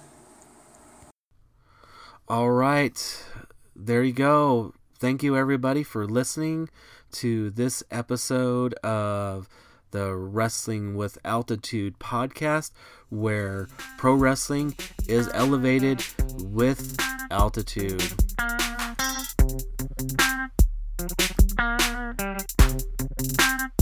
All 2.28 2.50
right. 2.50 3.24
There 3.76 4.02
you 4.02 4.14
go. 4.14 4.72
Thank 4.98 5.22
you, 5.22 5.36
everybody, 5.36 5.82
for 5.82 6.06
listening 6.06 6.70
to 7.12 7.50
this 7.50 7.84
episode 7.90 8.72
of 8.76 9.50
the 9.90 10.14
Wrestling 10.14 10.96
with 10.96 11.18
Altitude 11.26 11.98
podcast, 11.98 12.70
where 13.10 13.68
pro 13.98 14.14
wrestling 14.14 14.74
is 15.08 15.28
elevated 15.34 16.02
with 16.38 16.96
altitude. 17.30 18.02
Thank 23.22 23.70
you. 23.70 23.81